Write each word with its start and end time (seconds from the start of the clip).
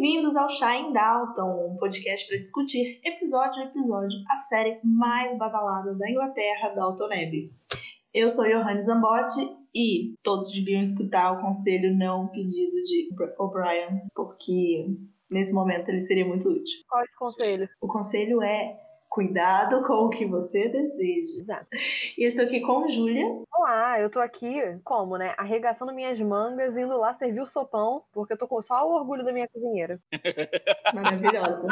Bem-vindos 0.00 0.34
ao 0.34 0.48
Chá 0.48 0.78
em 0.78 0.94
Dalton, 0.94 1.74
um 1.74 1.76
podcast 1.76 2.26
para 2.26 2.38
discutir 2.38 2.98
episódio 3.04 3.62
a 3.62 3.66
episódio 3.66 4.16
a 4.30 4.36
série 4.38 4.80
mais 4.82 5.36
badalada 5.36 5.94
da 5.94 6.10
Inglaterra, 6.10 6.70
Dalton 6.70 7.04
Abbey. 7.04 7.52
Eu 8.14 8.30
sou 8.30 8.46
Johannes 8.46 8.86
Zambotti 8.86 9.54
e 9.74 10.14
todos 10.22 10.50
deviam 10.50 10.80
escutar 10.80 11.32
o 11.32 11.42
conselho 11.42 11.94
não 11.94 12.28
pedido 12.28 12.82
de 12.82 13.10
O'Brien, 13.38 14.00
porque 14.14 14.86
nesse 15.28 15.52
momento 15.52 15.90
ele 15.90 16.00
seria 16.00 16.24
muito 16.24 16.48
útil. 16.48 16.80
Qual 16.88 17.02
é 17.02 17.04
esse 17.04 17.18
conselho? 17.18 17.68
O 17.78 17.86
conselho 17.86 18.42
é 18.42 18.80
Cuidado 19.10 19.82
com 19.82 20.04
o 20.04 20.08
que 20.08 20.24
você 20.24 20.68
deseja. 20.68 21.42
Exato. 21.42 21.66
E 22.16 22.22
eu 22.22 22.28
estou 22.28 22.44
aqui 22.44 22.60
com 22.60 22.86
Júlia. 22.86 23.26
Olá, 23.52 24.00
eu 24.00 24.08
tô 24.08 24.20
aqui, 24.20 24.54
como, 24.84 25.18
né? 25.18 25.34
Arregaçando 25.36 25.92
minhas 25.92 26.20
mangas, 26.20 26.76
indo 26.76 26.96
lá 26.96 27.12
servir 27.14 27.40
o 27.40 27.46
sopão, 27.46 28.04
porque 28.12 28.34
eu 28.34 28.38
tô 28.38 28.46
com 28.46 28.62
só 28.62 28.88
o 28.88 28.94
orgulho 28.94 29.24
da 29.24 29.32
minha 29.32 29.48
cozinheira. 29.48 30.00
Maravilhosa. 30.94 31.66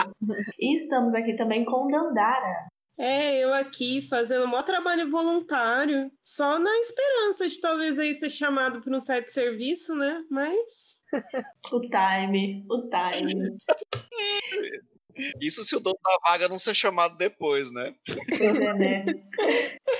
e 0.59 0.75
estamos 0.75 1.15
aqui 1.15 1.37
também 1.37 1.65
com 1.65 1.87
Dandara. 1.87 2.67
É, 2.99 3.45
eu 3.45 3.55
aqui 3.55 4.03
fazendo 4.09 4.45
um 4.45 4.49
maior 4.49 4.65
trabalho 4.65 5.09
voluntário, 5.09 6.11
só 6.21 6.59
na 6.59 6.77
esperança 6.79 7.47
de 7.47 7.61
talvez 7.61 7.97
aí 8.01 8.15
ser 8.15 8.31
chamado 8.31 8.81
para 8.81 8.97
um 8.97 9.01
site 9.01 9.27
de 9.27 9.33
serviço, 9.33 9.95
né? 9.95 10.25
Mas. 10.29 10.99
o 11.71 11.81
time, 11.83 12.67
o 12.69 12.91
time. 12.91 13.57
Isso 15.41 15.65
se 15.65 15.75
o 15.77 15.81
dono 15.81 15.99
da 16.03 16.31
vaga 16.31 16.49
não 16.49 16.59
ser 16.59 16.75
chamado 16.75 17.17
depois, 17.17 17.71
né? 17.73 17.95
Pois 18.29 18.41
é, 18.41 18.75
né? 18.75 19.05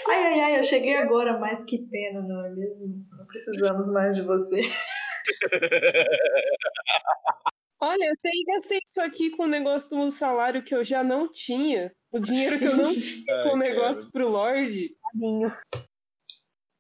Ai, 0.09 0.25
ai, 0.27 0.41
ai, 0.41 0.59
eu 0.59 0.63
cheguei 0.63 0.97
agora, 0.97 1.39
mas 1.39 1.65
que 1.65 1.79
pena, 1.89 2.21
não 2.23 2.45
é 2.47 2.51
mesmo? 2.51 3.07
Não 3.17 3.27
precisamos 3.27 3.93
mais 3.93 4.17
de 4.17 4.23
você. 4.23 4.63
Olha, 7.81 8.05
eu 8.07 8.13
até 8.13 8.31
gastei 8.47 8.81
isso 8.85 9.01
aqui 9.01 9.31
com 9.31 9.45
o 9.45 9.49
negócio 9.49 9.91
do 9.91 10.11
salário 10.11 10.65
que 10.65 10.75
eu 10.75 10.83
já 10.83 11.05
não 11.05 11.31
tinha. 11.31 11.93
O 12.11 12.19
dinheiro 12.19 12.59
que 12.59 12.65
eu 12.67 12.77
não 12.77 12.93
tinha 12.99 13.43
com 13.45 13.51
o 13.51 13.57
negócio 13.57 14.11
pro 14.11 14.29
Lorde. 14.29 14.97
Tadinho. 15.13 15.57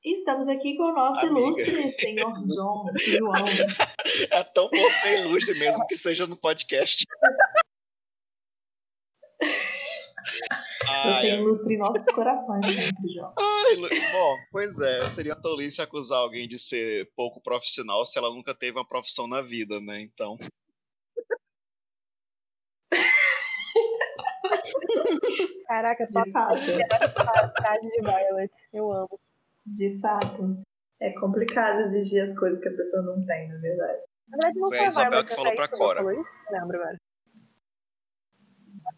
E 0.05 0.12
estamos 0.12 0.48
aqui 0.48 0.77
com 0.77 0.84
o 0.84 0.95
nosso 0.95 1.27
Amiga. 1.27 1.41
ilustre 1.41 1.91
senhor 1.91 2.33
João, 2.48 2.86
João. 2.97 3.34
É 4.30 4.42
tão 4.42 4.70
bom 4.70 4.91
ser 4.91 5.27
ilustre 5.27 5.58
mesmo 5.58 5.86
que 5.86 5.97
seja 5.97 6.27
no 6.27 6.36
podcast. 6.36 7.05
Você 9.41 11.27
Ai, 11.27 11.31
ilustre 11.39 11.77
nossos 11.77 12.06
corações 12.14 12.67
sempre, 12.67 13.12
João. 13.12 13.33
ai, 13.39 13.77
bom, 14.12 14.36
pois 14.50 14.78
é, 14.80 15.08
seria 15.08 15.36
tolice 15.36 15.80
acusar 15.80 16.19
alguém 16.19 16.48
de 16.48 16.58
ser 16.58 17.11
pouco 17.17 17.41
profissional 17.41 18.05
se 18.05 18.19
ela 18.19 18.30
nunca 18.30 18.55
teve 18.55 18.78
uma 18.78 18.86
profissão 18.86 19.27
na 19.27 19.41
vida, 19.42 19.80
né? 19.80 20.00
Então, 20.00 20.36
Caraca, 25.67 26.06
De 26.06 26.12
top 26.12 26.30
fato, 26.33 26.61
frase 27.61 27.89
de 27.91 28.00
Violet. 28.00 28.52
Eu 28.73 28.92
amo. 28.92 29.20
de 29.67 29.98
fato. 30.00 30.62
É 31.00 31.12
complicado 31.20 31.95
exigir 31.95 32.25
as 32.25 32.36
coisas 32.36 32.61
que 32.61 32.69
a 32.69 32.75
pessoa 32.75 33.02
não 33.02 33.25
tem, 33.25 33.48
na 33.48 33.58
verdade. 33.58 33.98
Na 34.29 34.36
verdade, 34.36 34.58
não 34.58 34.68
Foi 34.68 34.79
a 34.79 34.89
Isabel 34.89 35.24
que 35.24 35.34
falou 35.34 35.55
pra 35.55 35.64
Isabel 35.67 35.79
Cora. 35.79 36.01
falou 36.02 36.20
isso? 36.20 36.30
Não 36.51 36.58
lembro 36.61 36.77
agora. 36.80 36.98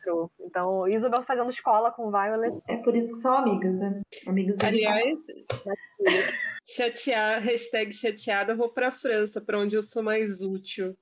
True. 0.02 0.28
Então, 0.40 0.88
Isabel 0.88 1.22
fazendo 1.22 1.50
escola 1.50 1.90
com 1.90 2.10
Violet. 2.10 2.58
É 2.68 2.76
por 2.76 2.94
isso 2.94 3.14
que 3.14 3.20
são 3.20 3.34
amigas, 3.34 3.78
né? 3.78 4.00
Amigas 4.26 4.58
Aliás, 4.60 5.18
chatear, 6.66 7.42
hashtag 7.42 7.92
chateada, 7.92 8.52
eu 8.52 8.56
vou 8.56 8.70
pra 8.70 8.90
França, 8.90 9.40
pra 9.40 9.58
onde 9.58 9.76
eu 9.76 9.82
sou 9.82 10.02
mais 10.02 10.42
útil. 10.42 10.96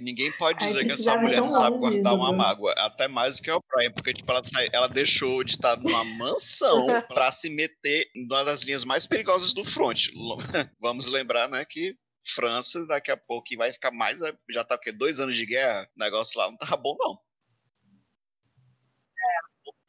ninguém 0.00 0.32
pode 0.38 0.62
Ai, 0.62 0.68
dizer 0.68 0.84
que 0.84 0.92
essa 0.92 1.16
mulher 1.16 1.40
não 1.40 1.50
sabe 1.50 1.78
guardar 1.78 2.14
uma 2.14 2.32
mágoa. 2.32 2.72
Até 2.78 3.08
mais 3.08 3.36
do 3.36 3.42
que 3.42 3.50
o 3.50 3.60
Brian, 3.74 3.92
porque 3.92 4.14
tipo, 4.14 4.30
ela, 4.30 4.42
ela 4.72 4.88
deixou 4.88 5.42
de 5.44 5.52
estar 5.52 5.76
numa 5.76 6.04
mansão 6.04 6.86
pra 7.08 7.32
se 7.32 7.50
meter 7.50 8.08
em 8.14 8.24
uma 8.24 8.44
das 8.44 8.62
linhas 8.62 8.84
mais 8.84 9.06
perigosas 9.06 9.52
do 9.52 9.64
front. 9.64 10.06
Vamos 10.80 11.08
lembrar, 11.08 11.48
né, 11.48 11.64
que 11.68 11.96
França 12.26 12.86
daqui 12.86 13.10
a 13.10 13.16
pouco 13.16 13.48
vai 13.56 13.72
ficar 13.72 13.90
mais. 13.90 14.20
Já 14.50 14.64
tá 14.64 14.76
o 14.76 14.78
quê? 14.78 14.90
Dois 14.90 15.20
anos 15.20 15.36
de 15.36 15.44
guerra? 15.44 15.88
O 15.94 16.00
negócio 16.00 16.38
lá 16.38 16.50
não 16.50 16.56
tá 16.56 16.76
bom, 16.76 16.96
não. 16.98 17.18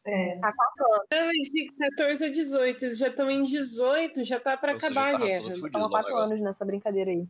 É, 0.06 0.38
Tá 0.38 0.54
quatro 0.54 0.86
anos. 0.94 1.08
Ah, 1.12 1.32
de 1.52 1.72
14 1.78 2.26
a 2.26 2.30
18, 2.30 2.86
eles 2.86 2.98
já 2.98 3.08
estão 3.08 3.30
em 3.30 3.44
18, 3.44 4.24
já 4.24 4.40
tá 4.40 4.56
pra 4.56 4.74
Ou 4.74 4.80
seja, 4.80 4.92
acabar 4.94 5.10
a 5.10 5.12
tava 5.14 5.26
guerra. 5.26 5.54
há 5.74 5.86
o 5.86 5.90
quatro 5.90 6.16
anos 6.16 6.40
nessa 6.42 6.64
brincadeira 6.64 7.12
aí. 7.12 7.26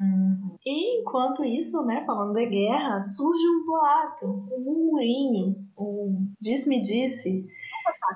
Uhum. 0.00 0.56
E 0.64 1.00
enquanto 1.00 1.44
isso, 1.44 1.84
né, 1.84 2.04
falando 2.06 2.34
da 2.34 2.44
guerra, 2.44 3.02
surge 3.02 3.42
um 3.46 3.66
boato, 3.66 4.26
um 4.26 4.60
murmurinho, 4.60 5.56
um 5.78 6.32
disse-me-disse 6.40 7.46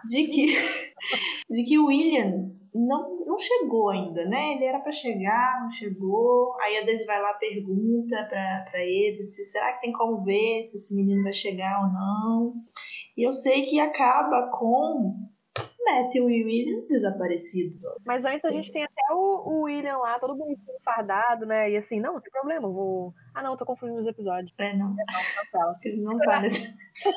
de 0.06 0.24
que, 0.24 0.46
de 1.50 1.64
que 1.64 1.78
William 1.78 2.50
não, 2.74 3.24
não 3.24 3.38
chegou 3.38 3.90
ainda, 3.90 4.24
né? 4.24 4.54
Ele 4.54 4.64
era 4.64 4.80
pra 4.80 4.90
chegar, 4.90 5.60
não 5.62 5.70
chegou. 5.70 6.56
Aí 6.60 6.78
a 6.78 6.84
Daisy 6.84 7.04
vai 7.04 7.20
lá 7.20 7.32
pergunta 7.34 8.16
pra, 8.28 8.66
pra 8.68 8.80
ele, 8.80 9.30
se 9.30 9.44
será 9.44 9.74
que 9.74 9.82
tem 9.82 9.92
como 9.92 10.24
ver 10.24 10.64
se 10.64 10.78
esse 10.78 10.94
menino 10.94 11.22
vai 11.22 11.32
chegar 11.32 11.84
ou 11.84 11.92
não? 11.92 12.54
E 13.16 13.26
eu 13.26 13.32
sei 13.32 13.66
que 13.66 13.78
acaba 13.78 14.50
com 14.58 15.14
Matthew 15.84 16.28
e 16.30 16.44
William 16.44 16.86
desaparecidos. 16.88 17.76
Mas 18.04 18.24
antes 18.24 18.44
a 18.44 18.50
gente 18.50 18.72
tem 18.72 18.82
até 18.82 19.02
o, 19.12 19.42
o 19.46 19.60
William 19.62 19.98
lá, 19.98 20.18
todo 20.18 20.34
bonitinho, 20.34 20.76
fardado, 20.84 21.46
né? 21.46 21.70
E 21.70 21.76
assim, 21.76 22.00
não, 22.00 22.14
não 22.14 22.20
tem 22.20 22.32
problema, 22.32 22.66
eu 22.66 22.72
vou. 22.72 23.14
Ah, 23.34 23.42
não, 23.42 23.52
eu 23.52 23.56
tô 23.56 23.64
confundindo 23.64 24.00
os 24.00 24.06
episódios. 24.08 24.52
É, 24.58 24.76
não, 24.76 24.96
Cancela. 24.96 25.78
ele 25.84 26.02
não 26.02 26.18
tá 26.18 26.40
nesse. 26.40 26.74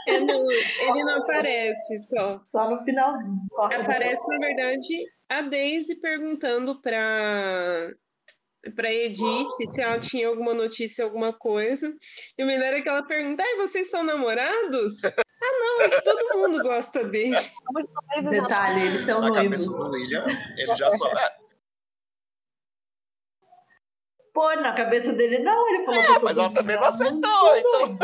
Ele 0.07 0.25
não, 0.25 0.51
ele 0.51 1.03
não 1.03 1.18
aparece 1.24 2.00
só. 2.00 2.39
Só 2.44 2.69
no 2.69 2.84
final. 2.84 3.16
Aparece, 3.59 4.28
na 4.28 4.38
verdade, 4.38 5.17
a 5.30 5.42
Daisy 5.42 5.96
perguntando 6.00 6.82
pra, 6.82 7.92
pra 8.76 8.94
Edith 8.94 9.50
se 9.66 9.82
ela 9.82 10.00
tinha 10.00 10.28
alguma 10.28 10.54
notícia, 10.54 11.04
alguma 11.04 11.34
coisa. 11.34 11.94
E 12.38 12.44
o 12.44 12.48
melhor 12.48 12.74
é 12.74 12.82
que 12.82 12.90
ela 12.90 13.04
pergunta: 13.04 13.44
Ai, 13.44 13.56
vocês 13.56 13.90
são 13.90 14.04
namorados? 14.04 15.04
ah, 15.04 15.14
não, 15.42 15.82
é 15.82 15.90
que 15.90 16.02
todo 16.04 16.38
mundo 16.40 16.62
gosta 16.64 17.04
dele. 17.04 17.36
Detalhe, 18.30 18.88
eles 18.88 19.06
são 19.06 19.20
Na 19.22 19.30
noivos. 19.30 19.66
cabeça 19.66 19.70
do 19.70 19.92
William, 19.92 20.26
ele 20.58 20.76
já 20.76 20.92
só. 20.94 21.08
É, 21.12 21.38
Pô, 24.34 24.54
na 24.58 24.76
cabeça 24.76 25.14
dele 25.14 25.40
não, 25.40 25.68
ele 25.68 25.84
falou 25.84 26.00
É, 26.00 26.20
mas 26.20 26.38
ela 26.38 26.54
também 26.54 26.76
não 26.76 26.84
aceitou, 26.84 27.58
então. 27.58 27.98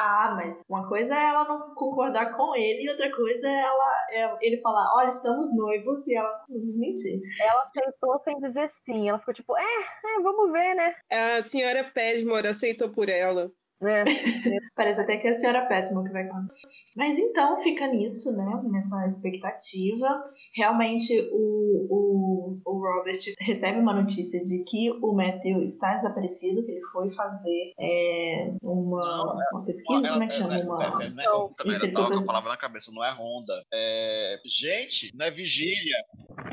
Ah, 0.00 0.32
mas 0.36 0.62
uma 0.68 0.88
coisa 0.88 1.12
é 1.12 1.28
ela 1.30 1.42
não 1.42 1.74
concordar 1.74 2.36
com 2.36 2.54
ele 2.54 2.84
e 2.84 2.88
outra 2.88 3.10
coisa 3.10 3.48
é 3.48 3.62
ela 3.62 4.06
é 4.10 4.46
ele 4.46 4.56
falar, 4.58 4.94
olha, 4.94 5.08
estamos 5.08 5.52
noivos 5.56 6.06
e 6.06 6.14
ela 6.14 6.44
não 6.48 6.60
desmentir. 6.60 7.20
Ela 7.40 7.64
aceitou 7.64 8.20
sem 8.20 8.38
dizer 8.38 8.68
sim. 8.68 9.08
Ela 9.08 9.18
ficou 9.18 9.34
tipo, 9.34 9.58
é, 9.58 9.62
é, 9.62 10.22
vamos 10.22 10.52
ver, 10.52 10.74
né? 10.74 10.94
A 11.10 11.42
senhora 11.42 11.82
Pesmore 11.92 12.46
aceitou 12.46 12.90
por 12.90 13.08
ela. 13.08 13.50
É. 13.80 14.04
Parece 14.74 15.00
até 15.00 15.16
que 15.16 15.26
é 15.26 15.30
a 15.30 15.34
senhora 15.34 15.66
Petman 15.66 16.04
que 16.04 16.12
vai 16.12 16.26
contar. 16.26 16.54
Mas 16.96 17.18
então 17.18 17.60
fica 17.62 17.86
nisso, 17.86 18.36
né? 18.36 18.62
Nessa 18.70 19.04
expectativa. 19.04 20.08
Realmente 20.54 21.12
o, 21.32 21.86
o, 21.88 22.60
o 22.64 22.72
Robert 22.72 23.18
recebe 23.40 23.78
uma 23.78 23.94
notícia 23.94 24.42
de 24.42 24.64
que 24.64 24.90
o 24.90 25.12
Matthew 25.12 25.62
está 25.62 25.94
desaparecido, 25.94 26.64
que 26.64 26.72
ele 26.72 26.84
foi 26.86 27.10
fazer 27.12 27.72
é, 27.78 28.52
uma, 28.62 29.36
uma 29.52 29.64
pesquisa, 29.64 30.08
como 30.08 30.22
é 30.22 30.26
que 30.26 30.34
chama? 30.34 30.58
Uma... 30.58 30.84
É, 30.84 31.04
é, 31.04 31.06
é, 31.06 31.10
Então, 31.10 31.54
também 31.56 31.72
isso 31.72 31.92
não, 31.92 32.10
não, 32.10 32.18
a 32.18 32.26
palavra 32.26 32.50
na 32.50 32.56
cabeça, 32.56 32.90
não 32.92 33.04
é 33.04 33.12
Honda. 33.12 33.64
É, 33.72 34.40
gente, 34.44 35.16
não 35.16 35.26
é 35.26 35.30
vigília. 35.30 35.98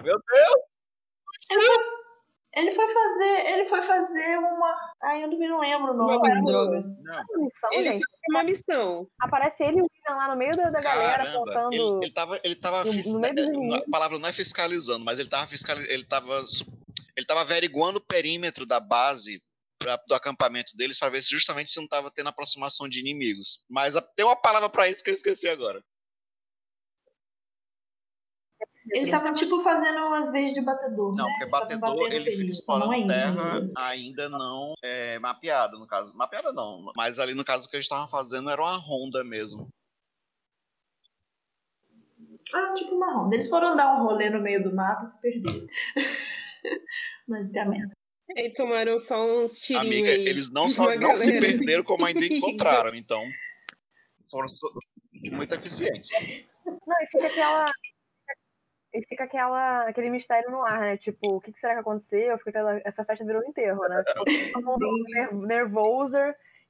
Meu 0.04 0.16
Deus! 0.16 0.76
Ele 1.52 1.62
foi, 1.62 2.05
ele 2.56 2.72
foi 2.72 2.88
fazer. 2.90 3.46
Ele 3.48 3.66
foi 3.66 3.81
fazer 3.81 4.38
uma. 4.38 4.75
Ai, 5.04 5.24
eu 5.24 5.28
não 5.28 5.60
lembro 5.60 5.94
o 5.94 5.98
nome 5.98 6.16
Uma 6.18 6.42
droga. 6.46 6.81
Não, 6.81 7.24
Uma 7.30 7.44
missão, 7.46 7.69
Ele 7.74 7.84
gente. 7.90 8.06
uma 8.30 8.44
missão. 8.44 9.07
Aparece 9.22 9.63
ele 9.63 9.80
e 9.80 9.81
o 9.81 9.86
William 9.86 10.18
lá 10.18 10.30
no 10.30 10.38
meio 10.38 10.56
da, 10.56 10.69
da 10.69 10.81
galera 10.81 11.24
caramba. 11.25 11.40
contando. 11.46 11.74
Ele, 11.74 12.06
ele 12.06 12.13
tava. 12.13 12.40
Ele 12.44 12.56
tava 12.56 12.84
no- 12.86 12.92
fis- 12.94 13.13
no 13.13 13.19
meio 13.19 13.36
dos 13.36 13.74
é, 13.74 13.78
a 13.78 13.90
palavra 13.92 14.18
não 14.19 14.30
é 14.30 14.34
fiscalizando, 14.34 15.04
mas 15.04 15.19
ele 15.19 15.30
tava 15.30 15.48
fiscalizando. 15.48 15.92
Ele 15.94 16.06
tava. 16.06 16.44
Ele 17.18 17.25
tava 17.25 17.42
averiguando 17.42 17.98
o 18.00 18.06
perímetro 18.06 18.66
da 18.66 18.80
base 18.80 19.42
pra, 19.80 19.98
do 20.08 20.13
acampamento 20.16 20.75
deles 20.75 20.98
para 21.00 21.10
ver 21.10 21.22
se 21.24 21.30
justamente 21.30 21.72
se 21.72 21.80
não 21.80 21.88
tava 21.88 22.12
tendo 22.12 22.28
aproximação 22.30 22.88
de 22.90 23.00
inimigos. 23.00 23.60
Mas 23.69 23.96
a, 23.96 24.01
tem 24.01 24.25
uma 24.25 24.36
palavra 24.36 24.69
para 24.69 24.90
isso 24.90 25.04
que 25.04 25.10
eu 25.10 25.13
esqueci 25.13 25.48
agora. 25.48 25.81
Eles 28.92 29.08
estavam, 29.08 29.34
tipo, 29.34 29.60
fazendo 29.62 29.98
umas 30.06 30.32
vezes 30.32 30.54
de 30.54 30.62
batedor, 30.62 31.16
Não, 31.16 31.26
né? 31.26 31.36
porque 31.40 31.52
batedor 31.52 31.98
ele 32.06 32.20
fica 32.20 32.26
período. 32.26 32.50
explorando 32.52 32.94
é 32.94 33.08
terra 33.08 33.70
ainda 33.78 34.30
não 34.30 34.74
é, 34.84 35.18
mapeada, 35.20 35.78
no 35.78 35.88
caso. 35.88 36.16
Mapeada 36.16 36.54
não, 36.54 36.92
mas 36.96 37.18
ali 37.18 37.34
no 37.34 37.44
caso 37.44 37.66
o 37.66 37.70
que 37.70 37.76
eles 37.76 37.86
estavam 37.86 38.08
fazendo 38.08 38.50
era 38.50 38.62
uma 38.62 38.78
ronda 38.78 39.24
mesmo. 39.24 39.68
Ah, 42.54 42.74
tipo 42.74 42.96
uma 42.96 43.12
ronda. 43.12 43.36
Eles 43.36 43.50
foram 43.50 43.76
dar 43.76 43.96
um 44.00 44.04
rolê 44.04 44.30
no 44.30 44.40
meio 44.42 44.64
do 44.64 44.74
mato 44.76 45.04
e 45.04 45.08
se 45.08 45.20
perderam. 45.20 45.66
Basicamente. 47.28 47.92
E 48.30 48.50
tomaram 48.54 48.98
só 49.00 49.44
uns 49.44 49.60
tirinhos 49.60 49.88
Amiga, 49.88 50.10
aí. 50.12 50.28
eles 50.28 50.52
não 50.52 50.70
só 50.70 50.96
não 50.96 51.16
se 51.18 51.40
perderam, 51.40 51.84
como 51.84 52.06
ainda 52.06 52.24
encontraram. 52.26 52.96
Então, 52.96 53.24
foram 54.30 54.48
muito 55.32 55.54
eficientes. 55.56 56.10
Não, 56.66 57.02
e 57.02 57.08
fica 57.12 57.28
aquela. 57.28 57.72
E 58.96 59.06
fica 59.06 59.26
aquela, 59.26 59.82
aquele 59.90 60.10
mistério 60.10 60.50
no 60.50 60.64
ar, 60.64 60.80
né? 60.80 60.98
Tipo, 60.98 61.36
o 61.36 61.42
que, 61.42 61.52
que 61.52 61.60
será 61.60 61.74
que 61.74 61.82
aconteceu? 61.82 62.38
Fica 62.38 62.50
aquela, 62.52 62.82
essa 62.86 63.04
festa 63.04 63.26
virou 63.26 63.42
um 63.42 63.50
enterro, 63.50 63.82
né? 63.90 64.02
Todo 64.54 64.66
mundo 64.66 65.04
ner- 65.10 65.34
nervoso. 65.34 66.18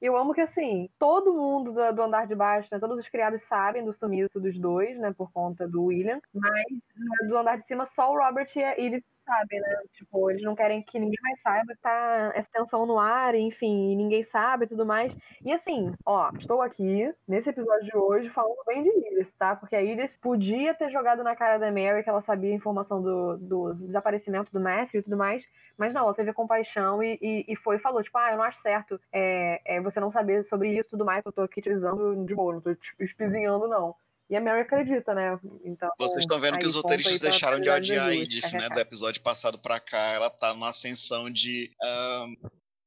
Eu 0.06 0.16
amo 0.16 0.32
que, 0.32 0.40
assim, 0.40 0.88
todo 1.00 1.34
mundo 1.34 1.72
do, 1.72 1.92
do 1.92 2.02
andar 2.02 2.28
de 2.28 2.34
baixo, 2.36 2.68
né? 2.70 2.78
Todos 2.78 2.96
os 2.96 3.08
criados 3.08 3.42
sabem 3.42 3.84
do 3.84 3.92
sumiço 3.92 4.38
dos 4.38 4.56
dois, 4.56 4.96
né? 5.00 5.12
Por 5.12 5.32
conta 5.32 5.66
do 5.66 5.86
William. 5.86 6.20
Mas 6.32 6.64
né, 6.70 7.28
do 7.28 7.36
andar 7.36 7.56
de 7.56 7.64
cima, 7.64 7.84
só 7.84 8.12
o 8.12 8.16
Robert 8.16 8.46
e 8.54 8.60
Edith 8.60 9.04
sabem, 9.26 9.60
né? 9.60 9.76
Tipo, 9.92 10.30
eles 10.30 10.42
não 10.42 10.54
querem 10.54 10.80
que 10.82 10.98
ninguém 11.00 11.18
mais 11.20 11.40
saiba. 11.40 11.74
Tá 11.82 12.32
essa 12.34 12.48
tensão 12.52 12.86
no 12.86 12.98
ar, 12.98 13.34
enfim, 13.34 13.96
ninguém 13.96 14.22
sabe 14.22 14.64
e 14.64 14.68
tudo 14.68 14.86
mais. 14.86 15.16
E 15.44 15.52
assim, 15.52 15.92
ó, 16.04 16.30
estou 16.38 16.62
aqui 16.62 17.12
nesse 17.26 17.50
episódio 17.50 17.84
de 17.84 17.96
hoje 17.96 18.30
falando 18.30 18.56
bem 18.66 18.84
de 18.84 18.90
Edith, 18.90 19.32
tá? 19.36 19.56
Porque 19.56 19.74
a 19.74 19.82
Edith 19.82 20.16
podia 20.20 20.72
ter 20.72 20.88
jogado 20.90 21.24
na 21.24 21.34
cara 21.34 21.58
da 21.58 21.72
Mary 21.72 22.04
que 22.04 22.08
ela 22.08 22.22
sabia 22.22 22.52
a 22.52 22.54
informação 22.56 23.02
do, 23.02 23.36
do 23.38 23.74
desaparecimento 23.74 24.52
do 24.52 24.60
Matthew 24.60 25.00
e 25.00 25.02
tudo 25.02 25.16
mais, 25.16 25.48
mas 25.76 25.92
não, 25.92 26.02
ela 26.02 26.14
teve 26.14 26.32
compaixão 26.32 27.02
e, 27.02 27.18
e, 27.20 27.44
e 27.48 27.56
foi 27.56 27.76
e 27.76 27.80
falou, 27.80 28.02
tipo, 28.02 28.16
ah, 28.18 28.30
eu 28.30 28.36
não 28.36 28.44
acho 28.44 28.58
certo 28.58 29.00
é, 29.12 29.60
é, 29.64 29.80
você 29.80 29.95
não 30.00 30.10
saber 30.10 30.44
sobre 30.44 30.76
isso 30.76 30.88
e 30.88 30.90
tudo 30.90 31.04
mais, 31.04 31.24
eu 31.24 31.32
tô 31.32 31.42
aqui 31.42 31.60
te 31.60 31.68
avisando 31.68 32.24
de 32.24 32.34
boa, 32.34 32.54
não 32.54 32.60
tô 32.60 32.74
te 32.74 32.94
espizinhando, 33.00 33.68
não. 33.68 33.94
E 34.28 34.36
a 34.36 34.40
Mary 34.40 34.62
acredita, 34.62 35.14
né? 35.14 35.38
Então, 35.64 35.88
Vocês 35.98 36.24
estão 36.24 36.40
vendo 36.40 36.54
aí, 36.54 36.60
que 36.60 36.66
os 36.66 36.74
roteiristas 36.74 37.20
deixaram 37.20 37.60
de 37.60 37.70
odiar 37.70 38.08
a 38.08 38.14
Edith, 38.14 38.52
né? 38.54 38.68
Do 38.68 38.80
episódio 38.80 39.22
passado 39.22 39.56
pra 39.56 39.78
cá. 39.78 39.98
Ela 40.14 40.28
tá 40.28 40.52
numa 40.52 40.70
ascensão 40.70 41.30
de. 41.30 41.70
ahn, 41.80 42.34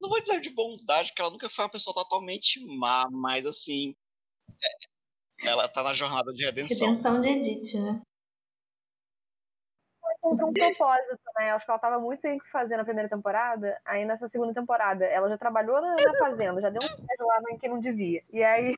não 0.01 0.09
vou 0.09 0.19
dizer 0.21 0.41
de 0.41 0.49
bondade, 0.49 1.09
porque 1.09 1.21
ela 1.21 1.31
nunca 1.31 1.47
foi 1.49 1.63
uma 1.63 1.71
pessoa 1.71 1.93
totalmente 1.93 2.59
má, 2.65 3.07
mas 3.09 3.45
assim. 3.45 3.95
é, 5.41 5.47
Ela 5.47 5.69
tá 5.69 5.81
na 5.81 5.93
jornada 5.93 6.33
de 6.33 6.43
redenção. 6.43 6.87
Redenção 6.87 7.21
de 7.21 7.29
Edith, 7.29 7.73
né? 7.81 8.01
Encontrou 10.19 10.49
um 10.49 10.53
propósito, 10.53 11.19
né? 11.37 11.51
Acho 11.51 11.65
que 11.65 11.71
ela 11.71 11.79
tava 11.79 11.99
muito 11.99 12.21
sem 12.21 12.37
o 12.37 12.39
que 12.39 12.51
fazer 12.51 12.77
na 12.77 12.83
primeira 12.83 13.09
temporada. 13.09 13.79
Aí 13.85 14.05
nessa 14.05 14.27
segunda 14.27 14.53
temporada, 14.53 15.05
ela 15.05 15.29
já 15.29 15.37
trabalhou 15.37 15.81
na, 15.81 15.95
na 15.95 16.17
fazenda, 16.19 16.61
já 16.61 16.69
deu 16.69 16.81
um 16.81 17.05
beijo 17.05 17.25
lá 17.25 17.41
em 17.51 17.57
quem 17.57 17.69
não 17.69 17.79
devia. 17.79 18.21
E 18.31 18.43
aí, 18.43 18.75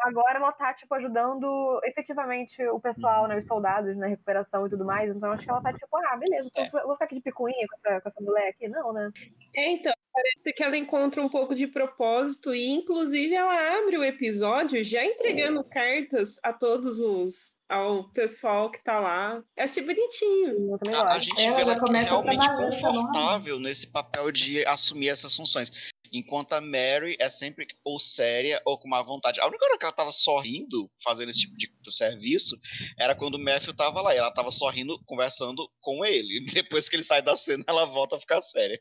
agora 0.00 0.38
ela 0.38 0.52
tá, 0.52 0.72
tipo, 0.74 0.94
ajudando 0.94 1.80
efetivamente 1.84 2.62
o 2.68 2.80
pessoal, 2.80 3.26
né? 3.28 3.38
Os 3.38 3.46
soldados 3.46 3.96
na 3.96 4.06
recuperação 4.06 4.66
e 4.66 4.70
tudo 4.70 4.84
mais. 4.84 5.14
Então 5.14 5.30
acho 5.32 5.44
que 5.44 5.50
ela 5.50 5.62
tá, 5.62 5.72
tipo, 5.72 5.96
ah, 5.96 6.16
beleza, 6.16 6.48
então 6.54 6.82
vou 6.82 6.94
ficar 6.94 7.04
aqui 7.04 7.14
de 7.16 7.20
picuinha 7.22 7.66
com 7.68 7.76
essa, 7.88 8.00
com 8.00 8.08
essa 8.08 8.20
mulher 8.20 8.48
aqui. 8.48 8.68
Não, 8.68 8.92
né? 8.92 9.10
É, 9.54 9.70
então, 9.70 9.92
parece 10.12 10.52
que 10.52 10.62
ela 10.62 10.76
encontra 10.76 11.22
um 11.22 11.28
pouco 11.28 11.54
de 11.54 11.66
propósito 11.66 12.54
e, 12.54 12.68
inclusive, 12.70 13.34
ela 13.34 13.78
abre 13.78 13.96
o 13.98 14.04
episódio 14.04 14.82
já 14.84 15.04
entregando 15.04 15.62
cartas 15.64 16.38
a 16.42 16.52
todos 16.52 17.00
os. 17.00 17.56
ao 17.68 18.04
pessoal 18.10 18.70
que 18.70 18.82
tá 18.82 19.00
lá. 19.00 19.42
Eu 19.56 19.64
achei 19.64 19.82
bonitinho. 19.82 20.72
Eu 20.72 20.78
também 20.78 20.94
A, 21.00 21.12
a 21.14 21.18
gente 21.18 21.40
Ela 21.40 21.56
vê 21.56 21.64
já 21.64 21.70
ela 21.72 21.80
começa 21.80 22.10
realmente 22.10 22.46
tá 22.46 22.56
bom? 22.56 22.70
confortável 22.70 23.58
nesse 23.58 23.86
papel 23.86 24.30
de 24.30 24.64
assumir 24.66 25.08
essas 25.08 25.34
funções. 25.34 25.72
Enquanto 26.12 26.52
a 26.52 26.60
Mary 26.60 27.16
é 27.18 27.30
sempre 27.30 27.66
ou 27.82 27.98
séria 27.98 28.60
ou 28.64 28.78
com 28.78 28.88
má 28.88 29.02
vontade. 29.02 29.40
A 29.40 29.46
única 29.46 29.64
hora 29.64 29.78
que 29.78 29.84
ela 29.84 29.94
tava 29.94 30.12
sorrindo, 30.12 30.90
fazendo 31.02 31.30
esse 31.30 31.40
tipo 31.56 31.74
de 31.82 31.94
serviço, 31.94 32.58
era 32.98 33.14
quando 33.14 33.36
o 33.36 33.38
Matthew 33.38 33.74
tava 33.74 34.02
lá. 34.02 34.14
E 34.14 34.18
ela 34.18 34.30
tava 34.30 34.50
sorrindo, 34.50 35.02
conversando 35.06 35.66
com 35.80 36.04
ele. 36.04 36.44
Depois 36.52 36.88
que 36.88 36.96
ele 36.96 37.02
sai 37.02 37.22
da 37.22 37.34
cena, 37.34 37.64
ela 37.66 37.86
volta 37.86 38.16
a 38.16 38.20
ficar 38.20 38.40
séria. 38.42 38.78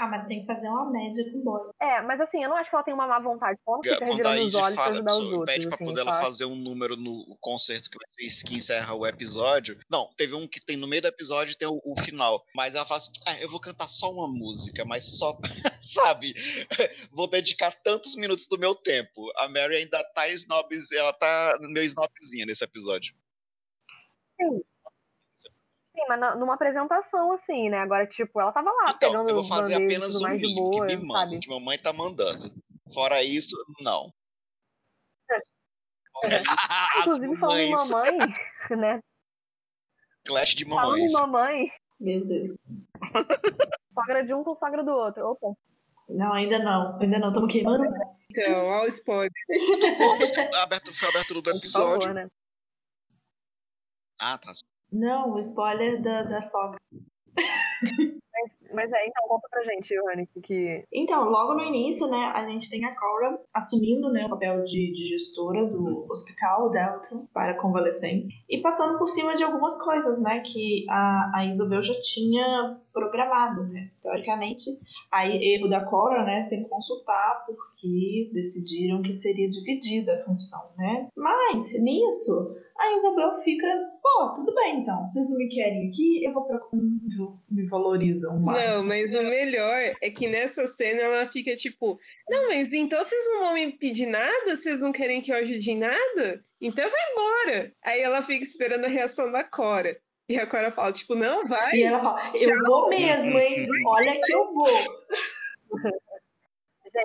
Ah, 0.00 0.06
mas 0.06 0.26
tem 0.26 0.40
que 0.40 0.46
fazer 0.46 0.66
uma 0.66 0.90
média 0.90 1.30
com 1.30 1.40
o 1.40 1.44
boy. 1.44 1.60
É, 1.78 2.00
mas 2.00 2.18
assim, 2.22 2.42
eu 2.42 2.48
não 2.48 2.56
acho 2.56 2.70
que 2.70 2.74
ela 2.74 2.82
tem 2.82 2.94
uma 2.94 3.06
má 3.06 3.20
vontade. 3.20 3.58
Quando 3.62 3.82
fica 3.82 4.02
revirando 4.02 4.46
os 4.46 4.54
olhos 4.54 4.74
pra 4.74 4.84
fala, 4.84 4.94
ajudar 4.94 5.12
os 5.12 5.18
pede 5.20 5.34
outros. 5.34 5.66
pra 5.66 5.74
Assim, 5.74 5.84
poder 5.84 6.00
ela 6.00 6.22
fazer 6.22 6.44
um 6.46 6.54
número 6.54 6.96
no 6.96 7.36
concerto 7.38 7.90
que 7.90 7.98
vai 7.98 8.08
ser 8.08 8.24
isso 8.24 8.42
que 8.46 8.54
encerra 8.54 8.94
o 8.94 9.06
episódio. 9.06 9.76
Não, 9.90 10.08
teve 10.16 10.34
um 10.34 10.48
que 10.48 10.58
tem 10.58 10.78
no 10.78 10.88
meio 10.88 11.02
do 11.02 11.08
episódio 11.08 11.54
tem 11.54 11.68
o, 11.68 11.82
o 11.84 12.00
final. 12.00 12.42
Mas 12.54 12.76
ela 12.76 12.86
fala 12.86 12.96
assim: 12.96 13.10
ah, 13.26 13.38
eu 13.42 13.50
vou 13.50 13.60
cantar 13.60 13.88
só 13.88 14.10
uma 14.10 14.26
música, 14.26 14.86
mas 14.86 15.18
só. 15.18 15.36
Sabe? 15.82 16.32
vou 17.12 17.28
dedicar 17.28 17.70
tantos 17.82 18.16
minutos 18.16 18.46
do 18.46 18.58
meu 18.58 18.74
tempo. 18.74 19.30
A 19.36 19.50
Mary 19.50 19.76
ainda 19.76 20.02
tá 20.14 20.28
snobs, 20.28 20.92
ela 20.92 21.12
tá 21.12 21.58
meio 21.60 21.84
snobzinha 21.84 22.46
nesse 22.46 22.64
episódio. 22.64 23.14
Sim, 24.40 24.62
mas 26.08 26.18
na- 26.20 26.34
numa 26.36 26.54
apresentação, 26.54 27.32
assim, 27.32 27.68
né? 27.68 27.78
Agora, 27.78 28.06
tipo, 28.06 28.40
ela 28.40 28.52
tava 28.52 28.70
lá 28.70 28.90
Então, 28.90 28.98
pegando 28.98 29.28
eu 29.30 29.34
vou 29.36 29.44
fazer 29.44 29.74
apenas 29.74 30.12
tudo 30.14 30.18
um 30.18 30.22
mais 30.22 30.40
de 30.40 30.46
mínimo, 30.46 30.70
boa, 30.70 30.86
que 30.86 30.96
me 30.96 31.00
sabe? 31.02 31.06
manda, 31.30 31.38
que 31.40 31.48
mamãe 31.48 31.78
tá 31.78 31.92
mandando. 31.92 32.52
Fora 32.92 33.22
isso, 33.22 33.56
não. 33.80 34.12
As 36.22 37.00
Inclusive, 37.06 37.36
falando 37.36 37.60
em 37.60 37.70
mamãe, 37.70 38.18
né? 38.78 39.00
clash 40.26 40.54
de 40.54 40.64
Falando 40.66 40.98
em 40.98 41.12
mamãe, 41.12 41.72
Meu 41.98 42.24
Deus. 42.26 42.56
sogra 43.94 44.24
de 44.24 44.34
um 44.34 44.44
com 44.44 44.54
sogra 44.56 44.82
do 44.84 44.90
outro. 44.90 45.26
Opa. 45.30 45.54
Não, 46.08 46.32
ainda 46.32 46.58
não. 46.58 46.98
Ainda 47.00 47.18
não. 47.18 47.28
Estamos 47.28 47.52
queimando. 47.52 47.84
Então, 48.30 48.66
olha 48.66 48.84
o 48.84 48.88
spoiler. 48.88 49.30
Aberto, 50.62 50.92
foi 50.94 51.08
a 51.08 51.10
abertura 51.10 51.40
do 51.40 51.50
Por 51.50 51.56
episódio. 51.56 52.00
favor, 52.02 52.14
né? 52.14 52.28
Ah, 54.18 54.36
tá. 54.36 54.52
Não, 54.92 55.32
o 55.34 55.38
spoiler 55.38 56.00
da, 56.02 56.22
da 56.22 56.40
sogra. 56.40 56.78
Mas 58.72 58.90
é, 58.92 59.04
então 59.08 59.26
conta 59.26 59.48
pra 59.50 59.64
gente, 59.64 59.92
Johanny, 59.92 60.28
que- 60.44 60.84
Então, 60.92 61.28
logo 61.28 61.54
no 61.54 61.60
início, 61.64 62.06
né, 62.06 62.30
a 62.32 62.46
gente 62.48 62.70
tem 62.70 62.84
a 62.84 62.94
Cora 62.96 63.36
assumindo, 63.52 64.10
né, 64.12 64.26
o 64.26 64.30
papel 64.30 64.62
de, 64.62 64.92
de 64.92 65.06
gestora 65.08 65.66
do 65.66 66.06
hospital 66.08 66.70
Delta 66.70 67.20
para 67.34 67.54
convalescentes 67.60 68.32
e 68.48 68.58
passando 68.58 68.96
por 68.96 69.08
cima 69.08 69.34
de 69.34 69.42
algumas 69.42 69.76
coisas, 69.82 70.22
né, 70.22 70.38
que 70.40 70.86
a, 70.88 71.32
a 71.38 71.46
Isabel 71.46 71.82
já 71.82 72.00
tinha 72.00 72.78
programado, 72.92 73.64
né. 73.64 73.90
Teoricamente, 74.04 74.70
aí 75.10 75.36
erro 75.56 75.68
da 75.68 75.84
Cora, 75.84 76.22
né, 76.24 76.40
sem 76.40 76.62
consultar, 76.68 77.44
porque 77.46 78.30
decidiram 78.32 79.02
que 79.02 79.12
seria 79.12 79.50
dividida 79.50 80.14
a 80.14 80.24
função, 80.24 80.70
né. 80.78 81.08
Mas, 81.16 81.72
nisso, 81.72 82.56
a 82.78 82.94
Isabel 82.94 83.42
fica, 83.42 83.66
pô, 84.02 84.32
tudo 84.34 84.54
bem 84.54 84.80
então, 84.80 85.06
vocês 85.06 85.28
não 85.28 85.36
me 85.36 85.48
querem 85.48 85.88
aqui, 85.88 86.24
eu 86.24 86.32
vou 86.32 86.44
pra 86.44 86.60
onde 86.72 87.16
me 87.50 87.66
valorizam 87.66 88.38
mais. 88.40 88.68
Não, 88.68 88.84
mas 88.84 89.14
o 89.14 89.22
melhor 89.22 89.94
é 90.00 90.10
que 90.10 90.28
nessa 90.28 90.66
cena 90.68 91.02
ela 91.02 91.26
fica 91.30 91.54
tipo: 91.54 91.98
Não, 92.28 92.48
mas 92.48 92.72
então 92.72 93.02
vocês 93.02 93.24
não 93.28 93.44
vão 93.44 93.54
me 93.54 93.72
pedir 93.72 94.06
nada? 94.06 94.56
Vocês 94.56 94.80
não 94.80 94.92
querem 94.92 95.20
que 95.20 95.32
eu 95.32 95.36
ajude 95.36 95.70
em 95.70 95.78
nada? 95.78 96.44
Então 96.60 96.84
vai 96.88 97.00
embora. 97.12 97.70
Aí 97.82 98.00
ela 98.00 98.22
fica 98.22 98.44
esperando 98.44 98.84
a 98.84 98.88
reação 98.88 99.30
da 99.30 99.42
Cora. 99.44 99.98
E 100.28 100.38
a 100.38 100.46
Cora 100.46 100.70
fala: 100.70 100.92
Tipo, 100.92 101.14
não, 101.14 101.46
vai. 101.46 101.74
E 101.74 101.82
ela 101.82 102.00
fala, 102.00 102.32
eu 102.34 102.58
vou 102.66 102.88
mesmo, 102.88 103.38
hein? 103.38 103.68
Olha 103.86 104.20
que 104.20 104.32
eu 104.32 104.52
vou. 104.52 104.66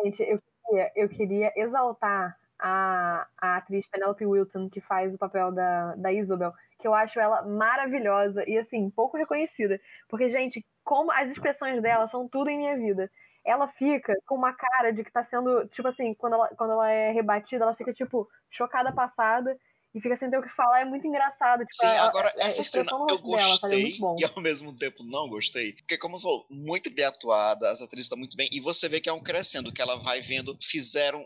Gente, 0.04 0.24
eu 0.24 0.40
queria, 0.40 0.92
eu 0.96 1.10
queria 1.10 1.54
exaltar 1.56 2.38
a, 2.60 3.28
a 3.38 3.58
atriz 3.58 3.88
Penelope 3.88 4.26
Wilton, 4.26 4.70
que 4.70 4.82
faz 4.82 5.14
o 5.14 5.18
papel 5.18 5.52
da, 5.52 5.96
da 5.96 6.12
Isabel, 6.12 6.54
que 6.86 6.88
eu 6.88 6.94
acho 6.94 7.20
ela 7.20 7.42
maravilhosa 7.42 8.48
e, 8.48 8.56
assim, 8.60 8.92
pouco 8.92 9.18
reconhecida. 9.18 9.82
Porque, 10.08 10.30
gente, 10.30 10.64
como 10.84 11.12
as 11.12 11.32
expressões 11.32 11.82
dela 11.82 12.08
são 12.08 12.28
tudo 12.28 12.48
em 12.52 12.58
minha 12.60 12.78
vida. 12.78 13.10
Ela 13.44 13.68
fica 13.68 14.14
com 14.28 14.36
uma 14.36 14.54
cara 14.54 14.92
de 14.92 15.04
que 15.04 15.12
tá 15.12 15.24
sendo, 15.24 15.68
tipo 15.70 15.88
assim, 15.88 16.14
quando 16.14 16.34
ela, 16.34 16.48
quando 16.50 16.74
ela 16.74 16.92
é 16.92 17.12
rebatida, 17.12 17.64
ela 17.64 17.76
fica, 17.76 17.92
tipo, 17.92 18.30
chocada 18.52 18.92
passada 18.92 19.58
e 19.96 20.00
fica 20.00 20.16
sem 20.16 20.30
ter 20.30 20.38
o 20.38 20.44
que 20.44 20.50
falar. 20.50 20.82
É 20.82 20.86
muito 20.86 21.08
engraçado. 21.08 21.62
Tipo, 21.62 21.74
Sim, 21.74 21.88
agora 21.88 22.28
a- 22.30 22.44
a 22.44 22.48
essa 22.48 22.64
cena 22.64 22.92
eu 22.92 23.06
dela? 23.08 23.12
É 23.14 23.18
gostei 23.48 23.98
bom. 23.98 24.16
e 24.20 24.26
ao 24.26 24.40
mesmo 24.40 24.78
tempo 24.78 25.04
não 25.04 25.28
gostei. 25.28 25.74
Porque, 25.74 25.98
como 25.98 26.18
eu 26.18 26.20
falou, 26.20 26.46
muito 26.52 26.94
bem 26.94 27.06
atuada, 27.06 27.72
as 27.72 27.82
atrizes 27.82 28.06
estão 28.06 28.18
muito 28.20 28.38
bem, 28.38 28.48
e 28.52 28.60
você 28.60 28.88
vê 28.88 29.02
que 29.02 29.10
é 29.10 29.14
um 29.14 29.24
crescendo, 29.24 29.74
que 29.74 29.82
ela 29.82 29.96
vai 30.04 30.22
vendo, 30.22 30.56
fizeram 30.62 31.26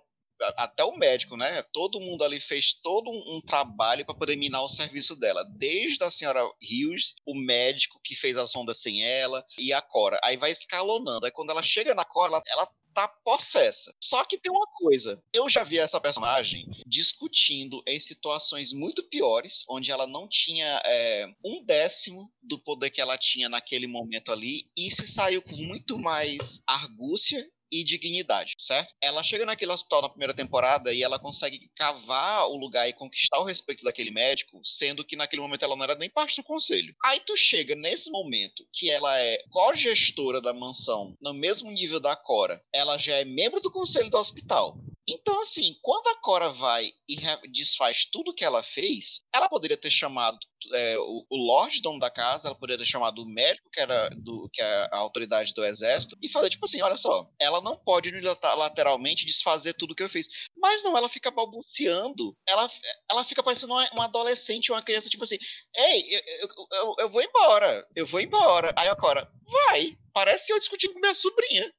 até 0.58 0.84
o 0.84 0.96
médico, 0.98 1.36
né? 1.36 1.64
Todo 1.74 2.00
mundo 2.00 2.24
ali 2.24 2.40
fez 2.40 2.74
todo 2.74 3.10
um, 3.10 3.42
trabalho 3.46 4.06
para 4.06 4.16
poder 4.16 4.36
minar 4.36 4.64
o 4.64 4.70
serviço 4.70 5.16
dela. 5.16 5.44
Desde 5.58 6.04
a 6.04 6.12
senhora 6.12 6.44
Hughes, 6.44 7.14
o 7.26 7.36
médico 7.36 8.00
que 8.04 8.16
fez 8.16 8.38
a 8.38 8.48
sonda 8.48 8.74
sem 8.74 9.04
ela, 9.04 9.46
e 9.58 9.74
a 9.74 9.82
Cora. 9.82 10.20
Aí 10.24 10.38
vai 10.38 10.52
escalonando. 10.52 11.26
Aí 11.26 11.32
quando 11.32 11.50
ela 11.50 11.64
chega 11.64 11.94
na 11.94 12.06
Cora, 12.06 12.34
ela, 12.34 12.42
ela 12.48 12.70
tá 12.94 13.08
possessa. 13.08 13.94
Só 14.04 14.24
que 14.26 14.38
tem 14.38 14.52
uma 14.52 14.68
coisa, 14.74 15.22
eu 15.34 15.50
já 15.50 15.64
vi 15.64 15.80
essa 15.80 16.02
personagem 16.02 16.66
discutindo 16.86 17.82
em 17.88 18.00
situações 18.00 18.74
muito 18.74 19.08
piores, 19.08 19.64
onde 19.70 19.92
ela 19.92 20.08
não 20.08 20.28
tinha 20.28 20.82
é, 20.86 21.28
um 21.44 21.64
décimo 21.64 22.32
do 22.42 22.60
poder 22.60 22.90
que 22.90 23.02
ela 23.02 23.18
tinha 23.18 23.48
naquele 23.48 23.88
momento 23.88 24.32
ali, 24.32 24.70
e 24.76 24.92
se 24.92 25.08
saiu 25.08 25.42
com 25.42 25.56
muito 25.56 25.98
mais 25.98 26.62
argúcia 26.68 27.50
e 27.72 27.84
dignidade, 27.84 28.56
certo? 28.60 28.94
Ela 29.02 29.24
chega 29.24 29.46
naquele 29.46 29.72
hospital 29.72 30.02
na 30.02 30.10
primeira 30.10 30.34
temporada 30.34 30.94
e 30.94 31.04
ela 31.04 31.20
consegue 31.20 31.70
cavar 31.76 32.48
o 32.48 32.58
lugar 32.58 32.88
e 32.88 32.94
conquistar 32.94 33.40
o 33.40 33.44
respeito 33.44 33.84
daquele 33.84 34.12
médico, 34.12 34.60
sendo 34.64 35.06
que 35.06 35.16
naquele 35.16 35.42
momento 35.42 35.64
ela 35.64 35.76
não 35.76 35.84
era 35.84 35.96
nem 35.96 36.10
parte 36.10 36.38
do 36.38 36.44
conselho. 36.44 36.96
Aí 37.06 37.20
tu 37.20 37.36
chega 37.36 37.76
nesse 37.76 38.10
momento 38.10 38.66
que 38.74 38.90
ela 38.90 39.18
é 39.20 39.44
co-gestora 39.50 40.42
da 40.42 40.54
mansão, 40.54 41.16
no 41.22 41.34
mesmo 41.34 41.72
nível 41.72 42.00
da 42.00 42.16
Cora, 42.16 42.62
ela 42.74 42.98
já 42.98 43.16
é 43.16 43.26
membro 43.26 43.60
do 43.60 43.72
conselho 43.72 44.10
do 44.10 44.18
hospital. 44.18 44.78
Então, 45.10 45.42
assim, 45.42 45.76
quando 45.82 46.08
a 46.08 46.22
Cora 46.22 46.50
vai 46.50 46.92
e 47.08 47.18
desfaz 47.50 48.06
tudo 48.06 48.34
que 48.34 48.46
ela 48.46 48.62
fez, 48.62 49.22
ela 49.34 49.50
poderia 49.50 49.78
ter 49.78 49.90
chamado 49.90 50.38
é, 50.74 50.98
o, 51.00 51.26
o 51.30 51.38
Lorde 51.38 51.82
dono 51.82 52.00
da 52.00 52.12
casa, 52.12 52.48
ela 52.48 52.58
poderia 52.58 52.78
ter 52.78 52.90
chamado 52.90 53.24
o 53.24 53.26
médico, 53.26 53.70
que 53.72 53.80
era 53.80 54.10
do, 54.10 54.50
que 54.54 54.62
é 54.62 54.90
a 54.92 54.98
autoridade 54.98 55.54
do 55.54 55.66
exército, 55.66 56.18
e 56.22 56.30
fazer 56.30 56.50
tipo 56.50 56.66
assim: 56.66 56.82
olha 56.82 56.98
só, 56.98 57.28
ela 57.40 57.62
não 57.62 57.78
pode 57.78 58.10
unilateralmente 58.10 59.26
desfazer 59.26 59.74
tudo 59.74 59.96
que 59.96 60.04
eu 60.04 60.10
fiz. 60.10 60.28
Mas 60.58 60.84
não, 60.84 60.96
ela 60.96 61.10
fica 61.10 61.32
balbuciando, 61.32 62.36
ela, 62.48 62.70
ela 63.10 63.24
fica 63.24 63.42
parecendo 63.42 63.74
uma, 63.74 63.90
uma 63.92 64.06
adolescente, 64.06 64.72
uma 64.72 64.84
criança, 64.84 65.10
tipo 65.10 65.24
assim: 65.24 65.38
ei, 65.76 66.16
eu, 66.16 66.22
eu, 66.42 66.68
eu, 66.72 66.96
eu 67.00 67.10
vou 67.10 67.22
embora, 67.22 67.88
eu 67.96 68.06
vou 68.06 68.20
embora. 68.20 68.74
Aí 68.78 68.88
a 68.88 68.96
Cora, 68.96 69.32
vai, 69.44 69.98
parece 70.14 70.52
eu 70.52 70.60
discutindo 70.60 70.94
com 70.94 71.00
minha 71.00 71.16
sobrinha. 71.16 71.74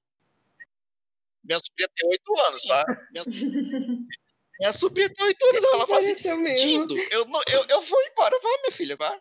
Minha 1.44 1.59
sobrinha 1.59 1.88
tem 1.97 2.09
oito 2.11 2.40
anos, 2.47 2.62
tá? 2.64 2.85
Minha... 3.11 3.25
Minha 4.61 4.73
sobrinha 4.75 5.09
tem 5.14 5.25
oito 5.25 5.42
anos, 5.47 5.64
ela 5.64 5.87
fala 5.87 5.99
assim, 6.00 6.37
mesmo. 6.37 6.59
Dindo, 6.59 6.99
eu, 7.11 7.26
eu, 7.49 7.64
eu 7.66 7.80
vou 7.80 8.02
embora, 8.02 8.38
vai, 8.42 8.59
minha 8.59 8.73
filha, 8.73 8.94
vai. 8.94 9.18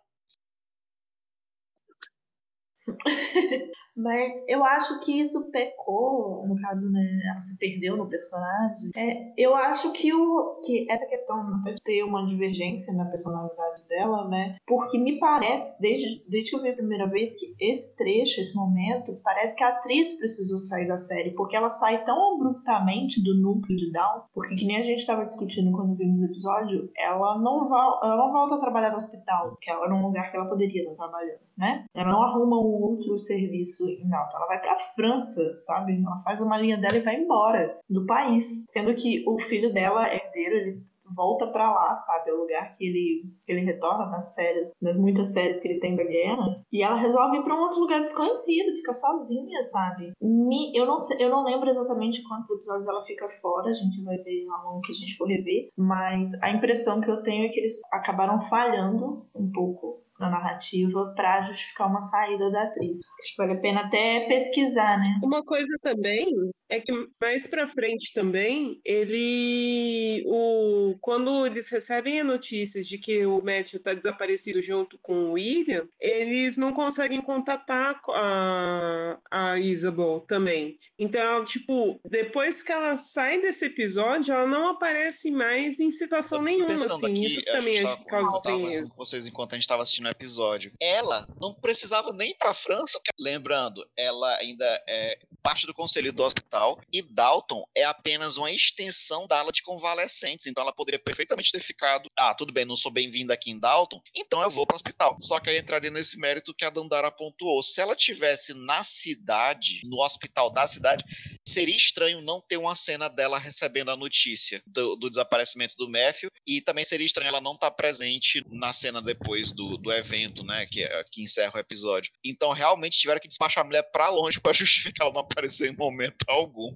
Mas 3.96 4.44
eu 4.48 4.64
acho 4.64 5.00
que 5.02 5.20
isso 5.20 5.52
pecou, 5.52 6.46
no 6.48 6.56
caso, 6.56 6.92
né, 6.92 7.22
ela 7.30 7.42
se 7.42 7.58
perdeu 7.58 7.98
no 7.98 8.08
personagem. 8.08 8.92
É, 8.96 9.34
eu 9.38 9.56
acho 9.56 9.92
que, 9.92 10.14
o, 10.14 10.62
que 10.66 10.90
essa 10.90 11.06
questão 11.08 11.62
de 11.64 11.76
ter 11.84 12.04
uma 12.04 12.26
divergência 12.26 12.94
na 12.94 13.06
personalidade 13.06 13.84
dela, 13.88 14.28
né, 14.28 14.56
porque 14.66 14.98
me 14.98 15.20
parece, 15.20 15.80
desde, 15.82 16.24
desde 16.30 16.52
que 16.52 16.56
eu 16.56 16.62
vi 16.62 16.70
a 16.70 16.76
primeira 16.76 17.08
vez, 17.08 17.38
que 17.38 17.56
esse 17.60 17.96
trecho, 17.96 18.40
esse 18.40 18.56
momento, 18.56 19.20
parece 19.24 19.56
que 19.56 19.64
a 19.64 19.70
atriz 19.70 20.18
precisou 20.18 20.58
sair 20.58 20.88
da 20.88 20.98
série, 20.98 21.32
porque 21.32 21.56
ela 21.56 21.70
sai 21.70 22.04
tão 22.06 22.36
abruptamente 22.36 23.22
do 23.24 23.36
núcleo 23.36 23.78
de 23.78 23.92
Down, 23.92 24.24
porque 24.34 24.56
que 24.56 24.66
nem 24.66 24.78
a 24.78 24.82
gente 24.82 25.00
estava 25.00 25.26
discutindo 25.26 25.72
quando 25.72 25.96
vimos 25.96 26.22
o 26.22 26.26
episódio, 26.26 26.90
ela 26.98 27.38
não, 27.40 27.66
ela 27.66 28.18
não 28.18 28.32
volta 28.32 28.56
a 28.56 28.60
trabalhar 28.60 28.92
no 28.92 28.98
hospital, 28.98 29.58
que 29.62 29.70
era 29.70 29.94
um 29.94 30.06
lugar 30.06 30.32
que 30.32 30.38
ela 30.38 30.48
poderia 30.48 30.84
estar 30.84 30.96
trabalhando, 30.96 31.40
né? 31.58 31.86
Ela 31.94 32.12
não 32.12 32.22
arruma 32.22 32.60
um 32.60 32.82
outro 32.82 33.18
serviço 33.20 33.79
não, 33.86 34.26
então 34.26 34.38
ela 34.38 34.48
vai 34.48 34.60
pra 34.60 34.80
França, 34.96 35.60
sabe? 35.62 36.02
Ela 36.04 36.22
faz 36.24 36.42
a 36.42 36.46
malinha 36.46 36.78
dela 36.78 36.98
e 36.98 37.04
vai 37.04 37.16
embora 37.16 37.80
do 37.90 38.06
país. 38.06 38.66
Sendo 38.72 38.94
que 38.96 39.24
o 39.28 39.40
filho 39.40 39.74
dela, 39.74 40.08
herdeiro, 40.14 40.56
ele 40.56 40.90
volta 41.16 41.48
para 41.48 41.72
lá, 41.72 41.96
sabe? 41.96 42.30
É 42.30 42.34
o 42.34 42.42
lugar 42.42 42.76
que 42.76 42.86
ele, 42.86 43.24
que 43.46 43.52
ele 43.52 43.66
retorna 43.66 44.06
nas 44.08 44.34
férias, 44.34 44.72
nas 44.82 45.00
muitas 45.00 45.34
férias 45.34 45.60
que 45.60 45.68
ele 45.68 45.80
tem 45.80 45.96
da 45.96 46.04
guerra. 46.04 46.64
E 46.72 46.84
ela 46.84 46.96
resolve 46.96 47.38
ir 47.38 47.44
pra 47.44 47.56
um 47.56 47.62
outro 47.62 47.80
lugar 47.80 48.02
desconhecido, 48.02 48.76
fica 48.76 48.94
sozinha, 48.94 49.62
sabe? 49.64 50.12
Me, 50.22 50.72
eu, 50.76 50.86
não 50.86 50.98
sei, 50.98 51.24
eu 51.24 51.30
não 51.30 51.44
lembro 51.44 51.70
exatamente 51.70 52.24
quantos 52.24 52.52
episódios 52.52 52.88
ela 52.88 53.04
fica 53.06 53.28
fora, 53.42 53.70
a 53.70 53.74
gente 53.74 54.04
vai 54.04 54.18
ver 54.18 54.46
ao 54.50 54.74
longo 54.74 54.82
que 54.82 54.92
a 54.92 54.96
gente 54.96 55.18
for 55.18 55.28
rever, 55.28 55.70
mas 55.78 56.32
a 56.42 56.52
impressão 56.52 57.02
que 57.02 57.10
eu 57.10 57.22
tenho 57.24 57.46
é 57.46 57.50
que 57.50 57.60
eles 57.60 57.80
acabaram 57.92 58.48
falhando 58.50 59.26
um 59.36 59.52
pouco 59.52 60.02
na 60.20 60.30
narrativa 60.30 61.14
para 61.16 61.42
justificar 61.42 61.88
uma 61.88 62.02
saída 62.02 62.52
da 62.52 62.64
atriz. 62.64 63.02
Acho 63.22 63.36
que 63.36 63.38
vale 63.38 63.54
a 63.54 63.62
pena 63.62 63.82
até 63.82 64.28
pesquisar, 64.28 64.98
né? 64.98 65.20
Uma 65.24 65.44
coisa 65.44 65.76
também 65.82 66.26
é 66.70 66.80
que 66.80 66.92
mais 67.20 67.48
para 67.48 67.68
frente 67.68 68.14
também, 68.14 68.80
ele 68.86 70.24
o 70.28 70.96
quando 71.02 71.46
eles 71.46 71.70
recebem 71.70 72.22
a 72.22 72.24
notícia 72.24 72.84
de 72.84 72.98
que 72.98 73.26
o 73.26 73.42
Matthew 73.42 73.78
está 73.78 73.94
desaparecido 73.94 74.62
junto 74.62 74.98
com 75.02 75.14
o 75.14 75.32
William, 75.34 75.88
eles 76.00 76.58
não 76.58 76.72
conseguem 76.72 77.22
contatar 77.22 78.00
a, 78.10 79.18
a 79.32 79.60
Isabel 79.60 80.24
também. 80.28 80.78
Então, 80.98 81.44
tipo, 81.44 82.00
depois 82.06 82.62
que 82.62 82.72
ela 82.72 82.96
sai 82.98 83.42
desse 83.42 83.66
episódio, 83.66 84.34
ela 84.34 84.48
não 84.48 84.70
aparece 84.70 85.32
mais 85.32 85.80
em 85.80 85.92
situação 85.92 86.42
nenhuma, 86.42 86.76
assim. 86.76 87.06
Aqui, 87.06 87.26
Isso 87.26 87.44
também 87.46 87.80
acho 87.80 87.98
que 87.98 88.06
causa 88.06 88.38
estranheza. 88.38 88.94
vocês 88.96 89.26
enquanto 89.26 89.54
a 89.54 89.56
gente 89.56 89.64
estava 89.64 89.82
assistindo 89.82 90.09
episódio. 90.10 90.72
Ela 90.80 91.28
não 91.40 91.54
precisava 91.54 92.12
nem 92.14 92.32
ir 92.32 92.36
para 92.36 92.54
França, 92.54 93.00
porque, 93.00 93.12
lembrando, 93.20 93.88
ela 93.98 94.36
ainda 94.38 94.66
é 94.88 95.20
parte 95.42 95.66
do 95.66 95.74
conselho 95.74 96.12
do 96.12 96.24
hospital 96.24 96.80
e 96.92 97.02
Dalton 97.02 97.64
é 97.76 97.84
apenas 97.84 98.38
uma 98.38 98.52
extensão 98.52 99.28
da 99.28 99.40
ala 99.40 99.52
de 99.52 99.64
convalescentes, 99.64 100.48
então 100.48 100.62
ela 100.62 100.74
poderia 100.74 101.00
perfeitamente 101.00 101.52
ter 101.52 101.62
ficado, 101.62 102.10
ah, 102.18 102.34
tudo 102.34 102.54
bem, 102.54 102.66
não 102.66 102.76
sou 102.76 102.92
bem-vinda 102.92 103.34
aqui 103.34 103.52
em 103.52 103.60
Dalton, 103.60 104.02
então 104.16 104.42
eu 104.42 104.50
vou 104.50 104.66
para 104.66 104.76
o 104.76 104.78
hospital. 104.78 105.18
Só 105.20 105.40
que 105.40 105.50
aí 105.50 105.58
entraria 105.58 105.92
nesse 105.92 106.18
mérito 106.18 106.54
que 106.54 106.66
a 106.66 106.70
Dandara 106.70 107.12
pontuou. 107.12 107.64
Se 107.64 107.82
ela 107.82 107.96
tivesse 107.96 108.54
na 108.54 108.84
cidade, 108.84 109.82
no 109.86 110.02
hospital 110.02 110.52
da 110.52 110.68
cidade, 110.68 111.04
seria 111.48 111.76
estranho 111.76 112.22
não 112.22 112.42
ter 112.42 112.58
uma 112.58 112.76
cena 112.76 113.08
dela 113.08 113.40
recebendo 113.40 113.92
a 113.92 113.98
notícia 113.98 114.62
do, 114.66 114.96
do 114.96 115.10
desaparecimento 115.10 115.76
do 115.78 115.90
Matthew 115.90 116.30
e 116.46 116.62
também 116.62 116.84
seria 116.84 117.06
estranho 117.06 117.30
ela 117.30 117.42
não 117.42 117.54
estar 117.54 117.70
tá 117.70 117.76
presente 117.76 118.44
na 118.50 118.74
cena 118.74 119.02
depois 119.02 119.52
do, 119.52 119.78
do 119.78 119.92
evento, 120.00 120.44
né, 120.44 120.66
que, 120.66 120.84
é, 120.84 121.04
que 121.12 121.22
encerra 121.22 121.54
o 121.56 121.60
episódio. 121.60 122.12
Então 122.24 122.52
realmente 122.52 122.98
tiveram 122.98 123.20
que 123.20 123.28
despachar 123.28 123.64
a 123.64 123.68
mulher 123.68 123.84
para 123.92 124.10
longe 124.10 124.40
para 124.40 124.54
justificar 124.54 125.06
ela 125.06 125.14
não 125.14 125.22
aparecer 125.22 125.72
em 125.72 125.76
momento 125.76 126.26
algum. 126.28 126.76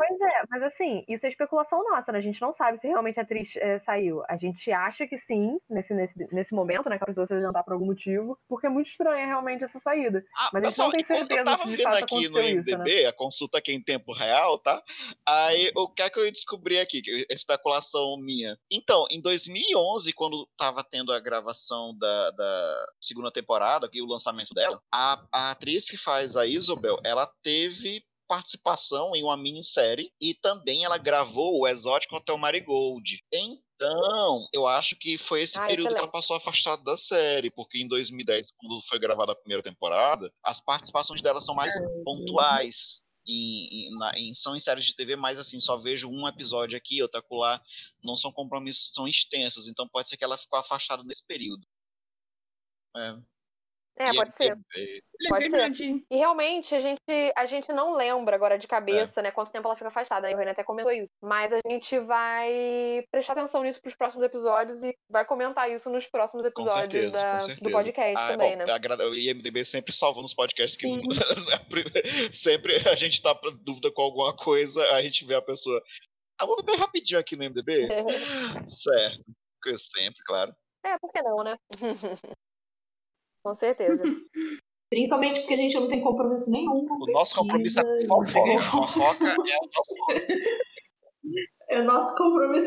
Pois 0.00 0.18
é, 0.18 0.44
mas 0.48 0.62
assim, 0.62 1.04
isso 1.06 1.26
é 1.26 1.28
especulação 1.28 1.84
nossa, 1.84 2.10
né? 2.10 2.16
A 2.16 2.22
gente 2.22 2.40
não 2.40 2.54
sabe 2.54 2.78
se 2.78 2.88
realmente 2.88 3.20
a 3.20 3.22
atriz 3.22 3.54
é, 3.56 3.78
saiu. 3.78 4.22
A 4.26 4.36
gente 4.38 4.72
acha 4.72 5.06
que 5.06 5.18
sim, 5.18 5.58
nesse, 5.68 5.92
nesse, 5.92 6.26
nesse 6.32 6.54
momento, 6.54 6.88
né? 6.88 6.96
Que 6.96 7.04
a 7.04 7.06
pessoa 7.06 7.26
se 7.26 7.34
apresentar 7.34 7.62
por 7.62 7.74
algum 7.74 7.84
motivo, 7.84 8.38
porque 8.48 8.66
é 8.66 8.70
muito 8.70 8.86
estranha 8.86 9.26
realmente 9.26 9.62
essa 9.62 9.78
saída. 9.78 10.24
Ah, 10.34 10.48
mas 10.54 10.64
a 10.64 10.70
gente 10.70 10.78
não 10.78 10.90
tem 10.90 11.04
certeza 11.04 11.58
se 11.58 11.68
de 11.68 11.82
fato 11.82 12.02
aqui 12.02 12.28
no 12.30 12.38
MDB, 12.38 12.60
isso, 12.60 12.78
né? 12.78 13.04
a 13.04 13.12
consulta 13.12 13.58
aqui 13.58 13.72
em 13.72 13.82
tempo 13.82 14.14
real, 14.14 14.56
tá? 14.58 14.82
Aí, 15.28 15.70
o 15.76 15.86
que 15.86 16.00
é 16.00 16.08
que 16.08 16.18
eu 16.18 16.32
descobri 16.32 16.80
aqui? 16.80 17.02
Especulação 17.28 18.16
minha. 18.16 18.56
Então, 18.70 19.04
em 19.10 19.20
2011, 19.20 20.14
quando 20.14 20.48
tava 20.56 20.82
tendo 20.82 21.12
a 21.12 21.20
gravação 21.20 21.94
da, 21.98 22.30
da 22.30 22.86
segunda 23.02 23.30
temporada, 23.30 23.84
aqui, 23.84 24.00
o 24.00 24.06
lançamento 24.06 24.54
dela, 24.54 24.80
a, 24.90 25.22
a 25.30 25.50
atriz 25.50 25.90
que 25.90 25.98
faz 25.98 26.36
a 26.36 26.46
Isabel, 26.46 26.98
ela 27.04 27.30
teve 27.42 28.02
participação 28.30 29.10
em 29.16 29.24
uma 29.24 29.36
minissérie 29.36 30.12
e 30.20 30.34
também 30.34 30.84
ela 30.84 30.96
gravou 30.96 31.58
o 31.58 31.66
Exótico 31.66 32.14
Hotel 32.14 32.38
Marigold. 32.38 33.20
Então, 33.32 34.46
eu 34.52 34.68
acho 34.68 34.94
que 34.94 35.18
foi 35.18 35.42
esse 35.42 35.58
ah, 35.58 35.62
período 35.62 35.88
excelente. 35.88 35.94
que 35.94 36.04
ela 36.04 36.12
passou 36.12 36.36
afastada 36.36 36.80
da 36.84 36.96
série, 36.96 37.50
porque 37.50 37.82
em 37.82 37.88
2010, 37.88 38.52
quando 38.56 38.80
foi 38.82 39.00
gravada 39.00 39.32
a 39.32 39.34
primeira 39.34 39.64
temporada, 39.64 40.32
as 40.44 40.60
participações 40.60 41.20
dela 41.20 41.40
são 41.40 41.56
mais 41.56 41.74
pontuais. 42.04 43.02
Em, 43.26 43.88
em, 43.88 43.98
na, 43.98 44.16
em, 44.16 44.32
são 44.32 44.54
em 44.54 44.60
séries 44.60 44.84
de 44.84 44.94
TV, 44.94 45.16
mas 45.16 45.36
assim, 45.36 45.58
só 45.58 45.76
vejo 45.76 46.08
um 46.08 46.26
episódio 46.28 46.76
aqui, 46.78 47.02
outro 47.02 47.18
acolá, 47.18 47.60
não 48.02 48.16
são 48.16 48.32
compromissos, 48.32 48.92
são 48.94 49.08
extensos, 49.08 49.68
então 49.68 49.88
pode 49.88 50.08
ser 50.08 50.16
que 50.16 50.24
ela 50.24 50.38
ficou 50.38 50.58
afastada 50.58 51.02
nesse 51.02 51.24
período. 51.26 51.66
É. 52.96 53.16
É, 53.98 54.12
pode 54.14 54.32
ser. 54.32 54.56
Pode 55.28 55.50
ser. 55.50 56.04
E 56.10 56.16
realmente 56.16 56.74
a 56.74 56.80
gente, 56.80 57.00
a 57.36 57.44
gente 57.44 57.72
não 57.72 57.92
lembra 57.92 58.34
agora 58.34 58.58
de 58.58 58.66
cabeça, 58.66 59.20
é. 59.20 59.24
né, 59.24 59.30
quanto 59.30 59.52
tempo 59.52 59.68
ela 59.68 59.76
fica 59.76 59.88
afastada. 59.88 60.26
Aí 60.26 60.34
o 60.34 60.36
Renan 60.36 60.52
até 60.52 60.64
comentou 60.64 60.92
isso. 60.92 61.12
Mas 61.22 61.52
a 61.52 61.60
gente 61.68 61.98
vai 61.98 63.04
prestar 63.10 63.34
atenção 63.34 63.62
nisso 63.62 63.80
pros 63.80 63.94
próximos 63.94 64.24
episódios 64.24 64.82
e 64.82 64.96
vai 65.10 65.24
comentar 65.24 65.70
isso 65.70 65.90
nos 65.90 66.06
próximos 66.06 66.44
episódios 66.46 67.12
certeza, 67.12 67.18
da, 67.18 67.54
do 67.60 67.70
podcast 67.70 68.16
ah, 68.18 68.28
também, 68.28 68.56
bom, 68.56 68.64
né? 68.64 69.04
O 69.06 69.14
IMDB 69.14 69.64
sempre 69.64 69.92
salva 69.92 70.22
nos 70.22 70.34
podcasts 70.34 70.80
Sim. 70.80 71.02
que 71.08 72.32
sempre 72.32 72.76
a 72.88 72.94
gente 72.94 73.20
tá 73.20 73.34
pra 73.34 73.50
dúvida 73.50 73.90
com 73.92 74.02
alguma 74.02 74.34
coisa, 74.34 74.82
a 74.92 75.02
gente 75.02 75.24
vê 75.26 75.34
a 75.34 75.42
pessoa. 75.42 75.82
Ah, 76.40 76.46
vou 76.46 76.62
bem 76.62 76.76
rapidinho 76.76 77.20
aqui 77.20 77.36
no 77.36 77.44
IMDB. 77.44 77.88
certo. 78.66 79.24
Sempre, 79.76 80.22
claro. 80.24 80.54
É, 80.84 80.98
por 80.98 81.12
que 81.12 81.20
não, 81.20 81.44
né? 81.44 81.56
Com 83.42 83.54
certeza. 83.54 84.04
Principalmente 84.90 85.40
porque 85.40 85.54
a 85.54 85.56
gente 85.56 85.74
não 85.78 85.86
tem 85.86 86.02
compromisso 86.02 86.50
nenhum. 86.50 86.84
o 86.84 87.12
nosso 87.12 87.36
compromisso 87.36 87.78
é 87.80 88.06
fofoca. 88.06 88.60
fofoca 88.60 89.36
é 91.68 91.80
o 91.80 91.84
nosso 91.84 92.14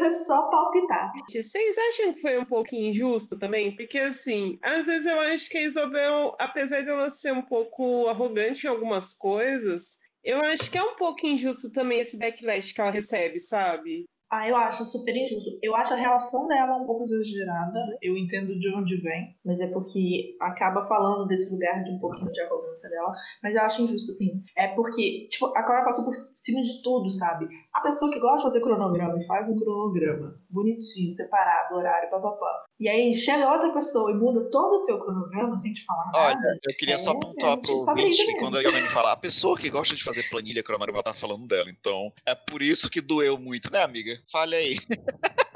é 0.03 0.11
só 0.11 0.43
palpitar. 0.43 1.11
Vocês 1.29 1.77
acham 1.77 2.13
que 2.13 2.21
foi 2.21 2.37
um 2.37 2.45
pouco 2.45 2.73
injusto 2.73 3.37
também? 3.37 3.75
Porque, 3.75 3.99
assim, 3.99 4.57
às 4.61 4.85
vezes 4.85 5.05
eu 5.05 5.19
acho 5.19 5.49
que 5.49 5.57
a 5.57 5.63
Isabel, 5.63 6.35
apesar 6.39 6.81
de 6.81 6.89
ela 6.89 7.11
ser 7.11 7.33
um 7.33 7.41
pouco 7.41 8.07
arrogante 8.07 8.65
em 8.65 8.69
algumas 8.69 9.13
coisas, 9.13 9.99
eu 10.23 10.41
acho 10.45 10.71
que 10.71 10.77
é 10.77 10.83
um 10.83 10.95
pouco 10.95 11.27
injusto 11.27 11.69
também 11.71 11.99
esse 11.99 12.17
backlash 12.17 12.73
que 12.73 12.79
ela 12.79 12.91
recebe, 12.91 13.41
sabe? 13.41 14.05
Ah, 14.35 14.49
eu 14.49 14.55
acho 14.55 14.83
super 14.83 15.15
injusto. 15.15 15.59
Eu 15.61 15.75
acho 15.75 15.93
a 15.93 15.95
relação 15.95 16.47
dela 16.47 16.77
um 16.77 16.87
pouco 16.87 17.03
exagerada. 17.03 17.79
Eu 18.01 18.17
entendo 18.17 18.57
de 18.59 18.73
onde 18.73 18.99
vem, 18.99 19.37
mas 19.45 19.59
é 19.59 19.67
porque 19.67 20.35
acaba 20.41 20.87
falando 20.87 21.27
desse 21.27 21.53
lugar 21.53 21.83
de 21.83 21.91
um 21.91 21.99
pouquinho 21.99 22.31
de 22.31 22.41
arrogância 22.41 22.89
dela. 22.89 23.13
Mas 23.43 23.53
eu 23.53 23.61
acho 23.61 23.83
injusto, 23.83 24.09
assim. 24.09 24.43
É 24.57 24.69
porque, 24.69 25.27
tipo, 25.29 25.45
a 25.55 25.61
Cora 25.61 25.85
passou 25.85 26.05
por 26.05 26.15
cima 26.33 26.63
de 26.63 26.81
tudo, 26.81 27.11
sabe? 27.11 27.47
A 27.75 27.81
pessoa 27.81 28.11
que 28.11 28.19
gosta 28.19 28.37
de 28.37 28.43
fazer 28.43 28.61
cronograma 28.61 29.21
e 29.21 29.27
faz 29.27 29.47
um 29.49 29.59
cronograma 29.59 30.33
bonitinho, 30.49 31.11
separado, 31.11 31.75
horário, 31.75 32.09
papapá. 32.09 32.65
E 32.83 32.89
aí 32.89 33.13
chega 33.13 33.49
outra 33.49 33.71
pessoa 33.71 34.11
e 34.11 34.13
muda 34.13 34.43
todo 34.51 34.73
o 34.73 34.77
seu 34.77 34.99
cronograma 34.99 35.55
sem 35.55 35.73
te 35.73 35.85
falar 35.85 36.03
nada. 36.07 36.37
Olha, 36.37 36.59
eu 36.67 36.75
queria 36.75 36.97
só 36.97 37.11
é, 37.11 37.13
pontuar 37.13 37.53
é, 37.53 37.55
pro 37.55 37.63
tipo, 37.63 37.89
ouvinte 37.89 38.25
que 38.25 38.35
quando 38.35 38.57
a 38.57 38.61
Yolene 38.61 38.89
fala, 38.89 39.13
a 39.13 39.15
pessoa 39.15 39.57
que 39.57 39.69
gosta 39.69 39.95
de 39.95 40.03
fazer 40.03 40.29
planilha 40.29 40.61
cronograma 40.61 41.01
tá 41.01 41.13
falando 41.13 41.47
dela. 41.47 41.69
Então, 41.69 42.11
é 42.25 42.35
por 42.35 42.61
isso 42.61 42.89
que 42.89 42.99
doeu 42.99 43.37
muito, 43.37 43.71
né, 43.71 43.81
amiga? 43.81 44.21
Fale 44.29 44.57
aí. 44.57 44.75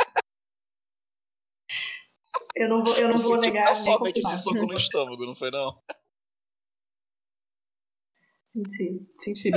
Eu 2.55 2.69
não 2.69 2.83
vou, 2.83 2.95
eu 2.95 3.09
não 3.09 3.15
Tu 3.15 3.21
vou 3.21 3.37
negar. 3.37 3.75
somente 3.75 4.19
esse 4.19 4.37
soco 4.39 4.65
no 4.65 4.73
estômago, 4.73 5.27
não 5.27 5.35
foi 5.35 5.51
não? 5.51 5.79
Senti, 8.47 9.07
senti. 9.19 9.51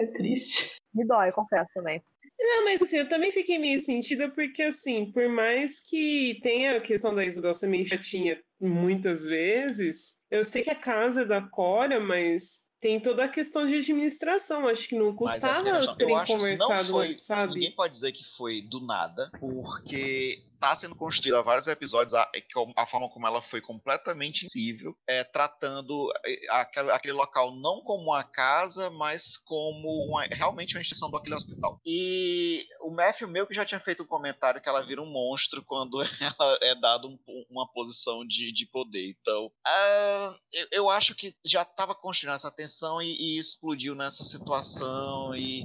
É 0.00 0.06
triste. 0.06 0.76
Me 0.94 1.04
dói, 1.04 1.32
confesso 1.32 1.68
também. 1.74 2.00
Não, 2.38 2.64
mas 2.64 2.82
assim, 2.82 2.96
eu 2.98 3.08
também 3.08 3.30
fiquei 3.30 3.58
meio 3.58 3.78
sentida 3.80 4.28
porque, 4.30 4.62
assim, 4.62 5.10
por 5.10 5.28
mais 5.28 5.80
que 5.80 6.38
tenha 6.42 6.76
a 6.76 6.80
questão 6.80 7.14
da 7.14 7.24
Isabel 7.24 7.54
ser 7.54 7.66
meio 7.68 7.86
chatinha 7.88 8.38
muitas 8.60 9.26
vezes, 9.26 10.16
eu 10.30 10.44
sei 10.44 10.62
que 10.62 10.70
a 10.70 10.74
casa 10.74 11.22
é 11.22 11.24
da 11.24 11.40
Cora, 11.42 11.98
mas 11.98 12.66
tem 12.80 13.00
toda 13.00 13.24
a 13.24 13.28
questão 13.28 13.66
de 13.66 13.74
administração. 13.78 14.68
Acho 14.68 14.86
que 14.88 14.94
não 14.98 15.14
custava 15.14 15.54
questão- 15.64 15.76
elas 15.76 15.96
terem 15.96 16.14
conversado 16.26 16.88
foi, 16.92 17.18
sabe? 17.18 17.54
Ninguém 17.54 17.72
pode 17.74 17.94
dizer 17.94 18.12
que 18.12 18.24
foi 18.36 18.60
do 18.62 18.80
nada, 18.80 19.30
porque 19.40 20.38
tá 20.66 20.74
sendo 20.74 20.96
construído 20.96 21.36
há 21.36 21.42
vários 21.42 21.68
episódios 21.68 22.12
a, 22.12 22.28
é 22.34 22.42
a 22.76 22.86
forma 22.88 23.08
como 23.08 23.24
ela 23.26 23.40
foi 23.40 23.60
completamente 23.60 24.44
insensível, 24.46 24.96
é, 25.06 25.22
tratando 25.22 26.12
é, 26.24 26.36
aquele, 26.50 26.90
aquele 26.90 27.12
local 27.12 27.54
não 27.54 27.82
como 27.82 28.04
uma 28.10 28.24
casa, 28.24 28.90
mas 28.90 29.36
como 29.36 30.08
uma- 30.08 30.26
realmente 30.32 30.74
uma 30.74 30.80
instituição 30.80 31.08
do 31.08 31.16
hospital. 31.34 31.80
E 31.84 32.66
o 32.80 32.90
Matthew 32.90 33.28
meio 33.28 33.46
que 33.46 33.54
já 33.54 33.64
tinha 33.64 33.80
feito 33.80 34.02
um 34.02 34.06
comentário 34.06 34.60
que 34.60 34.68
ela 34.68 34.84
vira 34.84 35.00
um 35.00 35.06
monstro 35.10 35.64
quando 35.64 35.98
ela 36.20 36.58
é 36.62 36.74
dada 36.74 37.06
um- 37.06 37.18
uma 37.48 37.70
posição 37.72 38.26
de, 38.26 38.52
de 38.52 38.66
poder. 38.66 39.10
Então, 39.20 39.52
ah, 39.66 40.36
eu, 40.52 40.66
eu 40.72 40.90
acho 40.90 41.14
que 41.14 41.34
já 41.44 41.62
estava 41.62 41.94
construindo 41.94 42.34
essa 42.34 42.50
tensão 42.50 43.00
e, 43.00 43.16
e 43.16 43.38
explodiu 43.38 43.94
nessa 43.94 44.24
situação 44.24 45.34
e 45.36 45.64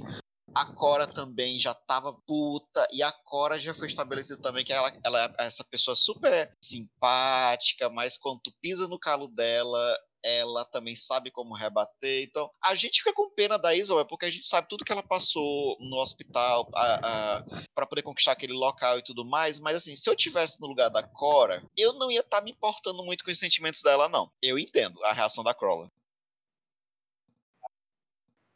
a 0.54 0.66
Cora 0.66 1.06
também 1.06 1.58
já 1.58 1.74
tava 1.74 2.14
puta, 2.26 2.86
e 2.92 3.02
a 3.02 3.12
Cora 3.12 3.58
já 3.58 3.74
foi 3.74 3.86
estabelecido 3.86 4.42
também 4.42 4.64
que 4.64 4.72
ela, 4.72 4.92
ela 5.04 5.24
é 5.38 5.46
essa 5.46 5.64
pessoa 5.64 5.96
super 5.96 6.52
simpática, 6.62 7.88
mas 7.90 8.16
quando 8.16 8.40
tu 8.42 8.52
pisa 8.60 8.88
no 8.88 8.98
calo 8.98 9.28
dela, 9.28 9.98
ela 10.24 10.64
também 10.64 10.94
sabe 10.94 11.30
como 11.30 11.54
rebater. 11.54 12.22
Então, 12.22 12.50
a 12.62 12.74
gente 12.74 13.02
fica 13.02 13.12
com 13.12 13.30
pena 13.30 13.58
da 13.58 13.74
Isabel, 13.74 14.06
porque 14.06 14.26
a 14.26 14.30
gente 14.30 14.46
sabe 14.46 14.68
tudo 14.68 14.84
que 14.84 14.92
ela 14.92 15.02
passou 15.02 15.76
no 15.80 15.96
hospital 15.96 16.70
para 16.70 17.86
poder 17.88 18.02
conquistar 18.02 18.32
aquele 18.32 18.52
local 18.52 18.98
e 18.98 19.02
tudo 19.02 19.24
mais. 19.24 19.58
Mas, 19.58 19.76
assim, 19.76 19.96
se 19.96 20.08
eu 20.08 20.14
tivesse 20.14 20.60
no 20.60 20.68
lugar 20.68 20.88
da 20.90 21.02
Cora, 21.02 21.62
eu 21.76 21.92
não 21.94 22.10
ia 22.10 22.20
estar 22.20 22.40
me 22.40 22.52
importando 22.52 23.04
muito 23.04 23.24
com 23.24 23.30
os 23.30 23.38
sentimentos 23.38 23.82
dela, 23.82 24.08
não. 24.08 24.28
Eu 24.40 24.58
entendo 24.58 25.02
a 25.04 25.12
reação 25.12 25.42
da 25.42 25.54
Crawler. 25.54 25.88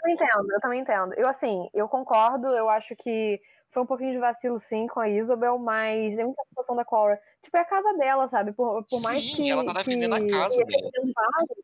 Eu 0.07 0.13
entendo, 0.13 0.53
eu 0.53 0.61
também 0.61 0.81
entendo. 0.81 1.15
Eu, 1.15 1.29
assim, 1.29 1.69
eu 1.75 1.89
concordo, 1.89 2.47
eu 2.49 2.69
acho 2.69 2.95
que 2.97 3.41
foi 3.73 3.83
um 3.83 3.87
pouquinho 3.87 4.13
de 4.13 4.19
vacilo, 4.19 4.59
sim, 4.61 4.87
com 4.87 5.01
a 5.01 5.09
Isabel, 5.09 5.59
mas 5.59 6.17
é 6.19 6.25
muita 6.25 6.43
situação 6.49 6.77
da 6.77 6.85
Cora. 6.85 7.21
Tipo, 7.43 7.57
é 7.57 7.61
a 7.61 7.65
casa 7.65 7.93
dela, 7.99 8.29
sabe? 8.29 8.53
Por, 8.53 8.85
por 8.85 9.03
mais 9.03 9.25
Sim, 9.25 9.35
que. 9.37 9.51
ela 9.51 9.65
tá 9.65 9.73
defendendo 9.73 10.15
a 10.15 10.21
que- 10.21 10.29
casa 10.31 10.65
que 10.65 10.65
dela. 10.65 10.91
vários, 11.15 11.59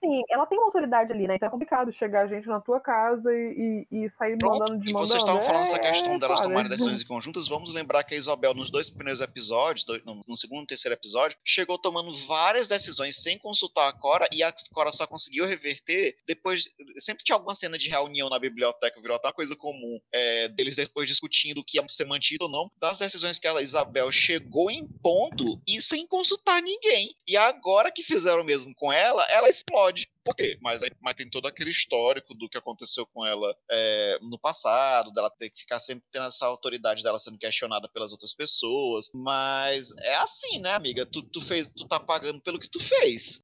Assim, 0.00 0.22
ela 0.30 0.46
tem 0.46 0.56
uma 0.56 0.66
autoridade 0.66 1.12
ali, 1.12 1.26
né? 1.26 1.34
Então 1.34 1.48
é 1.48 1.50
complicado 1.50 1.92
chegar 1.92 2.28
gente 2.28 2.46
na 2.46 2.60
tua 2.60 2.80
casa 2.80 3.34
e, 3.34 3.86
e, 3.90 4.04
e 4.04 4.10
sair 4.10 4.38
Pronto, 4.38 4.58
mandando, 4.58 4.76
e 4.76 4.78
desmandando. 4.78 5.08
vocês 5.08 5.22
estavam 5.22 5.42
falando 5.42 5.62
é, 5.62 5.64
essa 5.64 5.78
questão 5.78 6.14
é 6.14 6.18
delas 6.18 6.38
foda. 6.38 6.48
tomarem 6.48 6.70
decisões 6.70 7.02
conjuntas. 7.02 7.48
Vamos 7.48 7.72
lembrar 7.72 8.04
que 8.04 8.14
a 8.14 8.16
Isabel, 8.16 8.54
nos 8.54 8.70
dois 8.70 8.88
primeiros 8.88 9.20
episódios, 9.20 9.84
no, 10.04 10.22
no 10.26 10.36
segundo 10.36 10.62
e 10.62 10.66
terceiro 10.68 10.94
episódio, 10.94 11.36
chegou 11.44 11.76
tomando 11.78 12.14
várias 12.26 12.68
decisões 12.68 13.20
sem 13.20 13.36
consultar 13.38 13.88
a 13.88 13.92
Cora 13.92 14.28
e 14.32 14.42
a 14.42 14.54
Cora 14.72 14.92
só 14.92 15.04
conseguiu 15.04 15.46
reverter 15.46 16.16
depois. 16.26 16.68
Sempre 16.98 17.24
tinha 17.24 17.34
alguma 17.34 17.56
cena 17.56 17.76
de 17.76 17.88
reunião 17.88 18.28
na 18.28 18.38
biblioteca, 18.38 19.00
virou 19.00 19.16
até 19.16 19.26
uma 19.26 19.34
coisa 19.34 19.56
comum, 19.56 19.98
é, 20.12 20.46
deles 20.48 20.76
depois 20.76 21.08
discutindo 21.08 21.58
o 21.58 21.64
que 21.64 21.76
ia 21.76 21.88
ser 21.88 22.06
mantido 22.06 22.44
ou 22.44 22.50
não, 22.50 22.70
das 22.80 22.98
decisões 22.98 23.38
que 23.38 23.48
a 23.48 23.60
Isabel 23.60 24.12
chegou 24.12 24.70
impondo 24.70 25.60
e 25.66 25.82
sem 25.82 26.06
consultar 26.06 26.62
ninguém. 26.62 27.14
E 27.26 27.36
agora 27.36 27.90
que 27.90 28.04
fizeram 28.04 28.42
o 28.42 28.44
mesmo 28.44 28.72
com 28.76 28.92
ela, 28.92 29.24
ela 29.24 29.48
explode. 29.48 29.87
Quê? 30.34 30.58
Mas, 30.60 30.82
mas 31.00 31.14
tem 31.14 31.28
todo 31.28 31.46
aquele 31.46 31.70
histórico 31.70 32.34
do 32.34 32.48
que 32.48 32.58
aconteceu 32.58 33.06
com 33.06 33.24
ela 33.24 33.56
é, 33.70 34.18
no 34.22 34.38
passado, 34.38 35.12
dela 35.12 35.30
ter 35.30 35.50
que 35.50 35.60
ficar 35.60 35.80
sempre 35.80 36.04
tendo 36.10 36.26
essa 36.26 36.46
autoridade 36.46 37.02
dela 37.02 37.18
sendo 37.18 37.38
questionada 37.38 37.88
pelas 37.88 38.12
outras 38.12 38.34
pessoas. 38.34 39.10
Mas 39.14 39.94
é 39.98 40.16
assim, 40.16 40.60
né, 40.60 40.72
amiga? 40.74 41.06
Tu, 41.06 41.22
tu 41.22 41.40
fez, 41.40 41.68
tu 41.70 41.86
tá 41.86 41.98
pagando 42.00 42.40
pelo 42.40 42.58
que 42.58 42.70
tu 42.70 42.80
fez. 42.80 43.42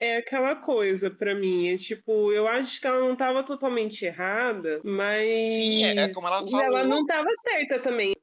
É 0.00 0.16
aquela 0.16 0.56
coisa 0.56 1.10
pra 1.10 1.34
mim, 1.34 1.68
é 1.68 1.78
tipo, 1.78 2.32
eu 2.32 2.46
acho 2.48 2.80
que 2.80 2.86
ela 2.86 3.00
não 3.00 3.16
tava 3.16 3.42
totalmente 3.44 4.04
errada, 4.04 4.80
mas 4.84 5.52
Sim, 5.52 5.84
é- 5.84 6.04
é 6.04 6.12
como 6.12 6.26
ela 6.26 6.38
falou. 6.46 6.62
ela 6.62 6.84
não 6.84 7.06
tava 7.06 7.28
certa 7.42 7.80
também. 7.80 8.13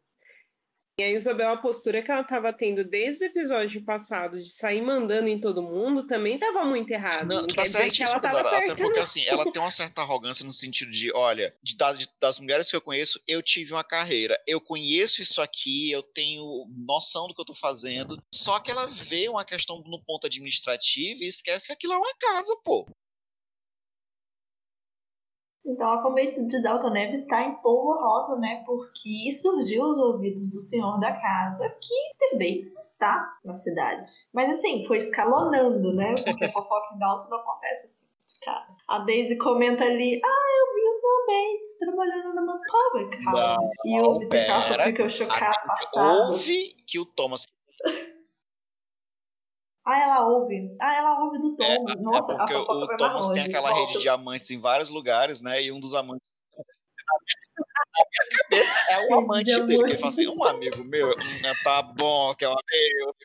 E 1.01 1.03
a 1.03 1.11
Isabel, 1.11 1.49
a 1.49 1.57
postura 1.57 2.03
que 2.03 2.11
ela 2.11 2.23
tava 2.23 2.53
tendo 2.53 2.83
desde 2.83 3.25
o 3.25 3.27
episódio 3.27 3.83
passado 3.83 4.39
de 4.39 4.51
sair 4.51 4.83
mandando 4.83 5.27
em 5.27 5.39
todo 5.41 5.63
mundo 5.63 6.05
também 6.05 6.37
tava 6.37 6.63
muito 6.63 6.91
errada. 6.91 7.25
Não, 7.25 7.41
Não, 7.41 7.47
tá 7.47 7.65
certíssimo, 7.65 8.09
ela 8.09 8.19
tava. 8.19 8.39
Até 8.41 8.49
certa, 8.49 8.75
porque, 8.75 8.97
não. 8.97 9.03
assim, 9.03 9.25
ela 9.25 9.51
tem 9.51 9.59
uma 9.59 9.71
certa 9.71 10.01
arrogância 10.01 10.45
no 10.45 10.51
sentido 10.51 10.91
de, 10.91 11.11
olha, 11.15 11.55
de, 11.63 11.75
de- 11.75 12.07
das 12.19 12.39
mulheres 12.39 12.69
que 12.69 12.75
eu 12.75 12.81
conheço, 12.81 13.19
eu 13.27 13.41
tive 13.41 13.73
uma 13.73 13.83
carreira. 13.83 14.39
Eu 14.45 14.61
conheço 14.61 15.23
isso 15.23 15.41
aqui, 15.41 15.89
eu 15.91 16.03
tenho 16.03 16.67
noção 16.87 17.27
do 17.27 17.33
que 17.33 17.41
eu 17.41 17.45
tô 17.45 17.55
fazendo. 17.55 18.21
Só 18.33 18.59
que 18.59 18.69
ela 18.69 18.85
vê 18.85 19.27
uma 19.27 19.43
questão 19.43 19.81
no 19.87 19.99
ponto 20.03 20.27
administrativo 20.27 21.23
e 21.23 21.27
esquece 21.27 21.67
que 21.67 21.73
aquilo 21.73 21.93
é 21.93 21.97
uma 21.97 22.13
casa, 22.19 22.55
pô. 22.63 22.85
Então 25.65 25.93
a 25.93 26.01
fanbase 26.01 26.47
de 26.47 26.61
Dalton 26.61 26.89
Neves 26.89 27.21
está 27.21 27.43
em 27.43 27.55
polvorosa, 27.61 28.39
né? 28.39 28.63
Porque 28.65 29.31
surgiu 29.31 29.83
aos 29.83 29.99
ouvidos 29.99 30.51
do 30.51 30.59
senhor 30.59 30.99
da 30.99 31.11
casa 31.13 31.69
que 31.79 31.93
Mr. 31.93 32.37
Bates 32.37 32.91
está 32.91 33.37
na 33.45 33.55
cidade. 33.55 34.09
Mas 34.33 34.49
assim, 34.49 34.83
foi 34.85 34.97
escalonando, 34.97 35.93
né? 35.93 36.15
Porque 36.15 36.45
a 36.45 36.49
fofoca 36.51 36.95
em 36.95 36.99
Dalton 36.99 37.29
não 37.29 37.37
acontece 37.39 37.85
assim. 37.85 38.11
Cara. 38.43 38.65
A 38.87 38.99
Daisy 38.99 39.37
comenta 39.37 39.83
ali, 39.83 40.19
ah, 40.23 40.47
eu 40.59 40.75
vi 40.75 40.81
o 40.81 40.91
Sr. 40.91 41.25
Bates 41.27 41.77
trabalhando 41.77 42.35
numa 42.35 42.59
public 42.59 43.23
house. 43.23 43.39
Não, 43.39 43.71
e 43.85 44.01
o 44.01 44.15
Mr. 44.15 44.47
Carlson 44.47 44.69
pera. 44.69 44.85
ficou 44.87 45.09
chocado, 45.09 45.67
passado. 45.67 46.31
Ouve 46.31 46.75
que 46.87 46.97
o 46.97 47.05
Thomas. 47.05 47.45
Ah, 49.85 49.99
ela 49.99 50.27
ouve. 50.27 50.75
Ah, 50.79 50.95
ela 50.95 51.23
ouve 51.23 51.39
do 51.39 51.55
Tom. 51.55 51.63
É, 51.63 51.77
Nossa, 52.01 52.33
é 52.33 52.35
a 52.35 52.37
porque 52.39 52.53
fofoca 52.53 52.73
o 52.73 52.85
vai 52.87 52.97
Thomas 52.97 53.29
tem 53.29 53.43
aquela 53.43 53.69
Volta. 53.69 53.81
rede 53.81 53.93
de 53.93 53.99
diamantes 53.99 54.51
em 54.51 54.59
vários 54.59 54.89
lugares, 54.89 55.41
né? 55.41 55.61
E 55.63 55.71
um 55.71 55.79
dos 55.79 55.93
amantes. 55.93 56.21
Na 56.55 58.13
minha 58.13 58.43
cabeça 58.43 58.75
é 58.89 59.07
o 59.09 59.19
amante 59.19 59.45
de 59.45 59.51
dele. 59.53 59.67
Que 59.67 59.73
ele 59.73 59.83
amantes. 59.83 59.99
fala 59.99 60.11
assim: 60.11 60.27
um 60.27 60.43
amigo 60.43 60.83
meu, 60.83 61.09
hum, 61.09 61.63
tá 61.63 61.81
bom, 61.81 62.35
que 62.35 62.45
é 62.45 62.49
um 62.49 62.51
amigo. 62.53 63.15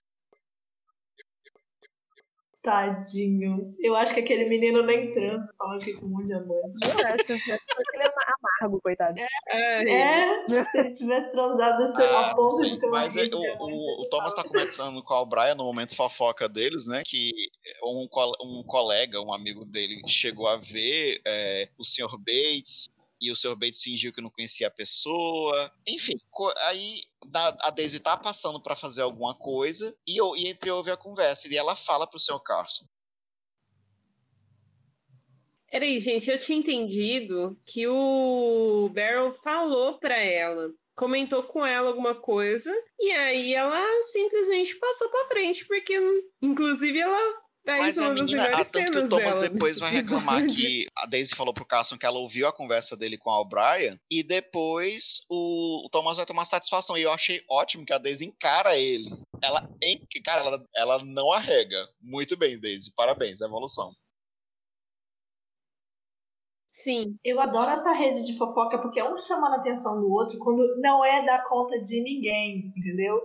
Tadinho. 2.66 3.72
Eu 3.78 3.94
acho 3.94 4.12
que 4.12 4.18
aquele 4.18 4.48
menino 4.48 4.82
nem 4.82 5.14
transa, 5.14 5.48
falando 5.56 5.84
que 5.84 5.94
com 5.94 6.06
um 6.06 6.08
monte 6.08 6.26
de 6.26 6.32
amor. 6.34 6.62
Eu 6.82 6.90
acho, 6.90 6.98
eu 7.04 7.06
acho 7.06 7.24
que 7.24 7.96
ele 7.96 8.04
é 8.04 8.10
amargo, 8.60 8.80
coitado. 8.82 9.20
Ai, 9.50 9.88
É, 9.88 10.46
se 10.48 10.78
ele 10.78 10.90
tivesse 10.90 11.30
transado 11.30 11.84
assim, 11.84 12.02
Ah, 12.02 12.30
a 12.30 12.34
ponto 12.34 12.56
sim, 12.56 12.70
de 12.70 12.80
ter 12.80 12.86
uma 12.86 12.98
mas 12.98 13.16
é, 13.16 13.26
de 13.28 13.34
o, 13.36 13.38
o, 13.38 13.40
o 13.40 14.00
ele 14.00 14.08
Thomas 14.10 14.32
fala. 14.32 14.42
tá 14.42 14.48
começando 14.48 15.00
com 15.04 15.14
o 15.14 15.26
Brian 15.26 15.54
no 15.54 15.62
momento 15.64 15.94
fofoca 15.94 16.48
deles, 16.48 16.88
né? 16.88 17.02
Que 17.06 17.30
um, 17.84 18.08
um 18.42 18.64
colega, 18.66 19.20
um 19.22 19.32
amigo 19.32 19.64
dele, 19.64 20.02
chegou 20.08 20.48
a 20.48 20.56
ver 20.56 21.20
é, 21.24 21.68
o 21.78 21.84
Sr. 21.84 22.18
Bates 22.18 22.88
e 23.20 23.30
o 23.30 23.36
Sr. 23.36 23.56
Bates 23.56 23.82
fingiu 23.82 24.12
que 24.12 24.20
não 24.20 24.30
conhecia 24.30 24.68
a 24.68 24.70
pessoa. 24.70 25.72
Enfim, 25.86 26.18
aí 26.68 27.02
a 27.34 27.70
Daisy 27.70 28.00
tá 28.00 28.16
passando 28.16 28.62
pra 28.62 28.76
fazer 28.76 29.02
alguma 29.02 29.34
coisa 29.34 29.96
e, 30.06 30.18
e 30.20 30.48
entre 30.48 30.70
ouve 30.70 30.90
a 30.90 30.96
conversa 30.96 31.48
e 31.52 31.56
ela 31.56 31.74
fala 31.74 32.06
pro 32.06 32.20
Sr. 32.20 32.40
Carson. 32.40 32.86
Peraí, 35.70 35.98
gente, 36.00 36.30
eu 36.30 36.38
tinha 36.38 36.58
entendido 36.58 37.58
que 37.66 37.86
o 37.86 38.88
Beryl 38.92 39.34
falou 39.34 39.98
pra 39.98 40.16
ela, 40.18 40.70
comentou 40.94 41.42
com 41.42 41.66
ela 41.66 41.88
alguma 41.88 42.14
coisa, 42.14 42.72
e 42.98 43.10
aí 43.10 43.52
ela 43.52 43.84
simplesmente 44.04 44.76
passou 44.76 45.10
pra 45.10 45.26
frente, 45.26 45.66
porque, 45.66 45.98
inclusive, 46.40 46.98
ela 46.98 47.45
Mas 47.66 47.98
a 47.98 48.10
menina, 48.14 48.44
a, 48.44 48.64
tanto 48.64 48.92
que 48.92 48.98
o 48.98 49.08
Thomas 49.08 49.36
depois 49.38 49.78
vai 49.78 49.90
reclamar 49.90 50.38
episódio. 50.40 50.64
que 50.64 50.86
a 50.96 51.06
Daisy 51.06 51.34
falou 51.34 51.52
pro 51.52 51.64
Carson 51.66 51.98
que 51.98 52.06
ela 52.06 52.18
ouviu 52.18 52.46
a 52.46 52.52
conversa 52.52 52.96
dele 52.96 53.18
com 53.18 53.28
a 53.30 53.40
O'Brien, 53.40 53.98
e 54.08 54.22
depois 54.22 55.22
o, 55.28 55.84
o 55.84 55.90
Thomas 55.90 56.16
vai 56.16 56.26
tomar 56.26 56.44
satisfação. 56.44 56.96
E 56.96 57.02
eu 57.02 57.10
achei 57.10 57.42
ótimo 57.50 57.84
que 57.84 57.92
a 57.92 57.98
Daisy 57.98 58.26
encara 58.26 58.76
ele. 58.76 59.10
Ela, 59.42 59.68
en- 59.82 60.06
cara, 60.24 60.42
ela, 60.42 60.64
ela 60.76 61.04
não 61.04 61.32
arrega. 61.32 61.88
Muito 62.00 62.36
bem, 62.36 62.58
Daisy. 62.60 62.92
Parabéns, 62.94 63.40
evolução. 63.40 63.92
Sim, 66.72 67.16
Eu 67.24 67.40
adoro 67.40 67.70
essa 67.70 67.90
rede 67.92 68.22
de 68.26 68.36
fofoca 68.36 68.78
porque 68.78 69.00
é 69.00 69.10
um 69.10 69.16
chamando 69.16 69.54
a 69.54 69.56
atenção 69.56 69.98
do 69.98 70.12
outro 70.12 70.38
quando 70.38 70.62
não 70.78 71.02
é 71.02 71.24
dar 71.24 71.42
conta 71.44 71.80
de 71.82 72.02
ninguém, 72.02 72.70
entendeu? 72.76 73.18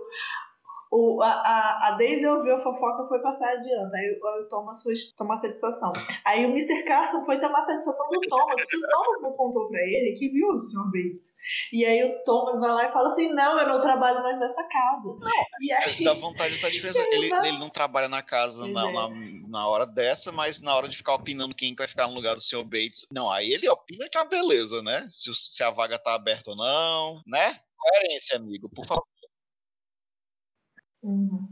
O, 0.94 1.22
a, 1.22 1.26
a, 1.26 1.88
a 1.88 1.90
Daisy 1.92 2.26
ouviu 2.26 2.54
a 2.54 2.58
fofoca 2.58 3.04
e 3.04 3.08
foi 3.08 3.18
passar 3.20 3.48
adiante. 3.48 3.96
Aí 3.96 4.20
o, 4.22 4.42
o 4.42 4.48
Thomas 4.48 4.82
foi 4.82 4.92
tomar 5.16 5.38
satisfação. 5.38 5.90
Aí 6.22 6.44
o 6.44 6.50
Mr. 6.50 6.82
Carson 6.82 7.24
foi 7.24 7.40
tomar 7.40 7.62
satisfação 7.62 8.10
do 8.10 8.20
Thomas. 8.28 8.60
E 8.60 8.76
o 8.76 8.88
Thomas 8.90 9.22
não 9.22 9.32
contou 9.32 9.68
pra 9.68 9.80
ele 9.80 10.18
que 10.18 10.28
viu 10.28 10.48
o 10.48 10.60
Sr. 10.60 10.84
Bates. 10.92 11.32
E 11.72 11.82
aí 11.86 12.04
o 12.04 12.22
Thomas 12.24 12.60
vai 12.60 12.72
lá 12.72 12.84
e 12.84 12.92
fala 12.92 13.08
assim: 13.08 13.32
Não, 13.32 13.58
eu 13.58 13.68
não 13.68 13.80
trabalho 13.80 14.22
mais 14.22 14.38
nessa 14.38 14.62
casa. 14.64 15.18
E 15.62 15.72
aí, 15.72 16.04
Dá 16.04 16.12
vontade 16.12 16.52
de 16.52 16.60
satisfazer. 16.60 17.02
Ele, 17.12 17.30
ele 17.46 17.58
não 17.58 17.70
trabalha 17.70 18.08
na 18.08 18.22
casa 18.22 18.68
na, 18.68 18.88
é. 18.88 18.92
na, 18.92 19.08
na 19.48 19.68
hora 19.68 19.86
dessa, 19.86 20.30
mas 20.30 20.60
na 20.60 20.74
hora 20.74 20.88
de 20.88 20.96
ficar 20.96 21.14
opinando 21.14 21.54
quem 21.54 21.74
vai 21.74 21.88
ficar 21.88 22.06
no 22.06 22.14
lugar 22.14 22.34
do 22.34 22.40
Sr. 22.40 22.64
Bates. 22.64 23.06
Não, 23.10 23.30
aí 23.30 23.52
ele 23.52 23.68
opina 23.68 24.08
que 24.10 24.16
é 24.16 24.20
uma 24.20 24.28
beleza, 24.28 24.82
né? 24.82 25.06
Se, 25.08 25.32
se 25.34 25.62
a 25.62 25.70
vaga 25.70 25.98
tá 25.98 26.14
aberta 26.14 26.50
ou 26.50 26.56
não, 26.56 27.22
né? 27.26 27.58
Coerência, 27.76 28.36
amigo, 28.36 28.68
por 28.68 28.84
favor. 28.86 29.11
Uhum. 31.02 31.48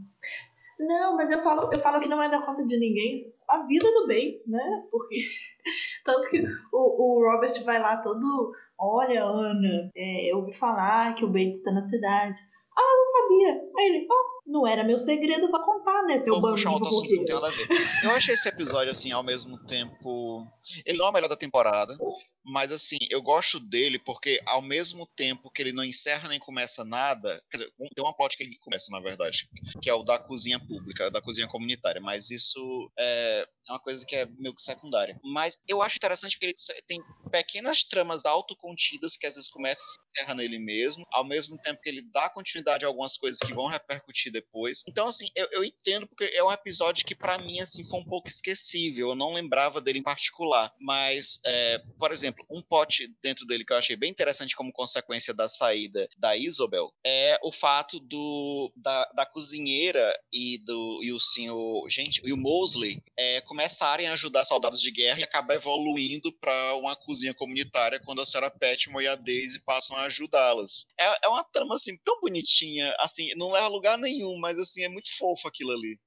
Não, 0.79 1.15
mas 1.15 1.29
eu 1.29 1.43
falo, 1.43 1.71
eu 1.71 1.79
falo 1.79 1.99
que 1.99 2.09
não 2.09 2.21
é 2.23 2.29
dar 2.29 2.43
conta 2.43 2.65
de 2.65 2.79
ninguém 2.79 3.13
a 3.47 3.59
vida 3.67 3.91
do 3.91 4.07
Bates, 4.07 4.47
né? 4.47 4.83
Porque 4.89 5.19
tanto 6.03 6.27
que 6.29 6.41
o, 6.71 7.19
o 7.19 7.31
Robert 7.31 7.63
vai 7.63 7.79
lá 7.79 7.97
todo, 7.97 8.51
olha, 8.79 9.23
Ana, 9.23 9.91
é, 9.95 10.31
eu 10.31 10.37
ouvi 10.39 10.53
falar 10.53 11.13
que 11.13 11.23
o 11.23 11.29
Bates 11.29 11.61
tá 11.63 11.71
na 11.71 11.81
cidade. 11.81 12.39
Ah, 12.75 12.81
eu 12.81 12.97
não 12.97 13.05
sabia. 13.05 13.69
Aí 13.77 13.85
ele, 13.87 14.07
ah, 14.09 14.40
não 14.45 14.67
era 14.67 14.83
meu 14.83 14.97
segredo 14.97 15.49
pra 15.49 15.63
contar, 15.63 16.03
né, 16.03 16.17
seu 16.17 16.33
Vamos 16.33 16.51
puxar 16.51 16.71
um 16.71 16.73
outro 16.73 16.89
assunto 16.89 17.07
que 17.07 17.15
não 17.15 17.25
tem 17.25 17.35
nada 17.35 17.47
a 17.47 17.51
ver. 17.51 17.67
Eu 18.03 18.11
achei 18.11 18.33
esse 18.33 18.49
episódio, 18.49 18.91
assim, 18.91 19.11
ao 19.11 19.23
mesmo 19.23 19.57
tempo. 19.65 20.47
Ele 20.85 20.97
não 20.97 21.05
é 21.05 21.09
o 21.09 21.13
melhor 21.13 21.27
da 21.27 21.37
temporada, 21.37 21.97
mas, 22.43 22.71
assim, 22.71 22.97
eu 23.09 23.21
gosto 23.21 23.59
dele 23.59 23.99
porque, 23.99 24.41
ao 24.45 24.61
mesmo 24.61 25.05
tempo 25.15 25.51
que 25.51 25.61
ele 25.61 25.71
não 25.71 25.83
encerra 25.83 26.27
nem 26.27 26.39
começa 26.39 26.83
nada. 26.83 27.41
Quer 27.51 27.57
dizer, 27.57 27.73
tem 27.95 28.03
uma 28.03 28.15
plot 28.15 28.35
que 28.35 28.43
ele 28.43 28.57
começa, 28.59 28.91
na 28.91 28.99
verdade, 28.99 29.47
que 29.81 29.89
é 29.89 29.93
o 29.93 30.03
da 30.03 30.17
cozinha 30.17 30.59
pública, 30.59 31.11
da 31.11 31.21
cozinha 31.21 31.47
comunitária, 31.47 32.01
mas 32.01 32.31
isso 32.31 32.91
é 32.97 33.47
é 33.67 33.73
uma 33.73 33.79
coisa 33.79 34.05
que 34.05 34.15
é 34.15 34.25
meio 34.37 34.53
que 34.55 34.61
secundária. 34.61 35.19
Mas 35.23 35.61
eu 35.67 35.81
acho 35.81 35.97
interessante 35.97 36.33
porque 36.37 36.47
ele 36.47 36.81
tem 36.87 36.99
pequenas 37.31 37.83
tramas 37.83 38.25
autocontidas 38.25 39.15
que 39.15 39.27
às 39.27 39.35
vezes 39.35 39.49
começam 39.49 39.83
e 39.83 39.87
se 39.87 40.11
encerra 40.11 40.35
nele 40.35 40.59
mesmo, 40.59 41.05
ao 41.11 41.23
mesmo 41.23 41.57
tempo 41.59 41.81
que 41.81 41.89
ele 41.89 42.01
dá 42.11 42.29
continuidade 42.29 42.83
a 42.83 42.87
algumas 42.87 43.17
coisas 43.17 43.39
que 43.39 43.53
vão 43.53 43.67
repercutir 43.67 44.30
depois. 44.31 44.83
Então, 44.87 45.07
assim, 45.07 45.27
eu, 45.35 45.47
eu 45.51 45.63
entendo 45.63 46.07
porque 46.07 46.25
é 46.33 46.43
um 46.43 46.51
episódio 46.51 47.05
que 47.05 47.15
pra 47.15 47.37
mim, 47.37 47.59
assim, 47.59 47.83
foi 47.83 47.99
um 47.99 48.05
pouco 48.05 48.27
esquecível. 48.27 49.09
Eu 49.09 49.15
não 49.15 49.33
lembrava 49.33 49.81
dele 49.81 49.99
em 49.99 50.03
particular. 50.03 50.73
Mas, 50.79 51.39
é, 51.45 51.79
por 51.97 52.11
exemplo, 52.11 52.45
um 52.49 52.61
pote 52.61 53.13
dentro 53.21 53.45
dele 53.45 53.65
que 53.65 53.73
eu 53.73 53.77
achei 53.77 53.95
bem 53.95 54.09
interessante 54.09 54.55
como 54.55 54.71
consequência 54.71 55.33
da 55.33 55.47
saída 55.47 56.07
da 56.17 56.35
Isobel 56.35 56.93
é 57.05 57.39
o 57.43 57.51
fato 57.51 57.99
do 57.99 58.71
da, 58.75 59.05
da 59.13 59.25
cozinheira 59.25 60.17
e 60.31 60.57
do 60.59 60.99
e 61.03 61.11
o 61.11 61.19
senhor, 61.19 61.89
gente, 61.89 62.21
e 62.23 62.33
o 62.33 62.37
Mosley 62.37 63.01
é, 63.17 63.41
começarem 63.41 64.07
a 64.07 64.13
ajudar 64.13 64.45
soldados 64.45 64.81
de 64.81 64.91
guerra 64.91 65.19
e 65.19 65.23
acabar 65.23 65.55
evoluindo 65.55 66.31
para 66.33 66.75
uma 66.75 66.95
cozinha 66.95 67.33
comunitária 67.33 67.99
quando 67.99 68.21
a 68.21 68.25
senhora 68.25 68.51
Petmore 68.51 69.05
e 69.05 69.07
a 69.07 69.15
Daisy 69.15 69.59
passam 69.59 69.95
a 69.97 70.03
ajudá-las. 70.03 70.87
É, 70.99 71.25
é 71.25 71.27
uma 71.27 71.43
trama 71.43 71.75
assim 71.75 71.97
tão 72.03 72.19
bonitinha, 72.19 72.93
assim, 72.99 73.33
não 73.35 73.51
leva 73.51 73.67
lugar 73.67 73.97
nenhum, 73.97 74.20
mas 74.39 74.59
assim 74.59 74.83
é 74.83 74.89
muito 74.89 75.09
fofo 75.17 75.47
aquilo 75.47 75.71
ali. 75.71 75.99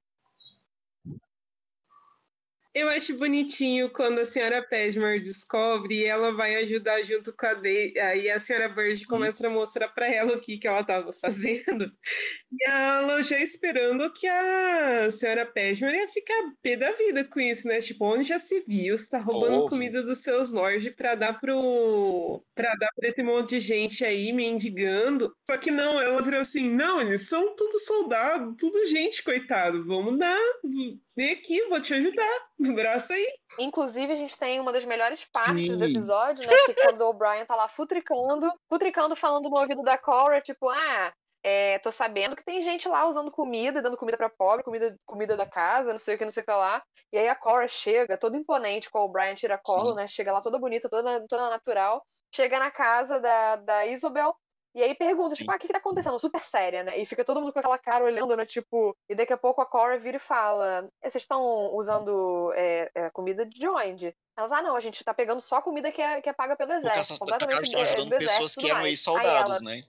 Eu 2.75 2.89
acho 2.89 3.17
bonitinho 3.17 3.89
quando 3.89 4.19
a 4.19 4.27
senhora 4.27 4.61
Pesmer 4.61 5.21
descobre 5.21 6.01
e 6.01 6.05
ela 6.05 6.33
vai 6.33 6.57
ajudar 6.57 7.01
junto 7.05 7.33
com 7.33 7.47
a 7.47 7.55
Day. 7.55 7.97
Aí 7.97 8.29
a 8.29 8.41
senhora 8.41 8.69
Bird 8.69 9.07
começa 9.07 9.47
a 9.47 9.51
mostrar 9.51 9.89
pra 9.91 10.13
ela 10.13 10.35
o 10.35 10.41
que, 10.41 10.59
que 10.59 10.67
ela 10.67 10.81
estava 10.81 11.13
fazendo. 11.13 11.93
E 12.53 12.69
ela 12.69 13.23
já 13.23 13.39
esperando 13.39 14.13
que 14.13 14.27
a 14.27 15.09
senhora 15.13 15.47
Pesmer 15.47 15.95
ia 15.95 16.09
ficar 16.09 16.35
pé 16.61 16.77
da 16.77 16.91
vida 16.93 17.25
com 17.25 17.39
isso, 17.39 17.69
né? 17.69 17.81
Tipo, 17.81 18.07
onde 18.07 18.29
já 18.29 18.41
se 18.41 18.59
viu? 18.67 18.99
Você 18.99 19.09
tá 19.09 19.21
roubando 19.21 19.59
Ovo. 19.61 19.69
comida 19.69 20.03
dos 20.03 20.19
seus 20.19 20.51
lords 20.51 20.93
pra 20.97 21.15
dar 21.15 21.41
pro. 21.41 22.45
pra 22.57 22.75
dar 22.75 22.89
pra 22.97 23.09
esse 23.09 23.23
monte 23.23 23.51
de 23.51 23.61
gente 23.61 24.05
aí 24.05 24.33
mendigando. 24.33 25.33
Só 25.49 25.57
que 25.59 25.71
não, 25.71 26.03
ela 26.03 26.21
virou 26.23 26.41
assim: 26.41 26.69
não, 26.71 27.01
eles 27.01 27.29
são 27.29 27.55
tudo 27.55 27.79
soldado, 27.79 28.57
tudo 28.57 28.85
gente, 28.87 29.23
coitado. 29.23 29.85
Vamos 29.87 30.19
dar. 30.19 30.41
Vem 31.17 31.33
aqui, 31.33 31.63
vou 31.69 31.81
te 31.81 31.95
ajudar. 31.95 32.49
Braço 32.59 33.13
aí. 33.13 33.27
Inclusive, 33.59 34.13
a 34.13 34.17
gente 34.17 34.37
tem 34.37 34.59
uma 34.59 34.73
das 34.73 34.85
melhores 34.85 35.25
partes 35.33 35.69
do 35.69 35.85
Sim. 35.85 35.91
episódio, 35.91 36.47
né? 36.47 36.53
Que 36.67 36.75
quando 36.75 37.03
o 37.03 37.13
Brian 37.13 37.45
tá 37.45 37.55
lá 37.55 37.69
futricando, 37.69 38.53
futricando, 38.69 39.15
falando 39.15 39.49
no 39.49 39.57
ouvido 39.57 39.83
da 39.83 39.97
Cora, 39.97 40.41
tipo, 40.41 40.69
ah, 40.69 41.13
é, 41.45 41.79
tô 41.79 41.93
sabendo 41.93 42.35
que 42.35 42.45
tem 42.45 42.63
gente 42.63 42.89
lá 42.89 43.07
usando 43.07 43.31
comida, 43.31 43.83
dando 43.83 43.99
comida 43.99 44.17
pra 44.17 44.31
pobre, 44.31 44.65
comida, 44.65 44.97
comida 45.05 45.37
da 45.37 45.47
casa, 45.47 45.93
não 45.93 45.99
sei 45.99 46.15
o 46.15 46.19
que, 46.19 46.25
não 46.25 46.33
sei 46.33 46.43
o 46.43 46.47
que 46.47 46.53
lá. 46.53 46.83
E 47.13 47.19
aí 47.19 47.29
a 47.29 47.35
Cora 47.35 47.69
chega, 47.69 48.17
toda 48.17 48.37
imponente, 48.37 48.91
com 48.91 49.01
o 49.01 49.09
Brian 49.09 49.35
tira 49.35 49.61
colo, 49.63 49.91
Sim. 49.91 49.97
né? 49.97 50.09
Chega 50.09 50.33
lá 50.33 50.41
toda 50.41 50.59
bonita, 50.59 50.89
toda, 50.89 51.25
toda 51.29 51.51
natural. 51.51 52.05
Chega 52.35 52.59
na 52.59 52.71
casa 52.71 53.21
da, 53.21 53.57
da 53.57 53.87
Isabel. 53.87 54.35
E 54.75 54.83
aí 54.83 54.93
pergunta, 54.95 55.37
tipo, 55.37 55.51
ah, 55.53 55.55
o 55.55 55.59
que, 55.59 55.69
que 55.69 55.73
tá 55.73 55.79
acontecendo? 55.79 56.19
Super 56.19 56.43
séria, 56.43 56.83
né? 56.83 56.99
E 56.99 57.07
fica 57.07 57.25
todo 57.25 57.41
mundo 57.41 57.53
com 57.53 57.61
aquela 57.61 57.79
cara 57.79 58.05
olhando, 58.05 58.37
né? 58.37 58.45
Tipo, 58.45 58.97
e 59.09 59.15
daqui 59.15 59.33
a 59.33 59.37
pouco 59.37 59.61
a 59.61 59.67
Cora 59.67 59.97
vira 59.97 60.17
e 60.17 60.21
fala: 60.21 60.89
"Eh, 61.01 61.09
Vocês 61.09 61.23
estão 61.23 61.73
usando 61.77 62.53
é, 62.57 62.91
é, 62.93 63.11
comida 63.11 63.47
de 63.47 63.69
onde? 63.69 64.13
Elas, 64.37 64.51
ah, 64.51 64.63
não, 64.63 64.75
a 64.75 64.81
gente 64.81 65.05
tá 65.05 65.15
pegando 65.15 65.41
só 65.41 65.63
comida 65.63 65.93
que 65.93 66.03
é, 66.03 66.21
que 66.21 66.29
é 66.29 66.33
paga 66.33 66.57
pelo 66.57 66.73
exército. 66.73 66.99
essas 67.01 67.19
completamente 67.21 67.71
do- 67.71 67.79
ajudando 67.79 68.09
do 68.09 68.15
exército 68.17 68.33
pessoas 68.43 68.55
que 68.57 68.61
tudo 68.63 68.71
eram 68.73 68.87
ex-soldados, 68.87 69.61
Aí 69.63 69.69
ela, 69.69 69.77
né? 69.77 69.85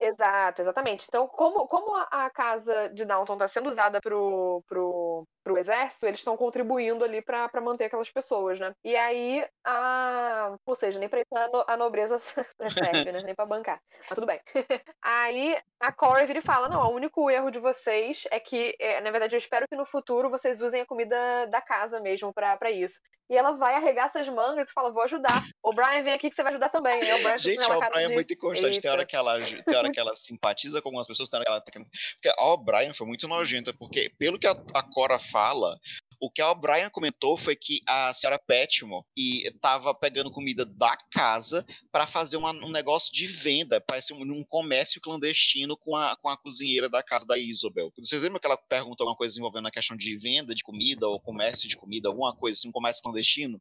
Exato, 0.00 0.60
exatamente. 0.60 1.06
Então, 1.08 1.28
como, 1.28 1.68
como 1.68 1.94
a, 1.94 2.08
a 2.10 2.30
casa 2.30 2.88
de 2.88 3.04
Downton 3.04 3.34
está 3.34 3.46
sendo 3.46 3.70
usada 3.70 4.00
pro, 4.00 4.60
pro, 4.66 5.24
pro 5.42 5.58
exército, 5.58 6.06
eles 6.06 6.20
estão 6.20 6.36
contribuindo 6.36 7.04
ali 7.04 7.20
para 7.22 7.60
manter 7.60 7.84
aquelas 7.84 8.10
pessoas, 8.10 8.58
né? 8.58 8.72
E 8.84 8.94
aí, 8.96 9.44
a... 9.64 10.56
ou 10.64 10.74
seja, 10.74 10.98
nem 10.98 11.08
pra 11.08 11.20
isso 11.20 11.34
a, 11.34 11.48
no- 11.48 11.64
a 11.66 11.76
nobreza 11.76 12.18
serve, 12.18 13.12
né? 13.12 13.22
Nem 13.22 13.34
pra 13.34 13.46
bancar. 13.46 13.80
Mas 13.98 14.14
tudo 14.14 14.26
bem. 14.26 14.40
Aí 15.02 15.56
a 15.80 15.92
Corey 15.92 16.26
vira 16.26 16.38
e 16.38 16.42
fala: 16.42 16.68
Não, 16.68 16.80
o 16.90 16.94
único 16.94 17.30
erro 17.30 17.50
de 17.50 17.58
vocês 17.58 18.24
é 18.30 18.38
que, 18.38 18.74
é, 18.78 19.00
na 19.00 19.10
verdade, 19.10 19.34
eu 19.34 19.38
espero 19.38 19.66
que 19.68 19.76
no 19.76 19.84
futuro 19.84 20.30
vocês 20.30 20.60
usem 20.60 20.80
a 20.82 20.86
comida 20.86 21.46
da 21.46 21.60
casa 21.60 22.00
mesmo 22.00 22.32
pra 22.32 22.70
isso. 22.70 23.00
E 23.30 23.36
ela 23.36 23.52
vai 23.52 23.74
arregaça 23.74 24.20
as 24.20 24.28
mangas 24.28 24.68
e 24.68 24.72
fala: 24.72 24.92
Vou 24.92 25.02
ajudar. 25.02 25.42
O 25.62 25.72
Brian 25.72 26.02
vem 26.02 26.12
aqui 26.12 26.28
que 26.28 26.34
você 26.34 26.42
vai 26.42 26.52
ajudar 26.52 26.68
também. 26.68 26.94
Aí 26.94 27.20
o 27.20 27.22
Brian 27.22 27.38
Gente, 27.38 27.66
cara 27.66 27.88
O'Brien 27.88 28.04
é 28.04 28.08
muito 28.14 28.32
inconstante. 28.34 28.80
Tem 28.80 28.90
hora 28.90 29.06
que 29.06 29.16
ela, 29.16 29.38
tem 29.40 29.76
hora 29.76 29.90
que 29.90 29.98
ela 29.98 30.14
simpatiza 30.14 30.82
com 30.82 30.88
algumas 30.88 31.06
pessoas, 31.06 31.28
tem 31.28 31.38
hora 31.38 31.44
que 31.44 31.50
ela 31.50 31.60
tá. 31.60 31.72
Porque 31.72 32.28
a 32.28 32.44
O'Brien 32.44 32.92
foi 32.92 33.06
muito 33.06 33.26
nojenta, 33.26 33.72
porque, 33.72 34.12
pelo 34.18 34.38
que 34.38 34.46
a, 34.46 34.52
a 34.74 34.82
Cora 34.82 35.18
fala, 35.32 35.76
o 36.20 36.30
que 36.30 36.40
a 36.40 36.52
O'Brien 36.52 36.88
comentou 36.88 37.36
foi 37.36 37.56
que 37.56 37.80
a 37.88 38.14
senhora 38.14 38.38
Petmore 38.38 39.04
e 39.16 39.50
tava 39.60 39.92
pegando 39.92 40.30
comida 40.30 40.64
da 40.64 40.96
casa 41.10 41.66
para 41.90 42.06
fazer 42.06 42.36
uma- 42.36 42.52
um 42.52 42.70
negócio 42.70 43.12
de 43.12 43.26
venda, 43.26 43.80
parece 43.80 44.12
um, 44.14 44.20
um 44.20 44.44
comércio 44.44 45.00
clandestino 45.00 45.76
com 45.76 45.96
a, 45.96 46.16
com 46.16 46.28
a 46.28 46.36
cozinheira 46.36 46.88
da 46.88 47.02
casa 47.02 47.26
da 47.26 47.36
Isabel. 47.36 47.90
Vocês 47.98 48.22
lembram 48.22 48.38
que 48.38 48.46
ela 48.46 48.56
perguntou 48.56 49.04
alguma 49.04 49.16
coisa 49.16 49.36
envolvendo 49.36 49.66
a 49.66 49.72
questão 49.72 49.96
de 49.96 50.16
venda 50.16 50.54
de 50.54 50.62
comida 50.62 51.08
ou 51.08 51.18
comércio 51.18 51.68
de 51.68 51.76
comida, 51.76 52.08
alguma 52.08 52.36
coisa 52.36 52.56
assim, 52.56 52.68
um 52.68 52.72
comércio 52.72 53.02
clandestino? 53.02 53.60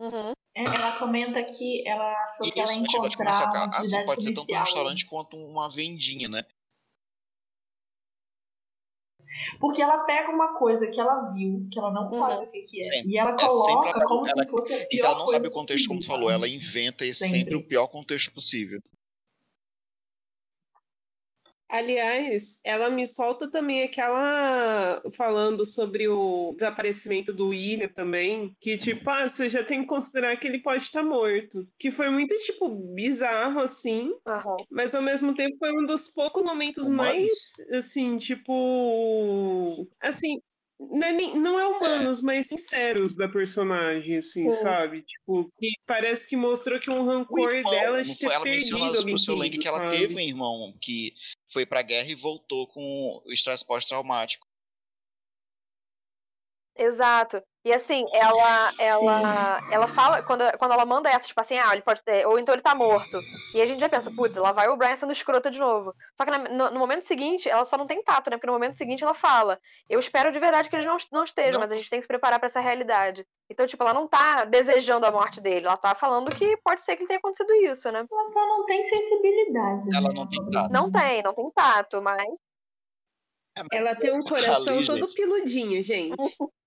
Uhum. 0.00 0.32
É, 0.56 0.62
Ela 0.64 0.98
comenta 0.98 1.42
que 1.44 1.86
ela 1.86 2.12
achou 2.24 2.50
que 2.50 2.60
ela 2.60 2.72
comercial. 3.16 3.68
Assim, 3.70 4.04
pode 4.04 4.24
ser 4.24 4.32
tanto 4.34 4.52
um 4.52 4.58
restaurante 4.58 5.06
quanto 5.06 5.36
uma 5.36 5.68
vendinha, 5.68 6.28
né? 6.28 6.44
Porque 9.60 9.82
ela 9.82 9.98
pega 10.04 10.30
uma 10.30 10.54
coisa 10.58 10.86
que 10.86 11.00
ela 11.00 11.30
viu, 11.32 11.66
que 11.70 11.78
ela 11.78 11.90
não 11.92 12.08
sabe 12.08 12.46
o 12.46 12.50
que, 12.50 12.62
que 12.62 12.80
é, 12.82 12.84
Sempre. 12.84 13.10
e 13.12 13.18
ela 13.18 13.30
É 13.30 13.38
sempre 13.38 13.48
coloca 13.48 13.90
a- 13.98 14.04
como 14.06 14.26
ela- 14.26 14.44
se 14.44 14.50
fosse 14.50 14.72
a 14.74 14.76
pior 14.78 14.88
E 14.90 14.96
se 14.98 15.04
ela 15.06 15.18
não 15.18 15.26
sabe 15.26 15.48
o 15.48 15.50
contexto, 15.50 15.88
como 15.88 16.00
tu 16.00 16.06
possível, 16.06 16.16
falou, 16.20 16.30
ela 16.30 16.48
inventa 16.48 17.04
sempre, 17.12 17.38
Sempre. 17.38 17.54
o 17.56 17.62
pior 17.66 17.86
contexto 17.88 18.32
possível. 18.32 18.80
Aliás, 21.68 22.60
ela 22.62 22.90
me 22.90 23.06
solta 23.06 23.50
também 23.50 23.82
aquela 23.82 25.02
falando 25.14 25.64
sobre 25.66 26.06
o 26.08 26.52
desaparecimento 26.54 27.32
do 27.32 27.48
William 27.48 27.88
também, 27.88 28.54
que 28.60 28.76
tipo, 28.76 29.08
ah, 29.10 29.28
você 29.28 29.48
já 29.48 29.64
tem 29.64 29.80
que 29.80 29.86
considerar 29.86 30.36
que 30.36 30.46
ele 30.46 30.60
pode 30.60 30.82
estar 30.82 31.02
morto, 31.02 31.66
que 31.78 31.90
foi 31.90 32.10
muito 32.10 32.34
tipo 32.38 32.68
bizarro 32.68 33.60
assim, 33.60 34.12
Aham. 34.26 34.56
mas 34.70 34.94
ao 34.94 35.02
mesmo 35.02 35.34
tempo 35.34 35.56
foi 35.58 35.72
um 35.72 35.84
dos 35.86 36.08
poucos 36.08 36.44
momentos 36.44 36.88
mais 36.88 37.32
assim, 37.72 38.18
tipo, 38.18 39.88
assim, 40.00 40.40
não 40.90 41.06
é, 41.06 41.12
nem- 41.12 41.38
não 41.38 41.58
é 41.58 41.66
humanos, 41.66 42.20
mas 42.22 42.46
sinceros 42.48 43.14
da 43.16 43.28
personagem, 43.28 44.16
assim, 44.18 44.52
Sim. 44.52 44.62
sabe? 44.62 45.02
Tipo, 45.02 45.50
que 45.58 45.68
parece 45.86 46.28
que 46.28 46.36
mostrou 46.36 46.78
que 46.80 46.90
um 46.90 47.04
rancor 47.04 47.52
irmão, 47.54 47.70
dela 47.72 48.02
de 48.02 48.08
foi, 48.16 48.28
ter 48.28 48.34
ela 48.34 48.44
perdido 48.44 48.76
alguém 48.76 49.14
pro 49.16 49.36
querido, 49.36 49.60
que 49.62 49.68
ela 49.68 49.78
sabe? 49.78 49.98
teve 49.98 50.14
um 50.14 50.20
irmão 50.20 50.74
que 50.80 51.14
foi 51.52 51.64
pra 51.66 51.82
guerra 51.82 52.08
e 52.10 52.14
voltou 52.14 52.66
com 52.66 53.22
o 53.24 53.32
estresse 53.32 53.66
pós-traumático. 53.66 54.46
Exato. 56.76 57.42
E 57.64 57.72
assim, 57.72 58.04
ela, 58.12 58.72
ela, 58.78 59.58
ela 59.72 59.88
fala, 59.88 60.22
quando, 60.22 60.44
quando 60.58 60.72
ela 60.72 60.84
manda 60.84 61.08
essa, 61.08 61.26
tipo 61.26 61.40
assim, 61.40 61.56
ah, 61.58 61.72
ele 61.72 61.80
pode 61.80 62.02
ter, 62.02 62.26
ou 62.26 62.38
então 62.38 62.54
ele 62.54 62.60
tá 62.60 62.74
morto. 62.74 63.18
E 63.54 63.62
a 63.62 63.64
gente 63.64 63.80
já 63.80 63.88
pensa, 63.88 64.10
putz, 64.10 64.36
lá 64.36 64.52
vai 64.52 64.68
o 64.68 64.76
Brian 64.76 64.94
sendo 64.96 65.12
escrota 65.12 65.50
de 65.50 65.58
novo. 65.58 65.94
Só 66.14 66.26
que 66.26 66.30
na- 66.30 66.38
no, 66.50 66.70
no 66.72 66.78
momento 66.78 67.06
seguinte, 67.06 67.48
ela 67.48 67.64
só 67.64 67.78
não 67.78 67.86
tem 67.86 68.02
tato, 68.02 68.28
né? 68.28 68.36
Porque 68.36 68.46
no 68.46 68.52
momento 68.52 68.76
seguinte 68.76 69.02
ela 69.02 69.14
fala, 69.14 69.58
eu 69.88 69.98
espero 69.98 70.30
de 70.30 70.38
verdade 70.38 70.68
que 70.68 70.76
eles 70.76 70.84
não, 70.84 70.98
não 71.10 71.24
estejam, 71.24 71.54
Não. 71.54 71.60
mas 71.60 71.72
a 71.72 71.74
gente 71.74 71.88
tem 71.88 71.98
que 71.98 72.04
se 72.04 72.08
preparar 72.08 72.38
pra 72.38 72.48
essa 72.48 72.60
realidade. 72.60 73.26
Então, 73.48 73.66
tipo, 73.66 73.82
ela 73.82 73.94
não 73.94 74.06
tá 74.06 74.44
desejando 74.44 75.06
a 75.06 75.10
morte 75.10 75.40
dele, 75.40 75.66
ela 75.66 75.76
tá 75.78 75.94
falando 75.94 76.34
que 76.34 76.58
pode 76.58 76.82
ser 76.82 76.96
que 76.96 77.06
tenha 77.06 77.18
acontecido 77.18 77.52
isso, 77.54 77.90
né? 77.90 78.04
Ela 78.10 78.24
só 78.26 78.46
não 78.46 78.66
tem 78.66 78.82
sensibilidade. 78.84 79.96
Ela 79.96 80.08
né, 80.08 80.14
não 80.14 80.28
tem 80.28 80.50
tato. 80.50 80.72
Não 80.72 80.90
tem, 80.90 81.22
não 81.22 81.34
tem 81.34 81.50
tato, 81.50 82.02
mas. 82.02 82.24
Ela 83.72 83.94
tem 83.94 84.12
um 84.12 84.22
coração 84.22 84.78
Ali, 84.78 84.86
todo 84.86 85.06
gente. 85.06 85.14
piludinho, 85.14 85.82
gente. 85.84 86.16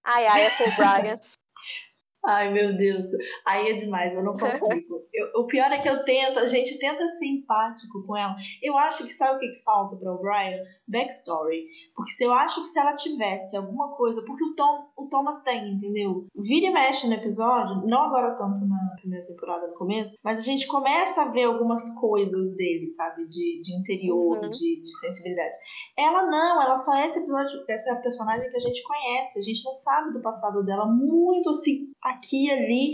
Ai, 0.04 0.26
ai, 0.28 0.46
é 0.46 0.48
o 0.48 0.76
Brian. 0.76 1.20
Ai, 2.26 2.52
meu 2.52 2.76
Deus. 2.76 3.06
Aí 3.46 3.70
é 3.70 3.74
demais, 3.74 4.14
eu 4.14 4.22
não 4.24 4.36
consigo. 4.36 4.98
Eu- 5.18 5.42
o 5.42 5.48
pior 5.48 5.72
é 5.72 5.80
que 5.80 5.90
eu 5.90 6.04
tento, 6.04 6.38
a 6.38 6.46
gente 6.46 6.78
tenta 6.78 7.08
ser 7.08 7.26
empático 7.26 8.06
com 8.06 8.16
ela. 8.16 8.36
Eu 8.62 8.78
acho 8.78 9.04
que 9.06 9.12
sabe 9.14 9.38
o 9.38 9.40
que 9.40 9.48
que 9.48 9.64
falta 9.64 9.96
para 9.96 10.12
o 10.14 10.22
Brian? 10.22 10.62
Backstory. 10.88 11.66
Porque 11.96 12.12
se 12.12 12.24
eu 12.24 12.32
acho 12.34 12.62
que 12.62 12.68
se 12.68 12.78
ela 12.80 12.94
tivesse 12.96 13.56
alguma 13.58 13.96
coisa. 13.96 14.24
Porque 14.26 14.44
o, 14.44 14.54
Tom, 14.56 14.92
o 14.96 15.08
Thomas 15.08 15.42
tem, 15.44 15.72
entendeu? 15.74 16.28
Vira 16.36 16.68
e 16.68 16.70
mexe 16.74 17.08
no 17.08 17.14
episódio, 17.16 17.88
não 17.88 18.02
agora 18.04 18.36
tanto 18.36 18.64
na 18.68 18.96
primeira 19.00 19.26
temporada 19.26 19.66
no 19.68 19.74
começo, 19.74 20.16
mas 20.24 20.40
a 20.40 20.44
gente 20.44 20.68
começa 20.68 21.24
a 21.24 21.32
ver 21.32 21.46
algumas 21.46 21.90
coisas 22.00 22.56
dele, 22.56 22.92
sabe? 22.92 23.26
De, 23.28 23.62
de 23.62 23.74
interior, 23.76 24.38
Uhum. 24.44 24.50
de, 24.52 24.82
de 24.82 25.00
sensibilidade. 25.00 25.58
Ela 25.98 26.28
não, 26.28 26.62
ela 26.62 26.76
só 26.76 26.96
é 26.96 27.06
esse 27.06 27.20
episódio, 27.20 27.64
essa 27.68 27.96
personagem 27.96 28.50
que 28.52 28.58
a 28.58 28.60
gente 28.60 28.84
conhece. 28.84 29.40
A 29.40 29.42
gente 29.42 29.64
não 29.64 29.74
sabe 29.74 30.14
do 30.14 30.22
passado 30.22 30.64
dela 30.64 30.86
muito 30.86 31.50
assim, 31.50 31.92
aqui 32.02 32.46
e 32.46 32.52
ali, 32.52 32.94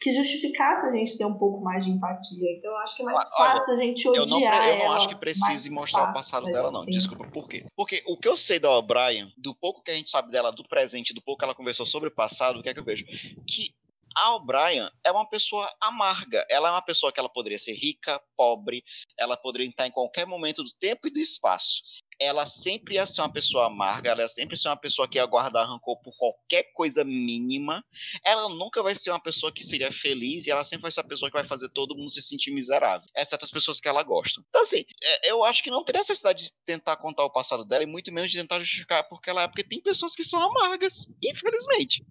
que 0.00 0.12
justificasse 0.12 0.86
a 0.86 0.92
gente 0.92 1.16
ter 1.16 1.24
um 1.24 1.38
pouco 1.38 1.64
mais 1.64 1.82
de 1.82 1.90
empatia. 1.90 2.52
Então 2.58 2.70
eu 2.70 2.76
acho 2.78 2.96
que 2.96 3.02
é 3.02 3.06
mais 3.06 3.18
Olha, 3.38 3.50
fácil 3.50 3.72
a 3.72 3.76
gente 3.78 4.04
Eu 4.04 4.26
não, 4.26 4.36
odiar 4.36 4.68
eu 4.68 4.78
não 4.78 4.92
acho 4.92 5.08
que 5.08 5.16
precise 5.16 5.70
mostrar 5.70 6.10
o 6.10 6.12
passado 6.12 6.44
dela, 6.44 6.70
não. 6.70 6.82
assim, 6.82 6.90
Desculpa, 6.90 7.26
por 7.28 7.48
quê? 7.48 7.64
Porque 7.74 8.02
o 8.06 8.18
que 8.18 8.28
eu 8.28 8.36
sei 8.36 8.58
da 8.58 8.70
O'Brien, 8.70 9.32
do 9.38 9.54
pouco 9.54 9.82
que 9.82 9.90
a 9.90 9.94
gente 9.94 10.10
sabe 10.10 10.30
dela 10.30 10.52
do 10.52 10.68
presente, 10.68 11.14
do 11.14 11.22
pouco 11.22 11.38
que 11.38 11.44
ela 11.46 11.54
conversou 11.54 11.86
sobre 11.86 12.10
o 12.10 12.14
passado, 12.14 12.60
o 12.60 12.62
que 12.62 12.68
é 12.68 12.74
que 12.74 12.80
eu 12.80 12.84
vejo? 12.84 13.06
Que 13.46 13.74
a 14.14 14.34
O'Brien 14.36 14.88
é 15.02 15.10
uma 15.10 15.28
pessoa 15.28 15.72
amarga. 15.80 16.46
Ela 16.48 16.68
é 16.68 16.72
uma 16.72 16.82
pessoa 16.82 17.12
que 17.12 17.18
ela 17.18 17.28
poderia 17.28 17.58
ser 17.58 17.72
rica, 17.72 18.20
pobre, 18.36 18.84
ela 19.18 19.36
poderia 19.36 19.68
estar 19.68 19.86
em 19.86 19.90
qualquer 19.90 20.26
momento 20.26 20.62
do 20.62 20.72
tempo 20.78 21.06
e 21.08 21.10
do 21.10 21.18
espaço. 21.18 21.82
Ela 22.20 22.46
sempre 22.46 22.94
ia 22.94 23.06
ser 23.06 23.22
uma 23.22 23.32
pessoa 23.32 23.66
amarga, 23.66 24.10
ela 24.10 24.22
ia 24.22 24.28
sempre 24.28 24.56
ser 24.56 24.68
uma 24.68 24.76
pessoa 24.76 25.08
que 25.08 25.18
ia 25.18 25.26
guardar 25.26 25.66
rancor 25.66 26.00
por 26.00 26.16
qualquer 26.16 26.72
coisa 26.72 27.02
mínima. 27.02 27.84
Ela 28.24 28.48
nunca 28.48 28.82
vai 28.84 28.94
ser 28.94 29.10
uma 29.10 29.20
pessoa 29.20 29.52
que 29.52 29.64
seria 29.64 29.90
feliz 29.90 30.46
e 30.46 30.50
ela 30.52 30.62
sempre 30.62 30.82
vai 30.82 30.92
ser 30.92 31.00
uma 31.00 31.08
pessoa 31.08 31.28
que 31.28 31.36
vai 31.36 31.46
fazer 31.46 31.68
todo 31.70 31.96
mundo 31.96 32.10
se 32.10 32.22
sentir 32.22 32.52
miserável, 32.52 33.08
exceto 33.16 33.44
as 33.44 33.50
pessoas 33.50 33.80
que 33.80 33.88
ela 33.88 34.02
gosta. 34.04 34.40
Então, 34.48 34.62
assim, 34.62 34.84
é, 35.02 35.30
eu 35.30 35.42
acho 35.42 35.60
que 35.60 35.70
não 35.70 35.82
tem 35.82 35.96
necessidade 35.96 36.44
de 36.44 36.52
tentar 36.64 36.96
contar 36.98 37.24
o 37.24 37.32
passado 37.32 37.64
dela 37.64 37.82
e 37.82 37.86
muito 37.86 38.12
menos 38.12 38.30
de 38.30 38.38
tentar 38.40 38.60
justificar 38.60 39.08
porque 39.08 39.28
ela 39.28 39.42
é, 39.42 39.48
porque 39.48 39.64
tem 39.64 39.80
pessoas 39.80 40.14
que 40.14 40.22
são 40.22 40.40
amargas, 40.40 41.08
infelizmente. 41.20 42.04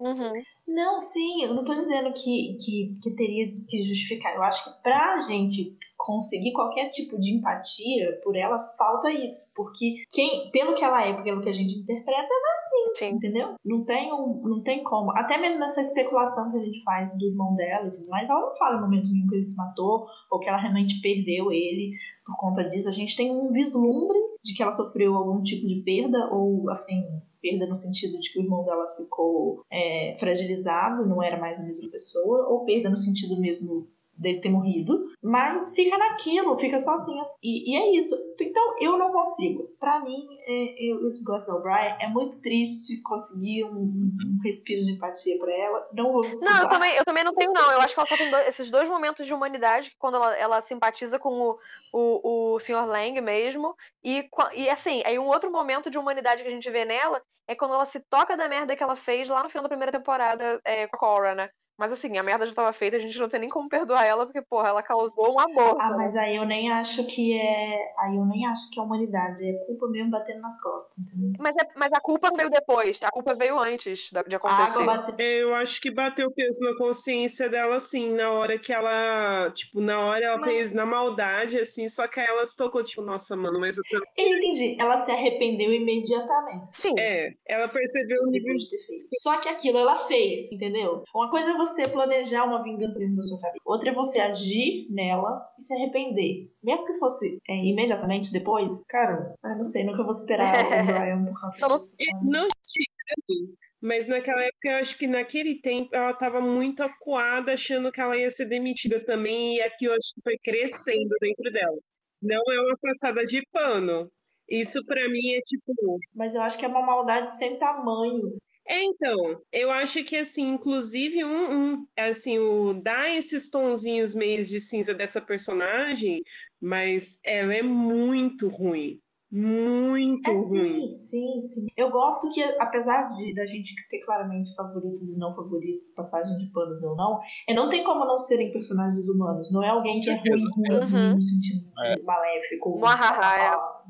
Uhum. 0.00 0.32
Não, 0.66 0.98
sim, 0.98 1.44
eu 1.44 1.54
não 1.54 1.64
tô 1.64 1.74
dizendo 1.74 2.12
que, 2.12 2.56
que, 2.60 2.98
que 3.02 3.10
teria 3.14 3.52
que 3.68 3.82
justificar. 3.82 4.34
Eu 4.34 4.42
acho 4.42 4.64
que 4.64 4.82
pra 4.82 5.18
gente 5.18 5.76
conseguir 5.98 6.52
qualquer 6.52 6.88
tipo 6.88 7.18
de 7.18 7.36
empatia 7.36 8.18
por 8.24 8.34
ela, 8.34 8.58
falta 8.78 9.12
isso. 9.12 9.52
Porque 9.54 10.04
quem, 10.10 10.50
pelo 10.50 10.74
que 10.74 10.82
ela 10.82 11.06
é, 11.06 11.22
pelo 11.22 11.42
que 11.42 11.48
a 11.48 11.52
gente 11.52 11.78
interpreta, 11.80 12.28
ela 12.28 12.52
é 12.52 12.56
assim, 12.56 12.94
Sim. 12.94 13.16
entendeu? 13.16 13.54
Não 13.64 13.84
tem, 13.84 14.12
um, 14.12 14.40
não 14.42 14.62
tem 14.62 14.82
como. 14.82 15.10
Até 15.12 15.36
mesmo 15.36 15.60
nessa 15.60 15.80
especulação 15.80 16.50
que 16.50 16.58
a 16.58 16.64
gente 16.64 16.82
faz 16.82 17.16
do 17.18 17.26
irmão 17.26 17.54
dela 17.54 17.88
e 17.88 17.90
tudo 17.90 18.08
mais, 18.08 18.28
ela 18.28 18.40
não 18.40 18.56
fala 18.56 18.76
no 18.76 18.82
momento 18.82 19.10
nenhum 19.10 19.26
que 19.28 19.34
ele 19.34 19.44
se 19.44 19.56
matou 19.56 20.06
ou 20.30 20.38
que 20.38 20.48
ela 20.48 20.58
realmente 20.58 21.00
perdeu 21.02 21.52
ele 21.52 21.92
por 22.24 22.36
conta 22.36 22.64
disso. 22.64 22.88
A 22.88 22.92
gente 22.92 23.16
tem 23.16 23.30
um 23.30 23.52
vislumbre 23.52 24.18
de 24.42 24.54
que 24.54 24.62
ela 24.62 24.72
sofreu 24.72 25.14
algum 25.14 25.42
tipo 25.42 25.66
de 25.66 25.82
perda 25.82 26.30
ou, 26.32 26.70
assim, 26.70 27.02
perda 27.40 27.66
no 27.66 27.74
sentido 27.74 28.18
de 28.18 28.32
que 28.32 28.38
o 28.38 28.42
irmão 28.42 28.64
dela 28.64 28.94
ficou 28.96 29.64
é, 29.70 30.16
fragilizado, 30.18 31.06
não 31.06 31.22
era 31.22 31.38
mais 31.38 31.58
a 31.58 31.62
mesma 31.62 31.90
pessoa, 31.90 32.48
ou 32.48 32.64
perda 32.64 32.90
no 32.90 32.96
sentido 32.96 33.38
mesmo 33.40 33.88
dele 34.20 34.40
ter 34.40 34.50
morrido, 34.50 35.06
mas 35.22 35.74
fica 35.74 35.96
naquilo, 35.96 36.58
fica 36.58 36.78
só 36.78 36.92
assim, 36.94 37.18
assim. 37.20 37.34
E, 37.42 37.72
e 37.72 37.76
é 37.76 37.96
isso. 37.96 38.14
Então 38.40 38.74
eu 38.80 38.98
não 38.98 39.10
consigo. 39.12 39.68
Pra 39.78 40.00
mim, 40.00 40.26
é, 40.46 40.74
eu, 40.92 41.02
eu 41.02 41.10
desgosto 41.10 41.50
da 41.50 41.56
O'Brien, 41.56 41.96
é 42.00 42.08
muito 42.08 42.40
triste 42.42 43.02
conseguir 43.02 43.64
um, 43.64 43.78
um- 43.82 44.38
respiro 44.44 44.84
de 44.84 44.92
empatia 44.92 45.38
pra 45.38 45.52
ela. 45.52 45.88
Não 45.92 46.12
vou 46.12 46.22
Não, 46.22 46.28
eu 46.28 46.34
desculpar. 46.34 46.68
também, 46.68 46.96
eu 46.96 47.04
também 47.04 47.24
não 47.24 47.34
tenho, 47.34 47.52
não. 47.52 47.72
Eu 47.72 47.80
acho 47.80 47.94
que 47.94 48.00
ela 48.00 48.06
só 48.06 48.16
tem 48.16 48.30
dois- 48.30 48.48
esses 48.48 48.70
dois 48.70 48.88
momentos 48.88 49.26
de 49.26 49.32
humanidade, 49.34 49.90
que 49.90 49.96
quando 49.98 50.16
ela, 50.16 50.36
ela 50.36 50.60
simpatiza 50.60 51.18
com 51.18 51.30
o, 51.40 51.58
o, 51.92 52.54
o 52.54 52.60
Sr. 52.60 52.86
Lang 52.86 53.20
mesmo. 53.20 53.74
E, 54.04 54.28
e 54.54 54.68
assim, 54.68 55.02
aí 55.06 55.18
um 55.18 55.26
outro 55.28 55.50
momento 55.50 55.90
de 55.90 55.98
humanidade 55.98 56.42
que 56.42 56.48
a 56.48 56.52
gente 56.52 56.70
vê 56.70 56.84
nela 56.84 57.20
é 57.48 57.54
quando 57.54 57.74
ela 57.74 57.84
se 57.86 58.00
toca 58.00 58.36
da 58.36 58.48
merda 58.48 58.76
que 58.76 58.82
ela 58.82 58.94
fez 58.96 59.28
lá 59.28 59.42
no 59.42 59.48
final 59.48 59.62
da 59.64 59.68
primeira 59.68 59.90
temporada 59.92 60.60
é, 60.64 60.86
com 60.86 60.96
a 60.96 60.98
Cora, 60.98 61.34
né? 61.34 61.48
Mas 61.80 61.92
assim, 61.92 62.18
a 62.18 62.22
merda 62.22 62.46
já 62.46 62.52
tava 62.52 62.72
feita, 62.74 62.98
a 62.98 63.00
gente 63.00 63.18
não 63.18 63.26
tem 63.26 63.40
nem 63.40 63.48
como 63.48 63.66
perdoar 63.70 64.04
ela, 64.04 64.26
porque, 64.26 64.42
porra, 64.42 64.68
ela 64.68 64.82
causou 64.82 65.32
um 65.34 65.40
aborto. 65.40 65.80
Ah, 65.80 65.90
né? 65.92 65.96
mas 65.96 66.14
aí 66.14 66.36
eu 66.36 66.44
nem 66.44 66.70
acho 66.70 67.06
que 67.06 67.32
é. 67.40 67.92
Aí 68.00 68.16
eu 68.16 68.26
nem 68.26 68.46
acho 68.46 68.68
que 68.70 68.78
é 68.78 68.82
humanidade. 68.82 69.42
É 69.48 69.52
culpa 69.64 69.88
mesmo 69.88 70.10
batendo 70.10 70.42
nas 70.42 70.60
costas, 70.60 70.92
entendeu? 70.98 71.32
Mas, 71.40 71.56
é- 71.56 71.68
mas 71.74 71.90
a 71.94 72.00
culpa 72.00 72.30
veio 72.36 72.50
depois, 72.50 73.00
a 73.02 73.10
culpa 73.10 73.34
veio 73.34 73.58
antes 73.58 74.10
de 74.10 74.34
A 74.34 74.36
acontecer. 74.36 75.14
É, 75.18 75.40
Eu 75.42 75.54
acho 75.54 75.80
que 75.80 75.90
bateu 75.90 76.30
peso 76.30 76.60
na 76.62 76.76
consciência 76.76 77.48
dela, 77.48 77.76
assim, 77.76 78.12
na 78.12 78.30
hora 78.30 78.58
que 78.58 78.72
ela, 78.74 79.50
tipo, 79.52 79.80
na 79.80 79.98
hora 80.04 80.22
ela 80.22 80.36
Mas- 80.38 80.52
fez 80.52 80.72
na 80.74 80.84
maldade, 80.84 81.58
assim, 81.58 81.88
só 81.88 82.06
que 82.06 82.20
aí 82.20 82.26
ela 82.26 82.44
se 82.44 82.54
tocou, 82.56 82.82
tipo, 82.84 83.00
nossa, 83.00 83.34
mano, 83.34 83.58
mas 83.58 83.78
eu 83.78 83.82
também. 83.90 84.06
Eu 84.18 84.36
entendi. 84.38 84.76
Ela 84.78 84.98
se 84.98 85.10
arrependeu 85.10 85.72
imediatamente. 85.72 86.66
Sim. 86.76 86.94
É, 86.98 87.32
ela 87.48 87.68
percebeu 87.68 88.22
o 88.24 88.26
nível 88.30 88.54
de 88.56 88.68
ter 88.68 88.78
feito. 88.86 89.04
Só 89.22 89.38
que 89.38 89.48
aquilo 89.48 89.78
ela 89.78 89.98
fez, 90.06 90.52
entendeu? 90.52 91.04
Uma 91.14 91.30
coisa 91.30 91.50
é 91.52 91.54
você 91.56 91.69
planejar 91.88 92.44
uma 92.44 92.62
vingança 92.62 92.98
dentro 92.98 93.16
da 93.16 93.22
sua 93.22 93.40
cabeça. 93.40 93.62
Outra 93.64 93.90
é 93.90 93.94
você 93.94 94.20
agir 94.20 94.86
nela 94.90 95.40
e 95.58 95.62
se 95.62 95.74
arrepender. 95.74 96.50
Mesmo 96.62 96.84
que 96.86 96.94
fosse 96.98 97.38
é, 97.48 97.56
imediatamente 97.64 98.32
depois, 98.32 98.84
cara, 98.88 99.34
eu 99.44 99.56
não 99.56 99.64
sei, 99.64 99.84
nunca 99.84 100.02
vou 100.02 100.12
superar 100.14 100.52
o 100.66 100.86
Brian 100.86 101.24
por 101.24 101.40
causa 101.40 101.56
Eu 102.00 102.22
não- 102.22 102.48
justifica, 102.56 103.56
mas 103.80 104.06
naquela 104.06 104.42
época 104.42 104.68
eu 104.68 104.76
acho 104.76 104.98
que 104.98 105.06
naquele 105.06 105.54
tempo 105.60 105.94
ela 105.94 106.12
tava 106.12 106.40
muito 106.40 106.82
acuada, 106.82 107.54
achando 107.54 107.90
que 107.90 108.00
ela 108.00 108.16
ia 108.16 108.30
ser 108.30 108.44
demitida 108.46 109.02
também, 109.04 109.56
e 109.56 109.62
aquilo 109.62 109.94
acho 109.94 110.14
que 110.14 110.20
foi 110.22 110.36
crescendo 110.42 111.14
dentro 111.20 111.50
dela. 111.50 111.76
Não 112.22 112.42
é 112.52 112.60
uma 112.60 112.76
passada 112.80 113.24
de 113.24 113.40
pano. 113.50 114.10
Isso 114.46 114.84
pra 114.84 115.08
mim 115.08 115.30
é 115.34 115.38
tipo. 115.46 115.98
Mas 116.14 116.34
eu 116.34 116.42
acho 116.42 116.58
que 116.58 116.64
é 116.64 116.68
uma 116.68 116.82
maldade 116.84 117.34
sem 117.36 117.56
tamanho. 117.58 118.36
É, 118.72 118.84
então, 118.84 119.40
eu 119.52 119.68
acho 119.70 120.04
que 120.04 120.16
assim, 120.16 120.50
inclusive 120.52 121.24
um, 121.24 121.52
um 121.72 121.86
assim, 121.98 122.38
o 122.38 122.72
dá 122.72 123.10
esses 123.10 123.50
tonzinhos 123.50 124.14
meios 124.14 124.48
de 124.48 124.60
cinza 124.60 124.94
dessa 124.94 125.20
personagem, 125.20 126.22
mas 126.60 127.18
ela 127.24 127.52
é 127.52 127.62
muito 127.62 128.46
ruim. 128.48 129.00
Muito 129.32 130.28
É 130.28 130.34
ruim. 130.34 130.96
sim, 130.96 130.96
sim, 130.96 131.42
sim. 131.42 131.66
Eu 131.76 131.90
gosto 131.90 132.28
que, 132.32 132.42
apesar 132.60 133.10
de 133.10 133.32
da 133.32 133.46
gente 133.46 133.72
ter 133.88 134.00
claramente 134.00 134.52
favoritos 134.56 135.02
e 135.02 135.16
não 135.18 135.34
favoritos, 135.36 135.90
passagem 135.94 136.36
de 136.36 136.46
panos 136.52 136.82
ou 136.82 136.96
não, 136.96 137.20
é, 137.48 137.54
não 137.54 137.68
tem 137.68 137.84
como 137.84 138.04
não 138.04 138.18
serem 138.18 138.52
personagens 138.52 139.08
humanos. 139.08 139.52
Não 139.52 139.62
é 139.62 139.68
alguém 139.68 140.00
que 140.00 140.10
é 140.10 140.14
ruim, 140.14 140.20
ruim, 140.68 140.80
Uhum. 140.80 141.14
no 141.14 141.22
sentido 141.22 141.64
de 141.96 142.02
maléfico. 142.02 142.76
É. 142.76 142.80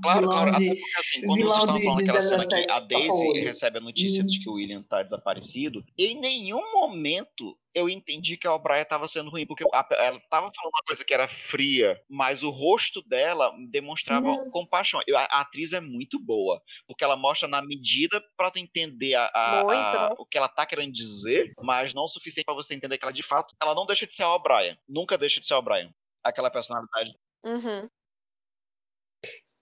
Claro, 0.02 0.26
claro. 0.28 0.50
de- 0.52 0.70
Até 0.70 0.80
porque, 0.80 1.00
assim, 1.00 1.20
quando 1.26 1.42
vocês 1.42 1.54
estavam 1.60 1.78
de- 1.78 1.84
falando 1.84 1.98
de 2.00 2.06
daquela 2.06 2.22
cena 2.22 2.42
que 2.42 2.48
007 2.48 2.70
a 2.70 2.80
Daisy 2.80 3.32
recebe 3.40 3.78
a 3.78 3.80
notícia 3.80 4.24
de 4.24 4.36
Uhum. 4.38 4.42
que 4.44 4.48
o 4.50 4.52
William 4.54 4.82
tá 4.82 5.02
desaparecido, 5.02 5.84
em 5.98 6.18
nenhum 6.20 6.72
momento 6.72 7.56
eu 7.72 7.88
entendi 7.88 8.36
que 8.36 8.48
a 8.48 8.54
O'Brien 8.54 8.84
tava 8.84 9.06
sendo 9.06 9.30
ruim, 9.30 9.46
porque 9.46 9.62
ela 9.62 9.84
tava 9.84 10.20
falando 10.30 10.52
uma 10.64 10.82
coisa 10.84 11.04
que 11.04 11.14
era 11.14 11.28
fria, 11.28 12.00
mas 12.08 12.42
o 12.42 12.50
rosto 12.50 13.00
dela 13.02 13.54
demonstrava 13.70 14.26
Não. 14.26 14.50
compaixão. 14.50 15.00
A, 15.16 15.40
atriz 15.40 15.72
é 15.72 15.80
muito 15.80 16.18
boa, 16.18 16.60
porque 16.88 17.04
ela 17.04 17.16
mostra 17.16 17.46
na 17.46 17.62
medida 17.62 18.20
pra 18.36 18.50
tu 18.50 18.58
entender 18.58 19.14
a- 19.14 19.30
a- 19.32 19.60
a- 19.60 20.08
né? 20.08 20.14
o 20.18 20.26
que 20.26 20.36
ela 20.36 20.48
tá 20.48 20.66
querendo 20.66 20.92
dizer, 20.92 21.52
mas 21.62 21.94
não 21.94 22.04
o 22.04 22.08
suficiente 22.08 22.44
pra 22.46 22.54
você 22.54 22.74
entender 22.74 22.98
que 22.98 23.04
ela 23.04 23.12
de 23.12 23.22
fato, 23.22 23.54
ela 23.62 23.74
não 23.74 23.86
deixa 23.86 24.04
de 24.06 24.14
ser 24.16 24.24
a 24.24 24.34
O'Brien. 24.34 24.76
Nunca 24.88 25.16
deixa 25.16 25.38
de 25.40 25.46
ser 25.46 25.54
a 25.54 25.58
O'Brien. 25.58 25.94
Aquela 26.24 26.50
personalidade 26.50 27.14
Uhum. 27.44 27.88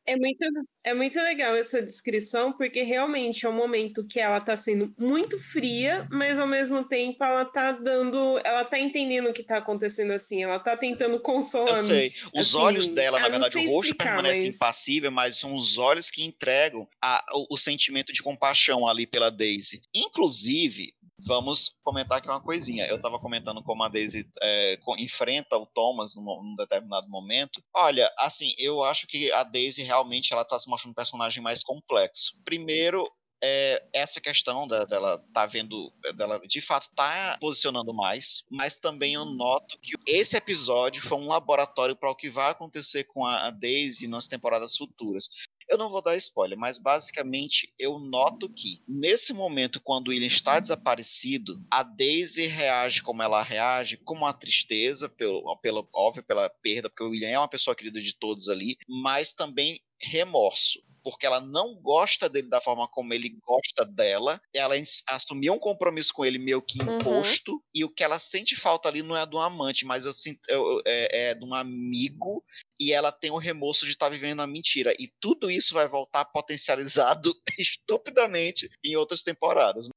É 0.09 0.17
muito, 0.17 0.39
é 0.85 0.95
muito 0.95 1.19
legal 1.21 1.55
essa 1.55 1.83
descrição, 1.83 2.51
porque 2.55 2.83
realmente 2.83 3.45
é 3.45 3.49
um 3.49 3.53
momento 3.53 4.07
que 4.07 4.19
ela 4.19 4.41
tá 4.41 4.57
sendo 4.57 4.95
muito 4.99 5.39
fria, 5.39 6.09
mas 6.11 6.39
ao 6.39 6.47
mesmo 6.47 6.83
tempo 6.83 7.23
ela 7.23 7.45
tá 7.45 7.73
dando. 7.73 8.41
Ela 8.43 8.65
tá 8.65 8.79
entendendo 8.79 9.29
o 9.29 9.33
que 9.35 9.43
tá 9.43 9.59
acontecendo 9.59 10.13
assim, 10.13 10.43
ela 10.43 10.59
tá 10.59 10.79
tentando 10.79 11.21
consolar. 11.21 11.77
Eu 11.77 11.85
sei. 11.85 12.13
Os 12.35 12.49
assim, 12.55 12.57
olhos 12.65 12.89
dela, 12.89 13.21
na 13.21 13.29
verdade, 13.29 13.59
o 13.59 13.61
rosto 13.67 13.91
explicar, 13.93 14.15
permanece 14.15 14.47
mas- 14.47 14.55
impassível, 14.57 15.11
mas 15.11 15.37
são 15.39 15.55
os 15.55 15.77
olhos 15.77 16.11
que 16.11 16.25
entregam 16.25 16.89
a- 17.05 17.23
o, 17.35 17.55
o 17.55 17.57
sentimento 17.59 18.11
de 18.11 18.23
compaixão 18.23 18.89
ali 18.89 19.07
pela 19.07 19.31
Daisy. 19.31 19.83
Inclusive, 19.95 20.95
vamos 21.21 21.73
comentar 21.83 22.19
aqui 22.19 22.29
uma 22.29 22.41
coisinha. 22.41 22.87
Eu 22.87 23.01
tava 23.03 23.19
comentando 23.19 23.63
como 23.63 23.83
a 23.83 23.89
Daisy 23.89 24.27
é, 24.41 24.79
enfrenta 24.99 25.57
o 25.59 25.67
Thomas 25.67 26.15
num, 26.15 26.23
num 26.23 26.55
determinado 26.57 27.09
momento. 27.09 27.63
Olha, 27.75 28.11
assim, 28.19 28.55
eu 28.57 28.83
acho 28.85 29.07
que 29.07 29.31
a 29.33 29.43
Daisy 29.43 29.83
realmente 29.83 29.98
ela 30.33 30.45
tá 30.45 30.59
se 30.59 30.69
mostrando 30.69 30.93
um 30.93 30.95
personagem 30.95 31.43
mais 31.43 31.63
complexo. 31.63 32.37
Primeiro, 32.45 33.11
é, 33.43 33.85
essa 33.93 34.21
questão 34.21 34.67
da- 34.67 34.85
dela 34.85 35.25
tá 35.33 35.47
vendo, 35.47 35.93
dela 36.17 36.41
de 36.47 36.61
fato 36.61 36.89
tá 36.95 37.37
posicionando 37.41 37.95
mais, 37.95 38.43
mas 38.51 38.77
também 38.77 39.15
eu 39.15 39.25
noto 39.25 39.79
que 39.81 39.95
esse 40.07 40.37
episódio 40.37 41.01
foi 41.01 41.19
um 41.19 41.29
laboratório 41.29 41.95
para 41.95 42.11
o 42.11 42.17
que 42.17 42.29
vai 42.29 42.51
acontecer 42.51 43.05
com 43.05 43.25
a, 43.25 43.47
a 43.47 43.51
Daisy 43.51 44.09
nas 44.09 44.27
temporadas 44.27 44.77
futuras. 44.77 45.29
Eu 45.69 45.77
não 45.77 45.91
vou 45.91 46.03
dar 46.03 46.17
spoiler, 46.17 46.59
mas 46.59 46.79
basicamente 46.79 47.73
eu 47.79 47.99
noto 47.99 48.49
que 48.49 48.83
nesse 48.89 49.33
momento, 49.33 49.81
quando 49.83 50.09
o 50.09 50.11
William 50.11 50.27
está 50.27 50.59
desaparecido, 50.59 51.63
a 51.71 51.83
Daisy 51.83 52.47
reage 52.47 53.03
como 53.03 53.23
ela 53.23 53.43
reage, 53.43 53.99
com 53.99 54.15
uma 54.15 54.33
tristeza, 54.33 55.09
pelo, 55.09 55.57
pelo, 55.59 55.89
óbvio, 55.95 56.23
pela 56.25 56.49
perda, 56.49 56.89
porque 56.89 57.05
o 57.05 57.11
William 57.11 57.29
é 57.29 57.39
uma 57.39 57.49
pessoa 57.49 57.77
querida 57.77 58.01
de 58.01 58.19
todos 58.19 58.49
ali, 58.49 58.77
mas 58.89 59.33
também 59.33 59.81
remorso 60.01 60.81
porque 61.03 61.25
ela 61.25 61.41
não 61.41 61.75
gosta 61.81 62.29
dele 62.29 62.49
da 62.51 62.61
forma 62.61 62.87
como 62.89 63.15
ele 63.15 63.31
gosta 63.47 63.83
dela. 63.85 64.39
Ela 64.55 64.75
assumiu 65.09 65.55
um 65.55 65.59
compromisso 65.59 66.13
com 66.13 66.23
ele 66.23 66.39
meio 66.39 66.61
que 66.61 66.81
Uhum. 66.83 66.99
imposto. 67.01 67.63
E 67.75 67.83
o 67.83 67.89
que 67.89 68.05
ela 68.05 68.19
sente 68.19 68.55
falta 68.55 68.89
ali 68.91 69.03
não 69.03 69.17
é 69.17 69.25
de 69.25 69.35
um 69.35 69.41
amante, 69.41 69.87
mas 69.87 70.05
eu 70.05 70.13
sinto, 70.13 70.41
eu- 70.49 70.83
é, 70.87 71.31
é 71.31 71.35
de 71.35 71.45
um 71.45 71.55
amigo. 71.55 72.45
E 72.81 72.93
ela 72.93 73.11
tem 73.11 73.31
o 73.31 73.39
remorso 73.39 73.85
de 73.85 73.93
estar 73.93 74.09
vivendo 74.09 74.41
a 74.41 74.47
mentira. 74.47 74.95
E 74.99 75.09
tudo 75.21 75.51
isso 75.51 75.75
vai 75.75 75.89
voltar 75.89 76.25
potencializado 76.27 77.33
estupidamente 77.59 78.71
em 78.85 78.97
outras 78.97 79.23
temporadas. 79.23 79.89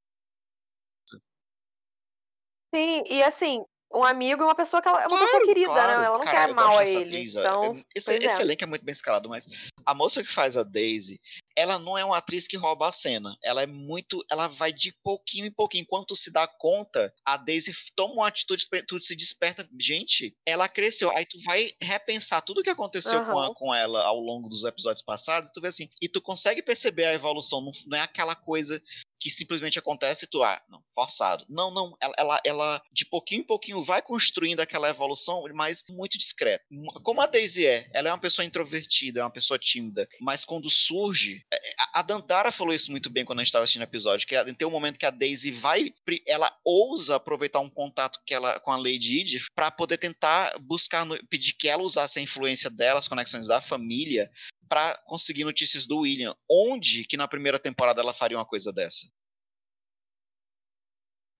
Sim, 2.73 3.03
e 3.09 3.21
assim, 3.21 3.63
um 3.93 4.03
amigo 4.03 4.41
é 4.41 4.45
uma 4.45 4.55
pessoa 4.55 4.81
que 4.81 4.87
ela, 4.87 5.03
é 5.03 5.07
uma 5.07 5.19
pessoa 5.19 5.29
Claro, 5.41 5.45
querida, 5.45 5.67
claro. 5.67 5.99
né? 5.99 6.05
Ela 6.05 6.17
não 6.17 6.25
Cara, 6.25 6.47
quer 6.47 6.53
mal 6.53 6.77
a 6.77 6.85
ele. 6.85 7.03
atriz, 7.03 7.35
Então, 7.35 7.83
esse, 7.93 8.13
é. 8.13 8.17
esse 8.17 8.41
elenco 8.41 8.63
é 8.63 8.67
muito 8.67 8.85
bem 8.85 8.93
escalado, 8.93 9.27
mas 9.27 9.45
a 9.85 9.93
moça 9.93 10.23
que 10.23 10.31
faz 10.31 10.55
a 10.55 10.63
Daisy, 10.63 11.19
ela 11.55 11.77
não 11.79 11.97
é 11.97 12.03
uma 12.05 12.17
atriz 12.17 12.47
que 12.47 12.57
rouba 12.57 12.87
a 12.87 12.91
cena. 12.91 13.37
Ela 13.43 13.63
é 13.63 13.67
muito. 13.67 14.23
Ela 14.29 14.47
vai 14.47 14.71
de 14.73 14.93
pouquinho 15.03 15.45
em 15.45 15.51
pouquinho. 15.51 15.83
Enquanto 15.83 16.07
tu 16.07 16.15
se 16.15 16.31
dá 16.31 16.47
conta, 16.47 17.13
a 17.25 17.37
Daisy 17.37 17.73
toma 17.95 18.13
uma 18.15 18.27
atitude, 18.27 18.67
tu 18.87 18.99
se 18.99 19.15
desperta. 19.15 19.67
Gente, 19.79 20.35
ela 20.45 20.67
cresceu. 20.67 21.09
Aí 21.11 21.25
tu 21.25 21.37
vai 21.43 21.71
repensar 21.81 22.41
tudo 22.41 22.59
o 22.61 22.63
que 22.63 22.69
aconteceu 22.69 23.19
com, 23.25 23.39
a- 23.39 23.55
com 23.55 23.73
ela 23.73 24.03
ao 24.03 24.19
longo 24.19 24.49
dos 24.49 24.63
episódios 24.63 25.03
passados, 25.03 25.49
e 25.49 25.53
tu 25.53 25.61
vê 25.61 25.67
assim. 25.67 25.89
E 26.01 26.07
tu 26.09 26.21
consegue 26.21 26.61
perceber 26.61 27.05
a 27.05 27.13
evolução. 27.13 27.61
Não, 27.61 27.71
não 27.87 27.97
é 27.97 28.01
aquela 28.01 28.35
coisa 28.35 28.81
que 29.19 29.29
simplesmente 29.29 29.77
acontece 29.77 30.25
e 30.25 30.27
tu, 30.27 30.41
ah, 30.41 30.59
não, 30.67 30.83
forçado. 30.95 31.45
Não, 31.47 31.69
não, 31.71 31.95
ela, 32.01 32.13
ela, 32.17 32.41
ela, 32.43 32.81
de 32.91 33.05
pouquinho 33.05 33.41
em 33.41 33.43
pouquinho 33.45 33.83
vai 33.83 34.01
construindo 34.01 34.61
aquela 34.61 34.89
evolução, 34.89 35.43
mas 35.53 35.83
muito 35.89 36.17
discreta. 36.17 36.65
Como 37.03 37.21
a 37.21 37.27
Daisy 37.27 37.67
é, 37.67 37.87
ela 37.93 38.09
é 38.09 38.11
uma 38.11 38.17
pessoa 38.19 38.43
introvertida, 38.43 39.19
é 39.19 39.23
uma 39.23 39.29
pessoa 39.29 39.59
tímida, 39.59 40.09
mas 40.19 40.43
quando 40.43 40.71
surge, 40.71 41.40
a- 41.80 41.99
a 41.99 42.01
Dandara 42.01 42.51
falou 42.51 42.73
isso 42.73 42.91
muito 42.91 43.10
bem 43.10 43.23
quando 43.25 43.39
a 43.39 43.41
gente 43.41 43.47
estava 43.49 43.63
assistindo 43.63 43.82
o 43.82 43.86
episódio, 43.86 44.27
que 44.27 44.54
tem 44.54 44.67
um 44.67 44.71
momento 44.71 44.97
que 44.99 45.06
a 45.06 45.10
Daisy 45.10 45.51
vai, 45.51 45.93
ela 46.27 46.51
ousa 46.63 47.15
aproveitar 47.15 47.60
um 47.60 47.69
contato 47.69 48.19
que 48.25 48.34
ela 48.34 48.60
com 48.60 48.71
a 48.71 48.77
Lady 48.77 49.19
Edith 49.19 49.45
para 49.56 49.69
poder 49.71 49.97
tentar 49.97 50.58
buscar, 50.60 51.06
pedir 51.30 51.54
que 51.54 51.67
ela 51.67 51.84
usasse 51.84 52.19
a 52.19 52.21
influência 52.21 52.69
dela, 52.69 52.99
as 52.99 53.08
conexões 53.08 53.47
da 53.47 53.62
família, 53.62 54.32
para 54.69 54.97
conseguir 55.06 55.43
notícias 55.43 55.86
do 55.86 55.99
William. 55.99 56.36
Onde 56.49 57.04
que 57.06 57.17
na 57.17 57.27
primeira 57.27 57.60
temporada 57.60 58.01
ela 58.01 58.13
faria 58.13 58.38
uma 58.38 58.45
coisa 58.45 58.71
dessa? 58.71 59.08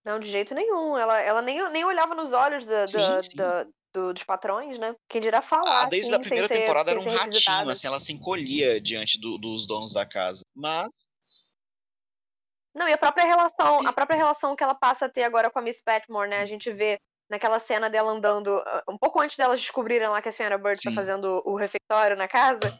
Não, 0.04 0.18
de 0.18 0.28
jeito 0.30 0.54
nenhum. 0.54 0.98
Ela, 0.98 1.20
ela 1.20 1.40
nem, 1.42 1.62
nem 1.70 1.84
olhava 1.84 2.14
nos 2.14 2.32
olhos 2.32 2.64
da, 2.64 2.86
Sim, 2.86 2.98
da- 2.98 3.22
sim. 3.22 3.36
da- 3.36 3.66
do- 3.92 4.12
dos 4.12 4.22
patrões, 4.24 4.78
né? 4.78 4.94
Quem 5.08 5.20
dirá 5.20 5.42
falar, 5.42 5.82
Ah, 5.82 5.86
desde 5.86 6.10
assim, 6.12 6.16
a 6.16 6.20
primeira 6.20 6.48
ser, 6.48 6.58
temporada 6.60 6.90
sem 6.90 6.92
era 6.92 7.00
um 7.00 7.04
ser 7.04 7.18
ratinho, 7.18 7.70
assim, 7.70 7.86
ela 7.86 8.00
se 8.00 8.12
encolhia 8.12 8.80
diante 8.80 9.20
do- 9.20 9.38
dos 9.38 9.66
donos 9.66 9.92
da 9.92 10.06
casa. 10.06 10.42
Mas, 10.54 10.88
Não, 12.74 12.88
e 12.88 12.92
a 12.94 12.96
própria 12.98 13.26
relação, 13.26 13.86
a 13.86 13.92
própria 13.92 14.16
relação 14.16 14.56
que 14.56 14.64
ela 14.64 14.74
passa 14.74 15.04
a 15.04 15.08
ter 15.08 15.24
agora 15.24 15.50
com 15.50 15.58
a 15.58 15.62
Miss 15.62 15.82
Petmore, 15.82 16.30
né? 16.30 16.40
A 16.40 16.46
gente 16.46 16.72
vê 16.72 16.98
naquela 17.28 17.58
cena 17.58 17.90
dela 17.90 18.10
andando, 18.10 18.56
ah, 18.66 18.82
um 18.88 18.96
pouco 18.96 19.20
antes 19.20 19.36
delas 19.36 19.60
descobrirem 19.60 20.08
lá 20.08 20.22
que 20.22 20.30
a 20.30 20.32
senhora 20.32 20.56
Bird 20.56 20.80
tá 20.82 20.88
Sim. 20.90 20.94
fazendo 20.96 21.42
o 21.44 21.54
refeitório 21.54 22.16
na 22.16 22.26
casa. 22.26 22.78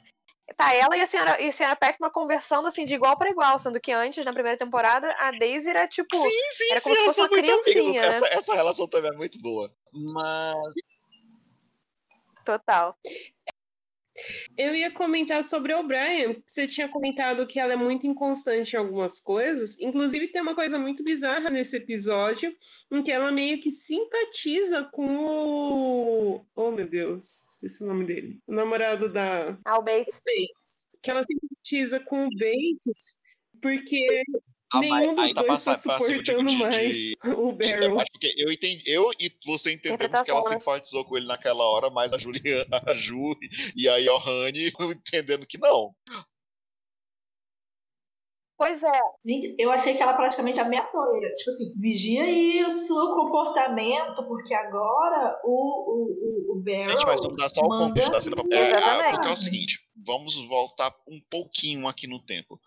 Tá 0.56 0.74
ela 0.74 0.96
e 0.96 1.02
a 1.02 1.06
senhora, 1.06 1.40
e 1.40 1.48
a 1.48 1.52
senhora 1.52 1.76
Petmore 1.76 2.12
conversando 2.12 2.68
assim 2.68 2.84
de 2.86 2.94
igual 2.94 3.18
para 3.18 3.30
igual, 3.30 3.58
sendo 3.58 3.78
que 3.80 3.92
antes, 3.92 4.24
na 4.24 4.32
primeira 4.32 4.56
temporada, 4.58 5.14
a 5.18 5.30
Daisy 5.30 5.68
era 5.68 5.86
tipo. 5.86 6.16
sim, 6.16 6.50
sim, 6.50 6.70
era 6.70 6.80
sim, 6.80 6.84
como 6.84 6.96
se 6.96 7.02
elas 7.02 7.16
fosse 7.16 7.20
uma 7.20 7.28
criancinha, 7.28 8.02
né? 8.02 8.08
Essa, 8.08 8.26
essa 8.28 8.54
relação 8.54 8.88
também 8.88 9.10
é 9.12 9.16
muito 9.16 9.38
boa. 9.40 9.70
Mas, 9.92 10.58
Total. 12.44 12.96
Eu 14.58 14.74
ia 14.74 14.90
comentar 14.90 15.42
sobre 15.42 15.72
a 15.72 15.80
O'Brien. 15.80 16.42
Você 16.46 16.66
tinha 16.66 16.88
comentado 16.88 17.46
que 17.46 17.58
ela 17.58 17.72
é 17.72 17.76
muito 17.76 18.06
inconstante 18.06 18.74
em 18.74 18.78
algumas 18.78 19.18
coisas. 19.18 19.78
Inclusive, 19.80 20.28
tem 20.28 20.42
uma 20.42 20.54
coisa 20.54 20.78
muito 20.78 21.02
bizarra 21.02 21.48
nesse 21.48 21.76
episódio, 21.76 22.54
em 22.90 23.02
que 23.02 23.10
ela 23.10 23.32
meio 23.32 23.60
que 23.60 23.70
simpatiza 23.70 24.84
com 24.92 25.16
o. 25.16 26.46
Oh, 26.54 26.70
meu 26.70 26.86
Deus, 26.86 27.48
esqueci 27.52 27.82
o 27.84 27.86
nome 27.86 28.04
dele. 28.04 28.38
O 28.46 28.52
namorado 28.52 29.10
da 29.10 29.58
Ah, 29.64 29.78
o 29.78 29.82
Bates. 29.82 30.20
Bates. 30.24 30.96
Que 31.02 31.10
ela 31.10 31.22
simpatiza 31.22 31.98
com 32.00 32.26
o 32.26 32.30
Bates, 32.30 33.22
porque 33.62 34.06
Ah, 34.72 34.80
nenhum 34.80 35.14
dos 35.14 35.32
tá 35.34 35.42
dois 35.42 35.64
tá 35.64 35.74
suportando 35.74 36.48
de- 36.50 36.56
mais 36.56 36.94
de- 36.96 37.16
o 37.36 37.52
Barrel. 37.52 37.98
Acho 38.00 38.10
porque 38.12 38.34
eu 38.38 38.50
entendi, 38.52 38.82
eu 38.86 39.10
e 39.20 39.30
você 39.46 39.72
entendemos 39.72 40.22
que 40.22 40.30
ela 40.30 40.42
né? 40.50 40.58
simpatizou 40.58 41.04
com 41.04 41.16
ele 41.16 41.26
naquela 41.26 41.64
hora, 41.64 41.90
mas 41.90 42.12
a 42.14 42.18
Juliana, 42.18 42.66
a 42.86 42.94
Ju 42.94 43.36
e 43.76 43.88
a 43.88 43.98
Johanny 44.00 44.72
entendendo 44.80 45.46
que 45.46 45.58
não. 45.58 45.94
Pois 48.58 48.80
é, 48.80 49.00
Gente, 49.26 49.56
eu 49.58 49.72
achei 49.72 49.96
que 49.96 50.02
ela 50.02 50.14
praticamente 50.14 50.60
ameaçou 50.60 51.16
ele. 51.16 51.34
Tipo 51.34 51.50
assim, 51.50 51.72
vigia 51.80 52.22
aí 52.22 52.62
o 52.64 52.70
seu 52.70 53.10
comportamento, 53.12 54.24
porque 54.28 54.54
agora 54.54 55.36
o, 55.42 55.50
o, 55.50 56.52
o, 56.52 56.52
o 56.56 56.62
Barrel 56.62 56.90
Gente, 56.90 57.04
mas 57.06 57.20
vamos 57.20 57.36
dar 57.38 57.48
só 57.48 57.60
o 57.62 57.68
manda 57.68 57.86
contexto 57.88 58.12
da 58.12 58.20
cena. 58.20 58.36
pra-. 58.36 58.56
É, 58.56 58.70
Exatamente. 58.70 59.10
porque 59.14 59.28
é 59.28 59.32
o 59.32 59.36
seguinte, 59.36 59.78
vamos 59.94 60.34
voltar 60.46 60.94
um 61.06 61.20
pouquinho 61.20 61.86
aqui 61.86 62.06
no 62.06 62.20
tempo. 62.20 62.60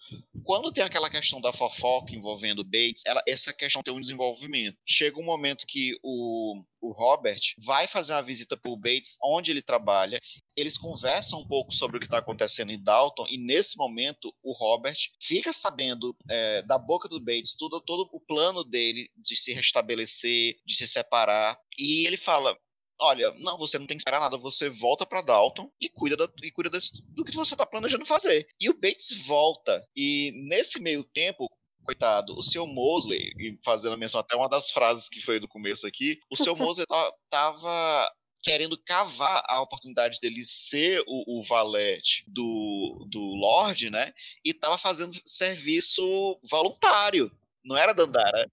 Quando 0.44 0.72
tem 0.72 0.84
aquela 0.84 1.10
questão 1.10 1.42
da 1.42 1.52
fofoca 1.52 2.14
envolvendo 2.14 2.64
Bates, 2.64 3.04
ela, 3.06 3.22
essa 3.28 3.52
questão 3.52 3.82
tem 3.82 3.94
um 3.94 4.00
desenvolvimento. 4.00 4.78
Chega 4.86 5.20
um 5.20 5.24
momento 5.24 5.66
que 5.66 5.98
o, 6.04 6.64
o 6.82 6.92
Robert 6.92 7.42
vai 7.58 7.88
fazer 7.88 8.14
uma 8.14 8.22
visita 8.22 8.56
pro 8.56 8.78
Bates, 8.78 9.18
onde 9.24 9.52
ele 9.52 9.62
trabalha. 9.62 10.22
Eles 10.56 10.78
conversam 10.78 11.42
um 11.42 11.48
pouco 11.48 11.74
sobre 11.74 11.98
o 11.98 12.00
que 12.00 12.06
está 12.06 12.20
acontecendo 12.20 12.72
em 12.72 12.82
Dalton, 12.82 13.26
e 13.30 13.38
nesse 13.38 13.78
momento 13.78 14.34
o 14.44 14.54
Robert 14.54 14.98
fica 15.20 15.52
sabendo 15.52 16.16
é, 16.30 16.62
da 16.62 16.78
boca 16.78 17.10
do 17.10 17.20
Bates 17.20 17.56
tudo, 17.58 17.82
todo 17.82 18.08
o 18.12 18.20
plano 18.20 18.64
dele 18.64 19.10
de 19.18 19.36
se 19.36 19.54
restabelecer, 19.54 20.58
de 20.66 20.76
se 20.76 20.88
separar. 20.88 21.60
E 21.78 22.06
ele 22.06 22.18
fala: 22.18 22.58
olha, 23.00 23.32
não, 23.40 23.58
você 23.58 23.78
não 23.78 23.86
tem 23.88 23.98
que 23.98 24.02
esperar 24.02 24.20
nada, 24.20 24.38
você 24.38 24.70
volta 24.70 25.06
pra 25.06 25.22
Dalton 25.22 25.70
e 25.80 25.90
cuida, 25.90 26.16
da- 26.18 26.30
e 26.44 26.52
cuida 26.52 26.70
desse- 26.70 27.02
do 27.10 27.24
que 27.24 27.36
você 27.36 27.56
tá 27.56 27.66
planejando 27.66 28.06
fazer. 28.06 28.48
E 28.60 28.70
o 28.70 28.74
Bates 28.74 29.12
volta, 29.26 29.86
e 29.96 30.32
nesse 30.48 30.80
meio 30.80 31.04
tempo, 31.04 31.48
coitado, 31.84 32.36
o 32.38 32.42
seu 32.42 32.66
Mosley, 32.66 33.32
e 33.38 33.60
fazendo 33.64 33.98
menção 33.98 34.20
até 34.20 34.36
uma 34.36 34.50
das 34.50 34.72
frases 34.72 35.08
que 35.08 35.22
foi 35.22 35.40
do 35.40 35.48
começo 35.48 35.86
aqui, 35.86 36.20
o 36.32 36.36
seu 36.36 36.56
Mosley 36.74 36.86
ta- 36.88 37.14
tava 37.30 38.12
querendo 38.42 38.78
cavar 38.84 39.44
a 39.48 39.60
oportunidade 39.62 40.20
dele 40.20 40.44
ser 40.46 41.04
o, 41.08 41.40
o 41.40 41.44
valete 41.44 42.24
do, 42.28 43.06
do 43.10 43.20
Lorde, 43.20 43.90
né? 43.90 44.14
E 44.44 44.54
tava 44.54 44.78
fazendo 44.78 45.20
serviço 45.26 46.40
voluntário. 46.50 47.32
Não 47.64 47.76
era 47.76 47.94
Dandara. 47.94 48.50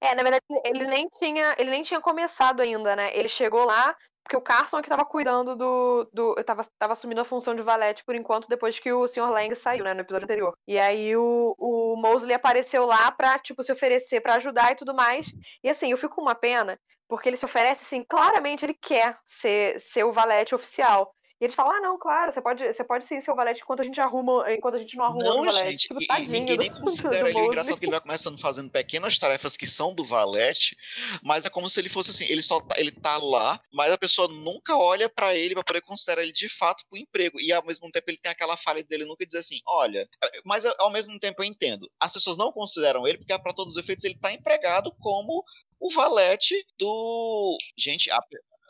É, 0.00 0.14
na 0.14 0.22
verdade, 0.22 0.44
ele 0.64 0.86
nem 0.86 1.08
tinha, 1.08 1.54
ele 1.58 1.70
nem 1.70 1.82
tinha 1.82 2.00
começado 2.00 2.60
ainda, 2.60 2.94
né? 2.94 3.16
Ele 3.16 3.28
chegou 3.28 3.64
lá 3.64 3.96
porque 4.26 4.36
o 4.36 4.40
Carson 4.40 4.80
é 4.80 4.82
que 4.82 4.88
tava 4.88 5.04
cuidando 5.04 5.54
do. 5.54 6.10
do 6.12 6.34
tava, 6.44 6.66
tava 6.76 6.94
assumindo 6.94 7.20
a 7.20 7.24
função 7.24 7.54
de 7.54 7.62
valete 7.62 8.04
por 8.04 8.16
enquanto, 8.16 8.48
depois 8.48 8.76
que 8.76 8.92
o 8.92 9.06
Sr. 9.06 9.30
Lang 9.30 9.54
saiu, 9.54 9.84
né, 9.84 9.94
no 9.94 10.00
episódio 10.00 10.24
anterior. 10.24 10.52
E 10.66 10.76
aí 10.80 11.16
o, 11.16 11.54
o 11.56 11.96
Mosley 11.96 12.34
apareceu 12.34 12.84
lá 12.84 13.12
pra, 13.12 13.38
tipo, 13.38 13.62
se 13.62 13.70
oferecer 13.70 14.20
para 14.20 14.34
ajudar 14.34 14.72
e 14.72 14.74
tudo 14.74 14.92
mais. 14.92 15.28
E 15.62 15.70
assim, 15.70 15.92
eu 15.92 15.96
fico 15.96 16.16
com 16.16 16.22
uma 16.22 16.34
pena, 16.34 16.76
porque 17.08 17.28
ele 17.28 17.36
se 17.36 17.44
oferece, 17.44 17.84
assim, 17.84 18.02
claramente 18.02 18.66
ele 18.66 18.74
quer 18.74 19.16
ser, 19.24 19.78
ser 19.78 20.02
o 20.02 20.10
valete 20.12 20.56
oficial. 20.56 21.14
E 21.38 21.44
eles 21.44 21.54
falam, 21.54 21.76
ah, 21.76 21.80
não, 21.80 21.98
claro, 21.98 22.32
você 22.32 22.40
pode, 22.40 22.72
você 22.72 22.82
pode 22.82 23.04
ser 23.04 23.20
seu 23.20 23.36
valete 23.36 23.60
enquanto 23.60 23.80
a 23.80 23.84
gente 23.84 24.00
arruma, 24.00 24.50
enquanto 24.50 24.76
a 24.76 24.78
gente 24.78 24.96
não 24.96 25.04
arruma 25.04 25.22
não, 25.22 25.40
o 25.42 25.44
valete. 25.44 25.70
Gente, 25.70 25.88
tipo, 25.88 26.02
e, 26.02 26.06
tadinho 26.06 26.30
ninguém 26.30 26.56
nem 26.56 26.70
considera 26.80 27.28
ele. 27.28 27.38
Engraçado 27.38 27.78
que 27.78 27.84
ele 27.84 27.92
vai 27.92 28.00
começando 28.00 28.40
fazendo 28.40 28.70
pequenas 28.70 29.18
tarefas 29.18 29.54
que 29.54 29.66
são 29.66 29.94
do 29.94 30.02
valete, 30.02 30.74
mas 31.22 31.44
é 31.44 31.50
como 31.50 31.68
se 31.68 31.78
ele 31.78 31.90
fosse 31.90 32.10
assim, 32.10 32.24
ele 32.24 32.40
só 32.40 32.58
tá, 32.60 32.80
ele 32.80 32.90
tá 32.90 33.18
lá, 33.18 33.60
mas 33.70 33.92
a 33.92 33.98
pessoa 33.98 34.28
nunca 34.28 34.78
olha 34.78 35.10
pra 35.10 35.34
ele 35.34 35.52
pra 35.52 35.62
poder 35.62 35.82
considerar 35.82 36.22
ele 36.22 36.32
de 36.32 36.48
fato 36.48 36.84
pro 36.88 36.98
emprego. 36.98 37.38
E 37.38 37.52
ao 37.52 37.64
mesmo 37.66 37.90
tempo 37.90 38.08
ele 38.08 38.18
tem 38.18 38.32
aquela 38.32 38.56
falha 38.56 38.82
dele 38.82 39.04
nunca 39.04 39.26
dizer 39.26 39.40
assim, 39.40 39.60
olha, 39.66 40.08
mas 40.42 40.64
ao 40.64 40.90
mesmo 40.90 41.18
tempo 41.20 41.42
eu 41.42 41.46
entendo. 41.46 41.86
As 42.00 42.14
pessoas 42.14 42.38
não 42.38 42.50
consideram 42.50 43.06
ele 43.06 43.18
porque 43.18 43.38
para 43.38 43.52
todos 43.52 43.76
os 43.76 43.82
efeitos 43.82 44.04
ele 44.04 44.18
tá 44.18 44.32
empregado 44.32 44.90
como 45.00 45.44
o 45.78 45.90
valete 45.92 46.54
do, 46.78 47.56
gente, 47.76 48.10
a, 48.10 48.20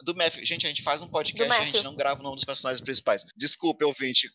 do 0.02 0.14
Matthew. 0.14 0.44
Gente, 0.44 0.66
a 0.66 0.68
gente 0.68 0.82
faz 0.82 1.02
um 1.02 1.08
podcast 1.08 1.52
e 1.52 1.62
a 1.62 1.66
gente 1.66 1.82
não 1.82 1.94
grava 1.94 2.20
o 2.20 2.22
nome 2.22 2.36
dos 2.36 2.44
personagens 2.44 2.82
principais. 2.82 3.24
Desculpe, 3.36 3.84
ouvinte. 3.84 4.28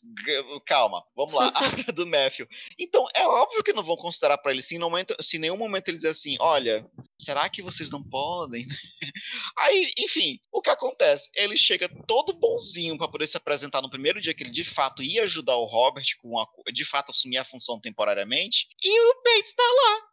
Calma. 0.65 1.03
Vamos 1.15 1.33
lá. 1.33 1.51
do 1.95 2.07
Matthew. 2.07 2.47
Então, 2.79 3.05
é 3.15 3.25
óbvio 3.25 3.63
que 3.63 3.73
não 3.73 3.83
vão 3.83 3.95
considerar 3.95 4.37
para 4.37 4.51
ele. 4.51 4.61
Se 4.61 4.75
em, 4.75 4.79
momento, 4.79 5.15
se 5.19 5.37
em 5.37 5.39
nenhum 5.39 5.57
momento 5.57 5.87
ele 5.87 5.97
dizer 5.97 6.09
assim, 6.09 6.37
olha, 6.39 6.85
será 7.19 7.49
que 7.49 7.61
vocês 7.61 7.89
não 7.89 8.03
podem? 8.03 8.65
Aí, 9.57 9.91
enfim, 9.97 10.39
o 10.51 10.61
que 10.61 10.69
acontece? 10.69 11.29
Ele 11.35 11.57
chega 11.57 11.89
todo 12.07 12.33
bonzinho 12.33 12.97
para 12.97 13.07
poder 13.07 13.27
se 13.27 13.37
apresentar 13.37 13.81
no 13.81 13.89
primeiro 13.89 14.19
dia 14.19 14.33
que 14.33 14.43
ele 14.43 14.51
de 14.51 14.63
fato 14.63 15.03
ia 15.03 15.23
ajudar 15.23 15.55
o 15.55 15.65
Robert 15.65 16.05
com 16.21 16.39
a, 16.39 16.45
de 16.73 16.85
fato 16.85 17.11
assumir 17.11 17.37
a 17.37 17.45
função 17.45 17.79
temporariamente. 17.79 18.67
E 18.83 18.99
o 18.99 19.23
Bates 19.23 19.53
tá 19.53 19.63
lá. 19.63 20.11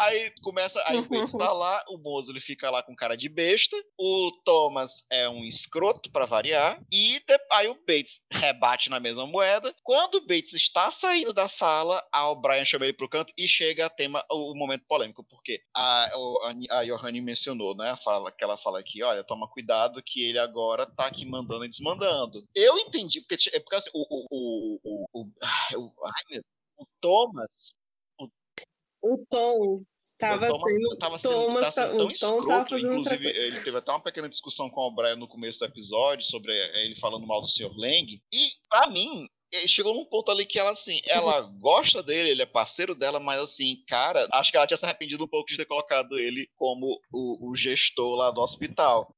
Aí 0.00 0.32
começa, 0.42 0.82
aí 0.86 0.96
o 0.96 1.06
Bates 1.06 1.34
tá 1.34 1.52
lá, 1.52 1.84
o 1.88 1.98
Mosley 1.98 2.40
fica 2.40 2.70
lá 2.70 2.82
com 2.82 2.96
cara 2.96 3.16
de 3.16 3.28
besta, 3.28 3.76
o 3.98 4.32
Thomas 4.46 5.04
é 5.10 5.28
um 5.28 5.44
escroto 5.44 6.10
para 6.10 6.24
variar, 6.24 6.82
e 6.90 7.20
de, 7.20 7.38
aí 7.52 7.68
o 7.68 7.74
Bates 7.86 8.18
rebate 8.32 8.88
na 8.88 8.98
mesma 8.98 9.26
moeda. 9.26 9.74
Quando 9.82 10.14
o 10.14 10.26
Bates 10.26 10.54
está 10.54 10.90
saindo 10.90 11.34
da 11.34 11.48
sala, 11.48 12.02
a 12.10 12.30
O'Brien 12.30 12.64
chama 12.64 12.86
ele 12.86 12.94
pro 12.94 13.10
canto 13.10 13.30
e 13.36 13.46
chega 13.46 13.84
a 13.84 13.90
tema 13.90 14.24
o, 14.30 14.52
o 14.52 14.56
momento 14.56 14.86
polêmico, 14.88 15.22
porque 15.22 15.60
a, 15.76 16.10
a, 16.70 16.84
Johanny 16.84 17.20
mencionou, 17.20 17.76
né, 17.76 17.94
fala, 18.02 18.32
que 18.32 18.42
ela 18.42 18.56
fala 18.56 18.80
aqui, 18.80 19.02
olha, 19.02 19.22
toma 19.22 19.48
cuidado 19.48 20.02
que 20.02 20.24
ele 20.24 20.38
agora 20.38 20.86
tá 20.86 21.06
aqui 21.06 21.26
mandando 21.26 21.66
e 21.66 21.68
desmandando. 21.68 22.48
Eu 22.54 22.78
entendi, 22.78 23.20
porque, 23.20 23.36
é 23.52 23.60
porque 23.60 23.76
assim, 23.76 23.90
o, 23.92 24.06
o, 24.08 24.78
o, 24.82 25.08
o, 25.12 25.28
o, 25.76 25.92
o 26.78 26.86
Thomas 27.02 27.74
o 29.02 29.26
Tom 29.28 29.82
tava 30.18 30.46
o 30.46 30.48
Thomas, 30.48 30.72
sendo, 30.72 30.98
tava 30.98 31.18
sendo, 31.18 31.34
Thomas, 31.34 31.66
tá 31.66 31.72
sendo 31.72 31.90
tá- 31.90 31.96
tão 31.96 32.04
o 32.04 32.08
Tom 32.08 32.10
escroto, 32.12 32.46
tava 32.48 32.68
fazendo 32.68 32.96
outra 32.96 33.14
inclusive 33.14 33.38
ele 33.38 33.60
teve 33.60 33.78
até 33.78 33.90
uma 33.90 34.02
pequena 34.02 34.28
discussão 34.28 34.68
com 34.68 34.82
o 34.82 34.94
Brian 34.94 35.16
no 35.16 35.28
começo 35.28 35.58
do 35.58 35.64
episódio 35.64 36.24
sobre 36.24 36.52
eh, 36.52 36.84
ele 36.84 37.00
falando 37.00 37.26
mal 37.26 37.40
do 37.40 37.48
Sr. 37.48 37.72
Lang, 37.74 38.20
e 38.32 38.48
pra 38.68 38.88
mim 38.90 39.26
eh, 39.52 39.66
chegou 39.66 39.94
num 39.94 40.04
ponto 40.04 40.30
ali 40.30 40.44
que 40.44 40.58
ela 40.58 40.70
assim, 40.70 41.00
ela 41.06 41.40
gosta 41.58 42.02
dele, 42.02 42.30
ele 42.30 42.42
é 42.42 42.46
parceiro 42.46 42.94
dela, 42.94 43.18
mas 43.18 43.40
assim, 43.40 43.82
cara, 43.88 44.28
acho 44.32 44.50
que 44.50 44.56
ela 44.56 44.66
tinha 44.66 44.76
se 44.76 44.84
arrependido 44.84 45.24
um 45.24 45.28
pouco 45.28 45.48
de 45.48 45.56
ter 45.56 45.64
colocado 45.64 46.18
ele 46.18 46.48
como 46.54 47.00
o, 47.12 47.50
o 47.50 47.56
gestor 47.56 48.16
lá 48.16 48.30
do 48.30 48.40
hospital. 48.40 49.14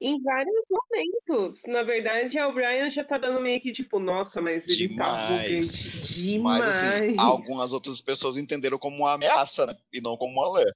Em 0.00 0.22
vários 0.22 0.64
momentos. 0.70 1.62
Na 1.66 1.82
verdade, 1.82 2.38
a 2.38 2.46
O'Brien 2.48 2.90
já 2.90 3.02
tá 3.02 3.16
dando 3.16 3.40
meio 3.40 3.60
que 3.60 3.72
tipo, 3.72 3.98
nossa, 3.98 4.42
mas 4.42 4.68
ele 4.68 4.94
tá 4.94 5.04
Demais. 5.04 5.84
buguete 5.84 5.98
demais. 6.22 6.64
Mas 6.64 6.82
assim, 6.82 7.18
algumas 7.18 7.72
outras 7.72 8.00
pessoas 8.00 8.36
entenderam 8.36 8.78
como 8.78 8.98
uma 8.98 9.14
ameaça, 9.14 9.64
né? 9.64 9.76
E 9.90 10.00
não 10.00 10.16
como 10.16 10.32
uma 10.32 10.58
lé. 10.58 10.70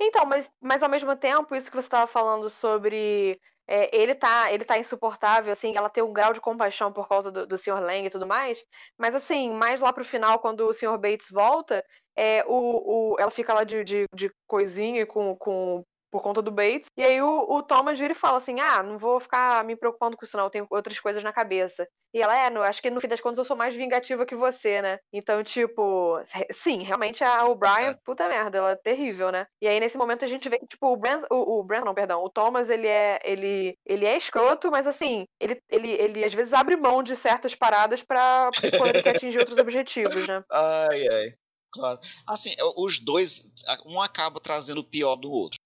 Então, 0.00 0.24
mas, 0.24 0.54
mas 0.60 0.82
ao 0.82 0.88
mesmo 0.88 1.14
tempo, 1.16 1.54
isso 1.54 1.68
que 1.68 1.76
você 1.76 1.86
estava 1.86 2.06
falando 2.06 2.48
sobre 2.48 3.38
é, 3.72 3.94
ele 3.94 4.14
tá 4.14 4.52
ele 4.52 4.64
tá 4.64 4.78
insuportável, 4.78 5.52
assim, 5.52 5.76
ela 5.76 5.88
tem 5.88 6.02
um 6.02 6.12
grau 6.12 6.32
de 6.32 6.40
compaixão 6.40 6.92
por 6.92 7.08
causa 7.08 7.30
do, 7.30 7.46
do 7.46 7.56
Sr. 7.58 7.80
Lang 7.80 8.06
e 8.06 8.10
tudo 8.10 8.26
mais, 8.26 8.64
mas 8.98 9.14
assim, 9.14 9.52
mais 9.52 9.80
lá 9.80 9.92
pro 9.92 10.04
final, 10.04 10.40
quando 10.40 10.66
o 10.66 10.72
Sr. 10.72 10.98
Bates 10.98 11.30
volta, 11.30 11.84
é, 12.16 12.44
o, 12.46 13.14
o, 13.14 13.20
ela 13.20 13.30
fica 13.30 13.54
lá 13.54 13.62
de, 13.62 13.84
de, 13.84 14.06
de 14.14 14.30
coisinha 14.46 15.06
com, 15.06 15.36
com 15.36 15.84
por 16.10 16.22
conta 16.22 16.42
do 16.42 16.50
Bates. 16.50 16.90
E 16.96 17.02
aí 17.02 17.20
o, 17.22 17.46
o, 17.48 17.62
Thomas 17.62 17.98
vira 17.98 18.12
e 18.12 18.16
fala 18.16 18.38
assim: 18.38 18.60
Ah, 18.60 18.82
não 18.82 18.98
vou 18.98 19.20
ficar 19.20 19.64
me 19.64 19.76
preocupando 19.76 20.16
com 20.16 20.24
isso, 20.24 20.36
não, 20.36 20.44
eu 20.44 20.50
tenho 20.50 20.66
outras 20.70 20.98
coisas 20.98 21.22
na 21.22 21.32
cabeça. 21.32 21.86
E 22.12 22.20
ela 22.20 22.36
é, 22.36 22.50
no, 22.50 22.60
acho 22.60 22.82
que 22.82 22.90
no 22.90 23.00
fim 23.00 23.06
das 23.06 23.20
contas 23.20 23.38
eu 23.38 23.44
sou 23.44 23.56
mais 23.56 23.74
vingativa 23.74 24.26
que 24.26 24.34
você, 24.34 24.82
né? 24.82 24.98
Então, 25.12 25.44
tipo, 25.44 26.20
sim, 26.50 26.82
realmente 26.82 27.22
a 27.22 27.44
O'Brien, 27.44 27.90
É. 27.90 27.96
puta 28.04 28.28
merda, 28.28 28.58
ela 28.58 28.70
é 28.72 28.76
terrível, 28.76 29.30
né? 29.30 29.46
E 29.62 29.68
aí 29.68 29.78
nesse 29.78 29.96
momento 29.96 30.24
a 30.24 30.28
gente 30.28 30.48
vê 30.48 30.58
que, 30.58 30.66
tipo, 30.66 30.88
o 30.88 30.96
Brand, 30.96 31.22
o, 31.30 31.60
o 31.60 31.62
Brand, 31.62 31.84
não, 31.84 31.94
perdão, 31.94 32.24
o 32.24 32.28
Thomas, 32.28 32.68
ele 32.68 32.88
é, 32.88 33.20
ele, 33.22 33.78
ele 33.86 34.04
é 34.04 34.16
escroto, 34.16 34.70
mas 34.72 34.88
assim, 34.88 35.24
ele, 35.38 35.60
ele, 35.70 35.90
ele 35.92 36.24
às 36.24 36.34
vezes 36.34 36.52
abre 36.52 36.76
mão 36.76 37.00
de 37.00 37.14
certas 37.14 37.54
paradas 37.54 38.02
pra 38.02 38.50
quando 38.76 38.90
ele 38.90 39.02
quer 39.02 39.14
atingir 39.14 39.38
outros 39.38 39.58
objetivos, 39.58 40.26
né? 40.26 40.42
Ai, 40.50 41.08
ai. 41.08 41.34
Claro. 41.72 42.00
Assim, 42.26 42.54
os 42.76 42.98
dois, 42.98 43.44
um 43.86 44.00
acaba 44.00 44.40
trazendo 44.40 44.80
o 44.80 44.84
pior 44.84 45.14
do 45.14 45.30
outro. 45.30 45.60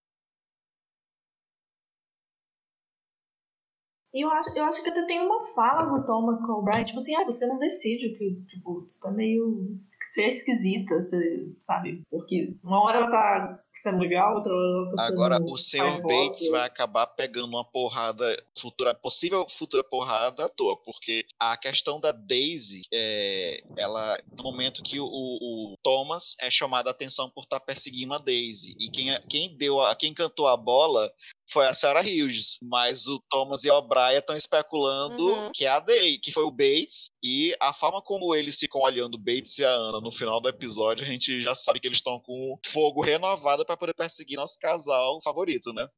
E 4.15 4.25
eu 4.25 4.31
acho, 4.31 4.57
eu 4.57 4.65
acho 4.65 4.81
que 4.81 4.91
até 4.91 5.05
tem 5.07 5.21
uma 5.21 5.43
fala 5.55 5.87
do 5.87 6.07
Thomas 6.07 6.41
com 6.47 6.53
o 6.53 6.63
Brian, 6.63 6.85
tipo 6.85 7.01
assim, 7.01 7.17
ah, 7.17 7.25
você 7.25 7.47
não 7.47 7.59
decide, 7.59 8.11
porque, 8.11 8.37
tipo, 8.47 8.83
você 8.83 9.01
tá 9.01 9.11
meio. 9.11 9.73
Você 9.75 10.23
é 10.23 10.29
esquisita, 10.29 11.01
você 11.01 11.53
sabe? 11.65 12.03
Porque 12.09 12.57
uma 12.63 12.81
hora 12.81 12.99
ela 12.99 13.11
tá 13.11 13.64
sendo 13.75 13.99
legal, 13.99 14.37
outra 14.37 14.53
hora 14.53 14.97
tá. 14.97 15.07
Agora, 15.07 15.39
o 15.43 15.57
faz 15.57 16.03
Bates 16.03 16.49
vai 16.49 16.65
acabar 16.65 17.07
pegando 17.09 17.49
uma 17.49 17.65
porrada, 17.65 18.43
futura, 18.59 18.95
possível 18.95 19.47
futura 19.49 19.83
porrada 19.83 20.47
à 20.47 20.49
toa, 20.49 20.77
porque 20.77 21.27
a 21.39 21.57
questão 21.57 22.01
da 22.01 22.13
Daisy, 22.13 22.83
é, 22.93 23.61
ela, 23.77 24.19
no 24.37 24.45
momento 24.45 24.83
que 24.83 25.01
o, 25.01 25.07
o 25.07 25.75
Thomas 25.83 26.37
é 26.41 26.51
chamado 26.51 26.89
a 26.89 26.91
atenção 26.91 27.31
por 27.31 27.45
estar 27.45 27.61
perseguindo 27.61 28.15
a 28.15 28.19
Daisy, 28.19 28.75
e 28.79 28.91
quem, 28.91 29.19
quem 29.29 29.57
deu, 29.57 29.81
a, 29.81 29.95
quem 29.95 30.15
cantou 30.15 30.47
a 30.47 30.57
bola 30.57 31.11
foi 31.51 31.67
a 31.67 31.75
Sarah 31.75 32.01
Hughes, 32.01 32.59
mas 32.63 33.07
o 33.07 33.23
Thomas 33.29 33.65
e 33.65 33.71
a 33.71 33.77
O'Brien 33.77 34.19
estão 34.19 34.37
especulando 34.37 35.25
Uhum. 35.25 35.51
que 35.53 35.65
é 35.65 35.69
a 35.69 35.81
Day, 35.81 36.19
que 36.19 36.33
foi 36.33 36.45
o 36.45 36.51
Bates, 36.51 37.11
e 37.23 37.55
a 37.61 37.73
forma 37.73 38.01
como 38.03 38.35
eles 38.35 38.59
ficam 38.59 38.81
olhando 38.81 39.15
o 39.15 39.19
Bates 39.19 39.59
e 39.59 39.65
a 39.65 39.69
Ana 39.69 40.01
no 40.01 40.11
final 40.11 40.41
do 40.41 40.49
episódio, 40.49 41.05
a 41.05 41.09
gente 41.09 41.43
já 41.43 41.55
sabe 41.55 41.81
que 41.81 41.87
eles 41.87 41.99
estão 41.99 42.21
com 42.21 42.59
fogo 42.67 43.03
renovado 43.03 43.64
para 43.65 43.77
poder 43.77 43.95
perseguir 43.95 44.37
nosso 44.37 44.59
casal 44.59 45.21
favorito, 45.23 45.73
né? 45.73 45.89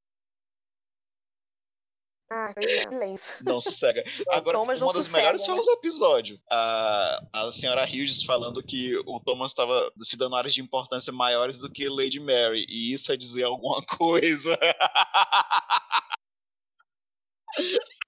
Ah, 2.28 2.52
pois 2.52 2.66
é. 2.66 2.82
Silêncio. 2.82 3.44
Não 3.44 3.60
sossega. 3.60 4.02
Agora, 4.30 4.58
Thomas 4.58 4.82
uma 4.82 4.92
das 4.92 5.04
sossega, 5.04 5.16
melhores 5.18 5.42
né? 5.42 5.46
falas 5.46 5.66
do 5.66 5.72
episódio. 5.72 6.40
A, 6.50 7.20
a 7.32 7.52
senhora 7.52 7.84
Hughes 7.84 8.24
falando 8.24 8.62
que 8.62 8.96
o 9.06 9.20
Thomas 9.20 9.52
estava 9.52 9.92
se 10.02 10.16
dando 10.16 10.34
áreas 10.34 10.54
de 10.54 10.60
importância 10.60 11.12
maiores 11.12 11.58
do 11.58 11.70
que 11.70 11.88
Lady 11.88 12.18
Mary. 12.18 12.66
E 12.68 12.92
isso 12.92 13.12
é 13.12 13.16
dizer 13.16 13.44
alguma 13.44 13.80
coisa. 13.96 14.58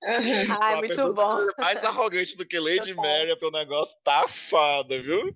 Ai, 0.03 0.75
Uma 0.75 0.77
muito 0.79 1.15
bom. 1.15 1.47
mais 1.59 1.85
arrogante 1.85 2.37
do 2.37 2.47
que 2.47 2.59
Lady. 2.59 2.95
Mary 2.95 3.31
é 3.31 3.37
porque 3.37 3.47
o 3.47 3.59
negócio 3.59 3.97
tá 4.03 4.27
fada, 4.27 5.01
viu? 5.01 5.33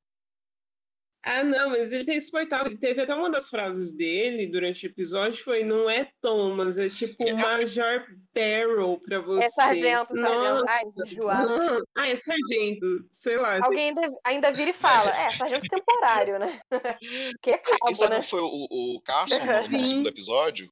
Ah, 1.25 1.43
não, 1.43 1.71
mas 1.71 1.91
ele 1.91 2.05
tem 2.05 2.19
insuportável. 2.19 2.67
Ele 2.67 2.77
teve 2.77 3.01
até 3.01 3.15
uma 3.15 3.31
das 3.31 3.49
frases 3.49 3.97
dele 3.97 4.47
durante 4.47 4.87
o 4.87 4.91
episódio 4.91 5.43
foi: 5.43 5.65
não 5.65 5.89
é 5.89 6.11
Thomas, 6.21 6.77
é 6.77 6.89
tipo 6.91 7.17
Major 7.35 8.05
Barrel 8.35 9.01
pra 9.03 9.21
você. 9.21 9.47
É 9.47 9.49
sargento, 9.49 10.09
sargento. 10.09 10.15
Nossa. 10.15 10.65
Ai. 10.69 10.83
Não. 10.85 11.85
Ah, 11.97 12.09
é 12.09 12.17
sargento, 12.17 12.87
sei 13.13 13.37
lá. 13.37 13.65
Alguém 13.65 13.89
ainda, 13.89 14.03
ainda 14.25 14.53
vira 14.53 14.71
e 14.71 14.75
fala, 14.75 15.11
é, 15.17 15.37
sargento 15.37 15.69
temporário, 15.69 16.39
né? 16.39 16.61
que 17.41 17.51
é 17.51 17.55
Isso 17.55 17.63
cabo, 17.65 18.03
não 18.03 18.09
né? 18.09 18.23
foi 18.23 18.41
o, 18.41 18.67
o 18.69 19.01
Carson 19.03 19.45
no, 19.45 19.63
segundo 19.63 20.09
episódio? 20.09 20.69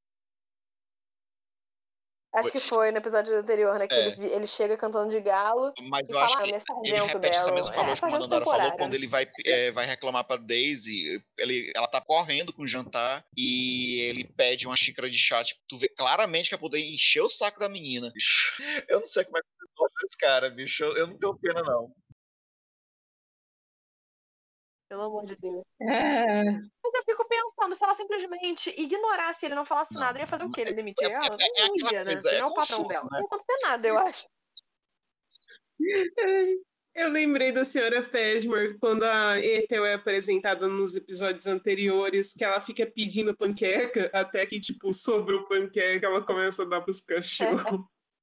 Acho 2.34 2.50
que 2.50 2.60
foi 2.60 2.90
no 2.90 2.98
episódio 2.98 3.34
anterior, 3.36 3.78
né? 3.78 3.86
Que 3.86 3.94
É. 3.94 4.08
ele, 4.08 4.26
ele 4.26 4.46
chega 4.46 4.76
cantando 4.76 5.10
de 5.10 5.20
galo 5.20 5.72
Mas 5.82 6.08
e 6.08 6.12
eu 6.12 6.18
acho 6.18 6.32
fala, 6.34 6.44
ah, 6.44 6.48
que 6.48 6.54
é 6.54 6.56
ele 6.56 6.64
sargento 6.66 7.12
repete 7.12 7.36
essa 7.36 7.44
dela. 7.46 7.54
mesma 7.56 7.72
É, 7.72 7.74
palavra 7.74 7.94
que 7.96 8.06
o 8.06 8.10
Manandara 8.10 8.44
falou 8.44 8.72
quando 8.78 8.94
ele 8.94 9.06
vai, 9.06 9.28
é, 9.44 9.70
vai 9.70 9.86
reclamar 9.86 10.24
pra 10.24 10.36
Daisy. 10.36 11.22
Ele, 11.38 11.70
ela 11.76 11.86
tá 11.88 12.00
correndo 12.00 12.52
com 12.52 12.62
o 12.62 12.66
jantar 12.66 13.24
e 13.36 14.00
ele 14.00 14.24
pede 14.24 14.66
uma 14.66 14.76
xícara 14.76 15.10
de 15.10 15.18
chá. 15.18 15.44
Tipo, 15.44 15.60
tu 15.68 15.78
vê 15.78 15.88
claramente 15.88 16.48
que 16.48 16.54
é 16.54 16.58
poder 16.58 16.80
encher 16.80 17.20
o 17.20 17.28
saco 17.30 17.60
da 17.60 17.68
menina. 17.68 18.10
Eu 18.88 19.00
não 19.00 19.06
sei 19.06 19.24
como 19.24 19.38
é 19.38 19.40
que 19.40 19.46
você 19.76 19.88
desse 20.02 20.16
cara, 20.18 20.50
bicho. 20.50 20.82
Eu, 20.84 20.96
eu 20.96 21.06
não 21.08 21.18
tenho 21.18 21.38
pena, 21.38 21.62
não. 21.62 21.90
Pelo 24.92 25.04
amor 25.04 25.24
de 25.24 25.36
Deus. 25.36 25.64
É. 25.80 26.44
Mas 26.44 26.94
eu 26.94 27.02
fico 27.06 27.26
pensando, 27.26 27.74
se 27.74 27.82
ela 27.82 27.94
simplesmente 27.94 28.74
ignorasse 28.78 29.46
ele, 29.46 29.54
não 29.54 29.64
falasse 29.64 29.94
Não, 29.94 30.02
nada, 30.02 30.18
ia 30.18 30.26
fazer 30.26 30.44
o 30.44 30.50
quê? 30.52 30.60
Ele 30.60 30.74
demitir 30.74 31.10
é- 31.10 31.14
ela? 31.14 31.34
é- 31.40 31.70
Não 31.80 31.88
é 31.88 31.92
ia, 31.94 32.04
né? 32.04 32.12
Ele 32.12 32.28
é 32.28 32.40
não 32.40 32.48
é 32.48 32.50
o 32.50 32.54
patrão 32.54 32.86
dela. 32.86 33.04
né? 33.04 33.08
Não 33.12 33.20
ia 33.20 33.24
acontecer 33.24 33.58
nada, 33.62 33.88
eu 33.88 33.96
acho. 33.98 34.26
Eu 36.94 37.08
lembrei 37.08 37.52
da 37.52 37.64
senhora 37.64 38.06
Pesmore 38.06 38.78
quando 38.78 39.02
a 39.04 39.38
Ethel 39.40 39.86
é 39.86 39.94
apresentada 39.94 40.68
nos 40.68 40.94
episódios 40.94 41.46
anteriores, 41.46 42.34
que 42.34 42.44
ela 42.44 42.60
fica 42.60 42.84
pedindo 42.86 43.34
panqueca, 43.34 44.10
até 44.12 44.44
que, 44.44 44.60
tipo, 44.60 44.92
sobrou 44.92 45.48
panqueca, 45.48 46.06
ela 46.06 46.24
começa 46.24 46.64
a 46.64 46.66
dar 46.66 46.82
pros 46.82 47.00
cachorros. 47.00 47.80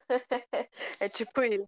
É 0.99 1.07
tipo 1.09 1.43
isso. 1.43 1.67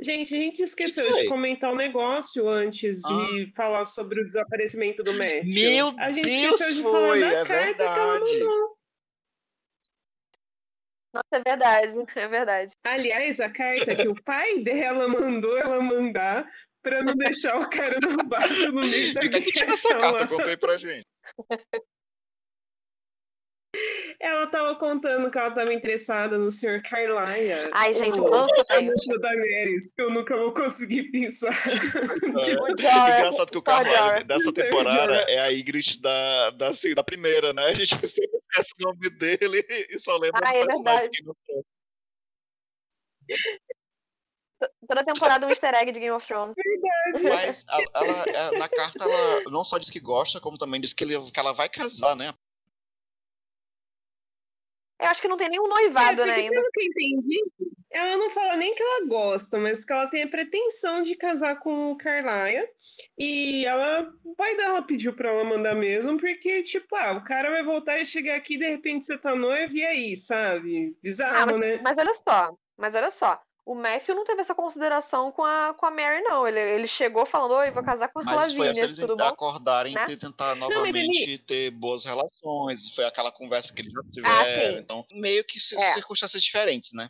Gente, 0.00 0.34
a 0.34 0.38
gente 0.38 0.62
esqueceu 0.62 1.12
de 1.12 1.26
comentar 1.26 1.72
um 1.72 1.76
negócio 1.76 2.48
antes 2.48 3.00
de 3.00 3.52
falar 3.54 3.84
sobre 3.84 4.20
o 4.20 4.26
desaparecimento 4.26 5.02
do 5.02 5.12
Matthew. 5.12 5.44
Meu 5.44 5.94
a 5.98 6.10
gente 6.10 6.26
Deus, 6.26 6.60
esqueceu 6.60 6.74
de 6.74 6.82
foi, 6.82 6.92
falar 6.92 7.18
da 7.20 7.40
é 7.40 7.44
carta 7.44 7.74
que 7.74 7.82
ela 7.82 8.20
mandou. 8.20 8.76
Nossa, 11.14 11.26
é 11.32 11.42
verdade, 11.44 12.04
é 12.16 12.28
verdade. 12.28 12.72
Aliás, 12.84 13.40
a 13.40 13.50
carta 13.50 13.94
que 13.94 14.08
o 14.08 14.22
pai 14.22 14.58
dela 14.60 15.06
mandou 15.08 15.56
ela 15.58 15.80
mandar 15.80 16.48
pra 16.82 17.02
não 17.02 17.14
deixar 17.14 17.60
o 17.60 17.68
cara 17.68 17.98
no 18.00 18.16
barco 18.24 18.54
no 18.72 18.80
meio 18.80 19.12
da 19.14 19.20
que 19.20 19.26
é 19.36 19.40
que 19.40 19.52
tinha 19.52 19.66
guerra 19.66 20.26
carta? 20.26 20.44
aí 20.44 20.56
pra 20.56 20.78
gente. 20.78 21.06
Ela 24.20 24.46
tava 24.46 24.74
contando 24.76 25.30
que 25.30 25.38
ela 25.38 25.50
tava 25.50 25.72
interessada 25.74 26.38
no 26.38 26.50
Sr. 26.50 26.82
Carlyle. 26.82 27.68
Ai, 27.72 27.92
gente, 27.94 28.18
o 28.20 28.24
o 28.24 28.30
ranço 28.30 28.54
que 28.54 28.60
eu 28.60 28.64
tenho. 28.64 28.80
amante 28.92 29.08
da 29.08 29.16
Daenerys, 29.28 29.92
que 29.94 30.02
eu 30.02 30.10
nunca 30.10 30.36
vou 30.36 30.52
conseguir 30.54 31.10
pensar. 31.10 31.52
Tipo, 32.44 32.62
O 32.72 32.78
Jorah. 32.78 33.18
Engraçado 33.18 33.50
que 33.50 33.58
o 33.58 33.62
Jorah. 33.66 34.22
dessa 34.22 34.52
temporada 34.52 35.14
é 35.28 35.38
a 35.40 35.48
Ygritte 35.48 36.00
da, 36.00 36.50
da, 36.50 36.68
assim, 36.68 36.94
da 36.94 37.02
primeira, 37.02 37.52
né? 37.52 37.64
A 37.66 37.72
gente 37.74 37.90
sempre 38.08 38.38
esquece 38.38 38.72
o 38.78 38.82
nome 38.84 39.10
dele 39.10 39.64
e 39.90 39.98
só 39.98 40.16
lembra 40.16 40.40
Ah, 40.44 40.50
do 40.52 40.56
é 40.58 40.66
personagem 40.66 41.10
verdade. 41.10 41.64
Toda 44.86 45.04
temporada 45.04 45.44
um 45.46 45.50
easter 45.50 45.74
egg 45.74 45.90
de 45.90 45.98
Game 45.98 46.12
of 46.14 46.24
Thrones. 46.26 46.54
Mas 47.22 47.64
a- 47.68 47.80
ela, 47.94 48.24
é, 48.28 48.58
na 48.58 48.68
carta 48.68 49.02
ela 49.04 49.42
não 49.50 49.64
só 49.64 49.76
diz 49.78 49.90
que 49.90 49.98
gosta, 49.98 50.40
como 50.40 50.56
também 50.56 50.80
diz 50.80 50.92
que, 50.92 51.02
ele- 51.02 51.30
que 51.32 51.40
ela 51.40 51.52
vai 51.52 51.68
casar, 51.68 52.14
né? 52.14 52.32
Eu 55.02 55.08
acho 55.08 55.20
que 55.20 55.28
não 55.28 55.36
tem 55.36 55.48
nenhum 55.48 55.66
noivado, 55.68 56.22
É, 56.22 56.26
né. 56.26 56.48
Pelo 56.48 56.70
que 56.70 56.80
eu 56.80 56.86
entendi, 56.86 57.40
ela 57.90 58.16
não 58.16 58.30
fala 58.30 58.56
nem 58.56 58.74
que 58.74 58.82
ela 58.82 59.06
gosta, 59.06 59.58
mas 59.58 59.84
que 59.84 59.92
ela 59.92 60.06
tem 60.06 60.22
a 60.22 60.28
pretensão 60.28 61.02
de 61.02 61.14
casar 61.14 61.58
com 61.58 61.90
o 61.90 61.96
Carlaia. 61.96 62.66
E 63.18 63.66
ela, 63.66 64.10
o 64.24 64.34
pai 64.34 64.56
dela 64.56 64.80
pediu 64.82 65.12
pra 65.12 65.30
ela 65.30 65.44
mandar 65.44 65.74
mesmo, 65.74 66.18
porque, 66.18 66.62
tipo, 66.62 66.94
ah, 66.96 67.12
o 67.12 67.24
cara 67.24 67.50
vai 67.50 67.62
voltar 67.62 67.98
e 67.98 68.06
chegar 68.06 68.36
aqui, 68.36 68.56
de 68.56 68.68
repente 68.68 69.04
você 69.06 69.18
tá 69.18 69.34
noiva, 69.34 69.72
e 69.74 69.84
aí, 69.84 70.16
sabe? 70.16 70.94
Ah, 70.94 71.00
Bizarro, 71.02 71.58
né? 71.58 71.80
mas, 71.82 71.82
mas 71.82 71.98
olha 71.98 72.14
só, 72.14 72.56
mas 72.78 72.94
olha 72.94 73.10
só. 73.10 73.42
O 73.64 73.76
Matthew 73.76 74.16
não 74.16 74.24
teve 74.24 74.40
essa 74.40 74.56
consideração 74.56 75.30
com 75.30 75.44
a, 75.44 75.72
com 75.72 75.86
a 75.86 75.90
Mary, 75.90 76.20
não. 76.22 76.46
Ele, 76.48 76.58
ele 76.58 76.88
chegou 76.88 77.24
falando, 77.24 77.52
oi, 77.54 77.70
vou 77.70 77.84
casar 77.84 78.08
com 78.08 78.18
a 78.18 78.34
Lavínia, 78.34 78.92
tudo 78.92 79.16
bom? 79.16 79.24
acordarem 79.24 79.94
Né? 79.94 80.06
e 80.10 80.16
tentar 80.18 80.56
mas 80.56 80.68
ele- 80.68 80.74
novamente 80.74 81.38
ter 81.46 81.70
boas 81.70 82.04
relações. 82.04 82.92
Foi 82.92 83.04
aquela 83.04 83.30
conversa 83.30 83.72
que 83.72 83.82
eles 83.82 83.92
já 83.92 84.00
Ah, 84.00 84.10
tiveram. 84.44 84.74
sim. 84.74 84.80
então, 84.80 85.06
meio 85.12 85.44
que 85.44 85.58
É. 85.58 85.94
circunstâncias 85.94 86.42
diferentes, 86.42 86.92
né? 86.92 87.08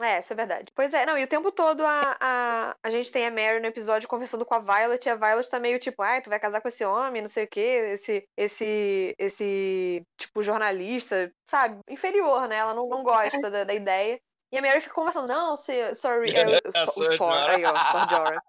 É, 0.00 0.18
isso 0.18 0.32
é 0.32 0.36
verdade. 0.36 0.72
Pois 0.74 0.92
é, 0.92 1.06
não, 1.06 1.16
e 1.16 1.24
o 1.24 1.28
tempo 1.28 1.50
todo 1.50 1.82
a, 1.84 2.16
a, 2.20 2.76
a 2.82 2.90
gente 2.90 3.10
tem 3.10 3.26
a 3.26 3.30
Mary 3.30 3.60
no 3.60 3.66
episódio 3.66 4.08
conversando 4.08 4.44
com 4.44 4.54
a 4.54 4.58
Violet, 4.58 5.06
e 5.06 5.10
a 5.10 5.16
Violet 5.16 5.48
tá 5.48 5.58
meio 5.58 5.78
tipo, 5.78 6.02
ai, 6.02 6.20
tu 6.20 6.28
vai 6.28 6.38
casar 6.38 6.60
com 6.60 6.68
esse 6.68 6.84
homem, 6.84 7.22
não 7.22 7.28
sei 7.28 7.44
o 7.44 7.48
quê, 7.48 7.92
esse, 7.94 8.28
esse, 8.36 9.14
esse, 9.18 10.02
tipo, 10.18 10.42
jornalista, 10.42 11.32
sabe? 11.48 11.78
Inferior, 11.88 12.46
né? 12.48 12.56
Ela 12.56 12.74
não, 12.74 12.88
não 12.88 13.02
gosta 13.02 13.50
da, 13.50 13.64
da 13.64 13.74
ideia. 13.74 14.20
E 14.52 14.58
a 14.58 14.62
Mary 14.62 14.80
fica 14.80 14.94
conversando, 14.94 15.28
não, 15.28 15.56
se, 15.56 15.94
sorry, 15.94 16.30
é, 16.36 16.46
o, 16.46 16.72
so, 16.72 16.90
o 16.90 16.92
Sor 16.92 17.16
Sor, 17.16 17.32
aí, 17.32 17.64
ó, 17.64 17.76
Sor 17.76 18.10
Jorah. 18.10 18.42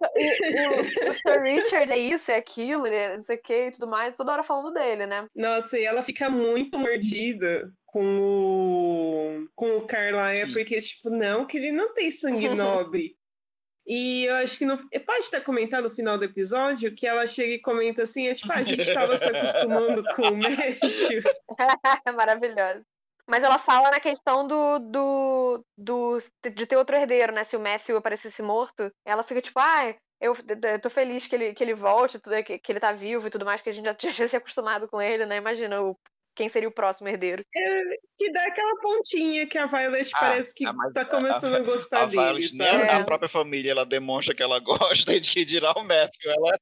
O, 0.00 0.04
o, 1.08 1.10
o 1.10 1.14
Sir 1.14 1.42
Richard 1.42 1.92
é 1.92 1.98
isso, 1.98 2.30
é 2.30 2.36
aquilo, 2.36 2.86
é 2.86 3.16
não 3.16 3.22
sei 3.22 3.36
o 3.36 3.42
que 3.42 3.66
e 3.66 3.70
tudo 3.70 3.86
mais, 3.86 4.16
toda 4.16 4.32
hora 4.32 4.42
falando 4.42 4.72
dele, 4.72 5.06
né? 5.06 5.26
Nossa, 5.34 5.78
e 5.78 5.84
ela 5.84 6.02
fica 6.02 6.30
muito 6.30 6.78
mordida 6.78 7.70
com 7.88 8.20
o, 8.20 9.48
com 9.56 9.78
o 9.78 9.86
Carlaia, 9.86 10.46
Sim. 10.46 10.52
porque, 10.52 10.80
tipo, 10.80 11.08
não, 11.10 11.46
que 11.46 11.56
ele 11.56 11.72
não 11.72 11.94
tem 11.94 12.10
sangue 12.10 12.48
nobre. 12.54 13.16
E 13.86 14.26
eu 14.26 14.34
acho 14.36 14.58
que 14.58 14.66
no, 14.66 14.76
pode 14.76 15.30
ter 15.30 15.42
comentado 15.42 15.84
no 15.84 15.90
final 15.90 16.18
do 16.18 16.24
episódio 16.24 16.94
que 16.94 17.06
ela 17.06 17.26
chega 17.26 17.54
e 17.54 17.60
comenta 17.60 18.02
assim, 18.02 18.28
é 18.28 18.34
tipo, 18.34 18.52
"Ah, 18.52 18.56
a 18.56 18.62
gente 18.62 18.82
estava 18.82 19.16
se 19.16 19.24
acostumando 19.24 20.04
com 20.14 20.22
o 20.22 20.36
Matthew. 20.36 21.22
Maravilhosa. 22.14 22.84
Mas 23.26 23.42
ela 23.42 23.58
fala 23.58 23.90
na 23.90 23.98
questão 23.98 24.46
do, 24.46 24.78
do, 24.78 25.64
do 25.76 26.18
de 26.54 26.66
ter 26.66 26.76
outro 26.76 26.96
herdeiro, 26.96 27.32
né? 27.32 27.44
Se 27.44 27.56
o 27.56 27.60
Matthew 27.60 27.96
aparecesse 27.96 28.42
morto, 28.42 28.92
ela 29.06 29.22
fica 29.22 29.40
tipo, 29.40 29.58
ah, 29.58 29.94
eu, 30.20 30.34
eu 30.64 30.80
tô 30.80 30.90
feliz 30.90 31.26
que 31.26 31.34
ele, 31.34 31.54
que 31.54 31.64
ele 31.64 31.74
volte, 31.74 32.18
tudo, 32.18 32.42
que, 32.42 32.58
que 32.58 32.72
ele 32.72 32.80
tá 32.80 32.92
vivo 32.92 33.26
e 33.26 33.30
tudo 33.30 33.46
mais, 33.46 33.62
que 33.62 33.70
a 33.70 33.72
gente 33.72 33.86
já 33.86 33.94
tinha 33.94 34.12
se 34.12 34.36
acostumado 34.36 34.86
com 34.88 35.00
ele, 35.00 35.24
né? 35.24 35.36
Imagina 35.38 35.80
o, 35.82 35.96
quem 36.38 36.48
seria 36.48 36.68
o 36.68 36.72
próximo 36.72 37.08
herdeiro. 37.08 37.44
Que 38.16 38.30
dá 38.32 38.46
aquela 38.46 38.80
pontinha 38.80 39.44
que 39.46 39.58
a 39.58 39.66
Violet 39.66 40.08
Ah, 40.14 40.18
parece 40.20 40.54
que 40.54 40.64
ah, 40.64 40.72
mas 40.72 40.92
tá 40.94 41.00
a- 41.00 41.04
começando 41.04 41.54
a, 41.56 41.60
gostar 41.60 42.02
A 42.02 42.06
dele, 42.06 42.22
Violet, 42.22 42.54
nem 42.54 42.66
sabe? 42.68 42.82
a, 42.88 42.96
a 42.96 43.00
É. 43.00 43.04
própria 43.04 43.28
família, 43.28 43.72
ela 43.72 43.84
demonstra 43.84 44.34
que 44.34 44.42
ela 44.42 44.58
gosta 45.10 45.12
e 45.14 45.20
de 45.20 45.28
que 45.30 45.44
dirá 45.44 45.72
o 45.72 45.82
Matthew. 45.82 46.30
Ela... 46.30 46.58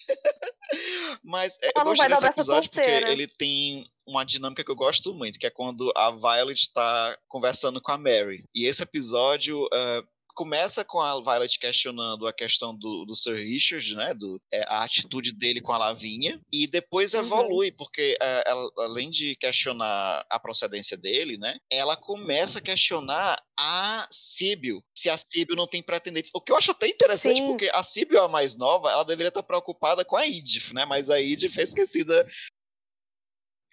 Mas 1.24 1.56
é, 1.62 1.68
eu 1.68 1.72
Ela 1.76 1.84
não 1.84 1.92
gostei 1.92 2.08
desse 2.10 2.26
episódio 2.26 2.70
porque 2.70 2.84
ele 2.86 3.26
tem 3.26 3.86
uma 4.06 4.22
dinâmica 4.24 4.62
que 4.62 4.70
eu 4.70 4.76
gosto 4.76 5.14
muito, 5.14 5.38
que 5.38 5.46
é 5.46 5.50
quando 5.50 5.90
a 5.96 6.10
Violet 6.10 6.70
tá 6.74 7.16
conversando 7.26 7.80
com 7.80 7.90
a 7.90 7.96
Mary. 7.98 8.44
E 8.54 8.66
esse 8.66 8.82
episódio 8.82 9.66
ah, 9.72 10.02
começa 10.34 10.84
com 10.84 11.00
a 11.00 11.20
Violet 11.20 11.58
questionando 11.58 12.26
a 12.26 12.32
questão 12.32 12.76
do, 12.76 13.04
do 13.04 13.14
Sir 13.14 13.36
Richard, 13.36 13.94
né? 13.94 14.14
Do, 14.14 14.40
é, 14.52 14.62
a 14.68 14.84
atitude 14.84 15.32
dele 15.32 15.60
com 15.60 15.72
a 15.72 15.78
Lavinha. 15.78 16.40
E 16.52 16.66
depois 16.66 17.14
Uhum. 17.14 17.20
evolui, 17.20 17.72
porque 17.72 18.16
ah, 18.20 18.42
ela, 18.46 18.70
além 18.78 19.10
de 19.10 19.36
questionar 19.36 20.24
a 20.28 20.38
procedência 20.38 20.96
dele, 20.96 21.38
né? 21.38 21.56
Ela 21.70 21.96
começa 21.96 22.58
a 22.58 22.62
questionar 22.62 23.40
a 23.58 24.06
Síbio, 24.10 24.82
se 24.96 25.08
a 25.08 25.16
Síbio 25.16 25.54
não 25.56 25.66
tem 25.68 25.82
pretendentes. 25.82 26.30
O 26.34 26.40
que 26.40 26.50
eu 26.50 26.56
acho 26.56 26.72
até 26.72 26.88
interessante, 26.88 27.38
Sim. 27.38 27.46
porque 27.46 27.70
a 27.72 27.82
Síbio, 27.82 28.20
a 28.20 28.28
mais 28.28 28.56
nova, 28.56 28.90
ela 28.90 29.04
deveria 29.04 29.28
estar 29.28 29.42
preocupada 29.42 30.04
com 30.04 30.16
a 30.16 30.26
Idif, 30.26 30.74
né? 30.74 30.84
Mas 30.84 31.10
a 31.10 31.20
Idif 31.20 31.58
é 31.58 31.62
esquecida. 31.62 32.26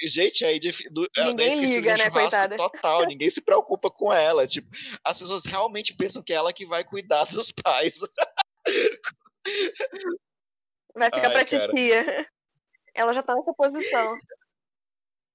Gente, 0.03 0.43
a 0.43 0.51
Idif 0.51 0.89
do, 0.89 1.07
ela 1.15 1.27
é 1.27 1.29
Ninguém 1.29 1.53
esquecida 1.53 1.79
liga, 1.79 1.97
né, 1.97 2.09
coitada? 2.09 2.57
total, 2.57 3.05
ninguém 3.05 3.29
se 3.29 3.41
preocupa 3.41 3.89
com 3.89 4.11
ela. 4.11 4.47
Tipo, 4.47 4.69
as 5.03 5.19
pessoas 5.19 5.45
realmente 5.45 5.95
pensam 5.95 6.23
que 6.23 6.33
é 6.33 6.35
ela 6.35 6.53
que 6.53 6.65
vai 6.65 6.83
cuidar 6.83 7.25
dos 7.25 7.51
pais. 7.51 7.99
Vai 10.93 11.05
ficar 11.05 11.27
Ai, 11.27 11.31
pra 11.31 11.45
cara. 11.45 11.67
titia. 11.67 12.27
Ela 12.93 13.13
já 13.13 13.23
tá 13.23 13.33
nessa 13.33 13.53
posição. 13.53 14.17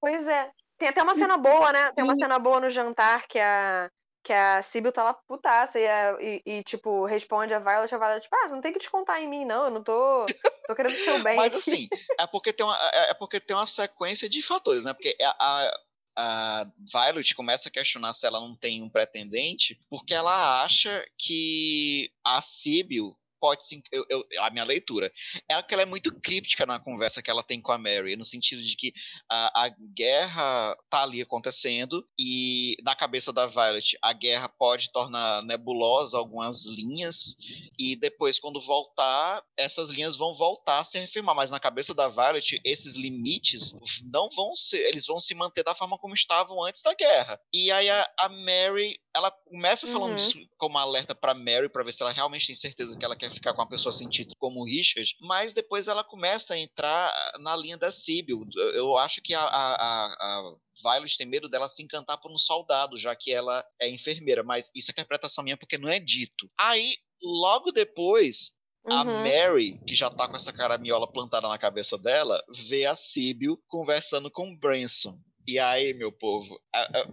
Pois 0.00 0.28
é. 0.28 0.50
Tem 0.78 0.88
até 0.88 1.02
uma 1.02 1.14
cena 1.14 1.38
boa, 1.38 1.72
né? 1.72 1.90
Tem 1.92 2.04
uma 2.04 2.14
cena 2.14 2.38
boa 2.38 2.60
no 2.60 2.70
jantar 2.70 3.26
que 3.26 3.38
a, 3.38 3.90
que 4.26 4.32
a 4.32 4.60
Sibyl 4.60 4.90
tá 4.90 5.04
lá 5.04 5.14
putaça 5.14 5.78
e, 5.78 5.86
a- 5.86 6.16
e, 6.20 6.42
e, 6.44 6.62
tipo, 6.64 7.04
responde 7.06 7.54
a 7.54 7.60
Violet, 7.60 7.94
a 7.94 7.98
Violet, 7.98 8.20
tipo, 8.22 8.34
ah, 8.34 8.48
você 8.48 8.54
não 8.56 8.60
tem 8.60 8.72
que 8.72 8.80
descontar 8.80 9.22
em 9.22 9.28
mim, 9.28 9.44
não, 9.44 9.66
eu 9.66 9.70
não 9.70 9.84
tô, 9.84 10.26
tô 10.66 10.74
querendo 10.74 10.94
o 10.94 10.98
seu 10.98 11.18
bem. 11.22 11.36
Mas 11.36 11.54
aqui." 11.54 11.56
assim, 11.58 11.88
é 12.18 12.26
porque 12.26 12.52
tem 12.52 12.66
uma, 12.66 12.76
é 12.92 13.10
é 13.10 13.14
porque 13.14 13.38
tem 13.38 13.54
uma 13.54 13.66
sequência 13.66 14.28
de 14.28 14.42
fatores, 14.42 14.82
né? 14.82 14.92
Porque 14.92 15.16
a, 15.22 15.36
a, 15.38 15.80
a 16.16 16.66
Violet 16.92 17.34
começa 17.36 17.68
a 17.68 17.72
questionar 17.72 18.12
se 18.14 18.26
ela 18.26 18.40
não 18.40 18.56
tem 18.56 18.82
um 18.82 18.90
pretendente, 18.90 19.80
porque 19.88 20.12
ela 20.12 20.64
acha 20.64 21.06
que 21.16 22.10
a 22.24 22.42
Sibyl 22.42 23.16
pode 23.40 23.66
sim. 23.66 23.82
Eu, 23.92 24.04
eu, 24.08 24.24
a 24.40 24.50
minha 24.50 24.64
leitura 24.64 25.12
é 25.48 25.62
que 25.62 25.74
ela 25.74 25.82
é 25.82 25.86
muito 25.86 26.14
críptica 26.20 26.66
na 26.66 26.78
conversa 26.78 27.22
que 27.22 27.30
ela 27.30 27.42
tem 27.42 27.60
com 27.60 27.72
a 27.72 27.78
Mary, 27.78 28.16
no 28.16 28.24
sentido 28.24 28.62
de 28.62 28.76
que 28.76 28.92
a, 29.30 29.66
a 29.66 29.68
guerra 29.94 30.76
tá 30.90 31.02
ali 31.02 31.22
acontecendo 31.22 32.06
e 32.18 32.76
na 32.82 32.94
cabeça 32.94 33.32
da 33.32 33.46
Violet 33.46 33.96
a 34.02 34.12
guerra 34.12 34.48
pode 34.48 34.90
tornar 34.92 35.42
nebulosa 35.42 36.18
algumas 36.18 36.66
linhas 36.66 37.36
e 37.78 37.96
depois 37.96 38.38
quando 38.38 38.60
voltar 38.60 39.42
essas 39.56 39.90
linhas 39.90 40.16
vão 40.16 40.34
voltar 40.34 40.80
a 40.80 40.84
se 40.84 40.98
reafirmar, 40.98 41.34
mas 41.34 41.50
na 41.50 41.60
cabeça 41.60 41.94
da 41.94 42.08
Violet 42.08 42.60
esses 42.64 42.96
limites 42.96 43.74
não 44.04 44.28
vão 44.30 44.54
ser, 44.54 44.86
eles 44.86 45.06
vão 45.06 45.18
se 45.20 45.34
manter 45.34 45.62
da 45.62 45.74
forma 45.74 45.98
como 45.98 46.14
estavam 46.14 46.62
antes 46.64 46.82
da 46.82 46.94
guerra. 46.94 47.40
E 47.52 47.70
aí 47.70 47.88
a, 47.88 48.08
a 48.20 48.28
Mary 48.28 48.98
ela 49.14 49.30
começa 49.30 49.86
falando 49.86 50.10
uhum. 50.10 50.16
disso 50.16 50.38
como 50.58 50.76
alerta 50.76 51.14
para 51.14 51.34
Mary 51.34 51.70
para 51.70 51.82
ver 51.82 51.92
se 51.92 52.02
ela 52.02 52.12
realmente 52.12 52.46
tem 52.46 52.54
certeza 52.54 52.98
que 52.98 53.04
ela 53.04 53.16
quer 53.16 53.25
ficar 53.30 53.52
com 53.52 53.60
uma 53.60 53.68
pessoa 53.68 53.92
sem 53.92 54.08
título 54.08 54.36
como 54.38 54.60
o 54.60 54.64
Richard, 54.64 55.16
mas 55.20 55.54
depois 55.54 55.88
ela 55.88 56.04
começa 56.04 56.54
a 56.54 56.58
entrar 56.58 57.12
na 57.40 57.56
linha 57.56 57.76
da 57.76 57.92
Sibyl. 57.92 58.46
Eu 58.74 58.96
acho 58.96 59.20
que 59.22 59.34
a, 59.34 59.42
a, 59.42 60.06
a 60.06 60.56
Violet 60.82 61.16
tem 61.16 61.26
medo 61.26 61.48
dela 61.48 61.68
se 61.68 61.82
encantar 61.82 62.20
por 62.20 62.30
um 62.30 62.38
soldado, 62.38 62.96
já 62.96 63.14
que 63.14 63.32
ela 63.32 63.64
é 63.80 63.88
enfermeira, 63.88 64.42
mas 64.42 64.70
isso 64.74 64.90
é 64.90 64.92
interpretação 64.92 65.44
minha 65.44 65.56
porque 65.56 65.78
não 65.78 65.88
é 65.88 65.98
dito. 65.98 66.50
Aí, 66.58 66.96
logo 67.22 67.72
depois, 67.72 68.54
Uhum. 68.88 68.96
A 68.96 69.04
Mary, 69.04 69.80
que 69.84 69.96
já 69.96 70.08
tá 70.08 70.28
com 70.28 70.36
essa 70.36 70.52
caramiola 70.52 71.10
plantada 71.10 71.48
na 71.48 71.58
cabeça 71.58 71.98
dela, 71.98 72.40
vê 72.68 72.86
a 72.86 72.94
Sibyl 72.94 73.60
conversando 73.66 74.30
com 74.30 74.48
o 74.48 74.56
Branson. 74.56 75.18
E 75.48 75.58
aí, 75.60 75.94
meu 75.94 76.10
povo, 76.10 76.60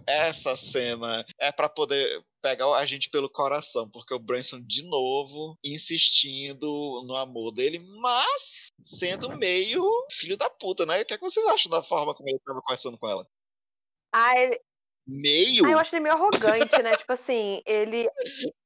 essa 0.06 0.56
cena 0.56 1.24
é 1.38 1.52
para 1.52 1.68
poder 1.68 2.24
pegar 2.42 2.66
a 2.74 2.84
gente 2.84 3.08
pelo 3.08 3.30
coração, 3.30 3.88
porque 3.88 4.12
o 4.12 4.18
Branson 4.18 4.60
de 4.60 4.82
novo 4.82 5.56
insistindo 5.62 6.66
no 7.06 7.14
amor 7.14 7.52
dele, 7.52 7.78
mas 7.78 8.66
sendo 8.82 9.36
meio 9.38 9.82
filho 10.10 10.36
da 10.36 10.50
puta, 10.50 10.84
né? 10.84 11.00
O 11.00 11.06
que, 11.06 11.14
é 11.14 11.16
que 11.16 11.22
vocês 11.22 11.46
acham 11.46 11.70
da 11.70 11.82
forma 11.82 12.14
como 12.14 12.28
ele 12.28 12.40
tava 12.44 12.60
conversando 12.60 12.98
com 12.98 13.08
ela? 13.08 13.26
Ah, 14.12 14.36
ele... 14.36 14.60
Meio? 15.06 15.66
Ah, 15.66 15.70
eu 15.70 15.78
acho 15.78 15.94
ele 15.94 16.02
meio 16.02 16.14
arrogante, 16.14 16.82
né? 16.82 16.92
tipo 16.92 17.12
assim, 17.12 17.60
ele 17.66 18.08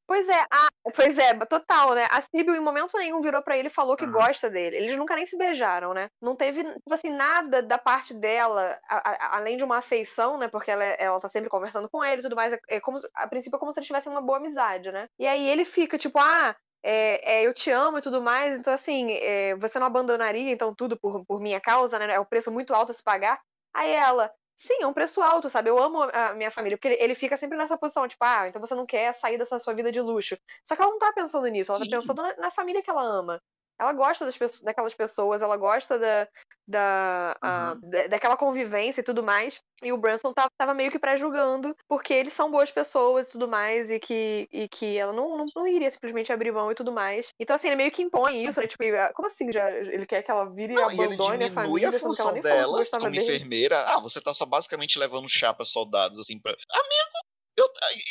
Pois 0.09 0.27
é, 0.27 0.41
a, 0.51 0.69
pois 0.95 1.19
é, 1.19 1.35
total, 1.45 1.95
né? 1.95 2.09
A 2.11 2.23
Sibyl 2.23 2.57
em 2.57 2.61
momento 2.61 2.97
nenhum 2.97 3.21
virou 3.21 3.43
para 3.43 3.59
ele 3.59 3.69
e 3.69 3.71
falou 3.71 3.95
que 3.95 4.07
uhum. 4.07 4.13
gosta 4.13 4.49
dele. 4.49 4.75
Eles 4.75 4.97
nunca 4.97 5.15
nem 5.15 5.27
se 5.27 5.37
beijaram, 5.37 5.93
né? 5.93 6.09
Não 6.19 6.35
teve, 6.35 6.65
tipo 6.65 6.95
assim, 6.95 7.11
nada 7.11 7.63
da 7.63 7.77
parte 7.77 8.15
dela, 8.15 8.81
a, 8.89 8.97
a, 8.97 9.37
além 9.37 9.59
de 9.59 9.65
uma 9.65 9.77
afeição, 9.77 10.39
né? 10.39 10.49
Porque 10.49 10.71
ela, 10.71 10.83
ela 10.83 11.21
tá 11.21 11.29
sempre 11.29 11.51
conversando 11.51 11.91
com 11.91 12.03
ele 12.03 12.21
e 12.21 12.23
tudo 12.23 12.35
mais. 12.35 12.55
É, 12.55 12.59
é 12.71 12.81
como, 12.81 12.97
a 13.15 13.29
princípio 13.29 13.59
é 13.59 13.61
como 13.61 13.71
se 13.71 13.81
eles 13.81 13.87
tivessem 13.87 14.11
uma 14.11 14.23
boa 14.23 14.39
amizade, 14.39 14.91
né? 14.91 15.09
E 15.19 15.27
aí 15.27 15.47
ele 15.47 15.67
fica, 15.67 15.99
tipo, 15.99 16.19
ah, 16.19 16.57
é, 16.83 17.41
é, 17.41 17.47
eu 17.47 17.53
te 17.53 17.71
amo 17.71 17.99
e 17.99 18.03
tudo 18.03 18.23
mais, 18.23 18.57
então 18.57 18.73
assim, 18.73 19.13
é, 19.13 19.57
você 19.57 19.79
não 19.79 19.87
abandonaria 19.87 20.51
então 20.51 20.75
tudo 20.75 20.99
por, 20.99 21.23
por 21.27 21.39
minha 21.39 21.61
causa, 21.61 21.99
né? 21.99 22.15
É 22.15 22.21
um 22.21 22.25
preço 22.25 22.51
muito 22.51 22.73
alto 22.73 22.93
a 22.93 22.95
se 22.95 23.03
pagar. 23.03 23.39
Aí 23.75 23.91
ela, 23.91 24.33
Sim, 24.59 24.83
é 24.83 24.87
um 24.89 24.93
preço 24.93 25.23
alto, 25.23 25.49
sabe? 25.49 25.71
Eu 25.71 25.79
amo 25.79 26.03
a 26.03 26.35
minha 26.35 26.51
família, 26.51 26.77
porque 26.77 26.89
ele, 27.01 27.15
fica 27.15 27.37
sempre 27.37 27.57
nessa 27.57 27.79
posição, 27.79 28.09
tipo, 28.09 28.25
ah, 28.25 28.49
então 28.49 28.61
você 28.61 28.75
não 28.75 28.85
quer 28.85 29.13
sair 29.15 29.39
dessa 29.39 29.57
sua 29.57 29.73
vida 29.73 29.93
de 29.93 30.01
luxo. 30.01 30.37
Só 30.65 30.75
que 30.75 30.83
ela 30.83 30.91
não 30.91 30.99
tá 30.99 31.13
pensando 31.13 31.47
nisso, 31.47 31.71
ela 31.71 31.79
tá 31.79 31.85
Sim. 31.85 31.91
tá 31.93 31.97
pensando 31.97 32.23
na, 32.23 32.37
na, 32.39 32.51
família 32.51 32.83
que 32.83 32.91
ela 32.91 33.01
ama. 33.01 33.41
Ela 33.79 33.93
gosta 33.93 34.25
das 34.25 34.37
pessoas, 34.37 34.63
daquelas 34.63 34.95
pessoas, 34.95 35.43
ela 35.43 35.57
gosta 35.57 35.99
da, 35.99 36.29
da, 36.67 37.37
uhum. 37.43 37.91
a, 38.05 38.07
daquela 38.09 38.37
convivência 38.37 39.01
e 39.01 39.05
tudo 39.05 39.23
mais. 39.23 39.61
E 39.83 39.93
o 39.93 39.97
Branson 39.97 40.33
tava, 40.33 40.51
tava 40.59 40.75
meio 40.75 40.91
que 40.91 40.99
pré-julgando, 40.99 41.75
porque 41.89 42.13
eles 42.13 42.33
são 42.33 42.51
boas 42.51 42.71
pessoas 42.71 43.29
e 43.29 43.33
tudo 43.33 43.47
mais, 43.47 43.91
e 43.91 44.01
que, 44.01 44.49
e 44.53 44.69
que 44.69 44.99
ela 44.99 45.13
não, 45.13 45.39
não, 45.39 45.47
não, 45.55 45.67
iria 45.67 45.91
simplesmente 45.91 46.33
abrir 46.33 46.51
mão 46.51 46.71
e 46.73 46.75
tudo 46.75 46.93
mais. 46.93 47.29
Então, 47.39 47.55
assim, 47.55 47.69
ele 47.69 47.77
meio 47.77 47.91
que 47.93 48.03
impõe 48.03 48.45
isso, 48.45 48.61
né? 48.61 48.67
Tipo, 48.67 48.83
ah, 48.97 49.13
como 49.15 49.29
assim? 49.29 49.53
Já, 49.53 49.71
ele 49.71 50.05
quer 50.05 50.23
que 50.23 50.31
ela 50.31 50.45
vire 50.53 50.75
não, 50.75 50.91
e 50.91 50.95
abandone 50.95 51.45
e 51.45 51.49
a 51.49 51.53
família, 51.53 51.89
a 51.89 51.93
função 51.93 52.35
dela 52.41 52.85
como 52.91 53.11
dele. 53.11 53.23
enfermeira. 53.23 53.81
Ah, 53.83 54.01
você 54.01 54.21
tá 54.21 54.35
só 54.35 54.45
basicamente 54.45 54.99
levando 54.99 55.29
chá 55.29 55.55
pra 55.55 55.65
soldados, 55.65 56.19
assim, 56.19 56.39
pra. 56.39 56.53
Amigo, 56.53 57.29
eu, 57.59 57.67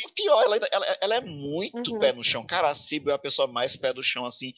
e 0.06 0.12
pior, 0.12 0.42
ela, 0.42 0.56
ela, 0.70 0.98
ela, 1.00 1.14
é 1.16 1.20
muito 1.20 1.92
uhum. 1.92 1.98
pé 1.98 2.12
no 2.12 2.22
chão. 2.22 2.46
Cara, 2.46 2.68
a 2.68 2.74
Cibo 2.74 3.10
é 3.10 3.14
a 3.14 3.18
pessoa 3.18 3.48
mais 3.48 3.76
pé 3.76 3.92
no 3.92 4.02
chão, 4.02 4.26
assim. 4.26 4.52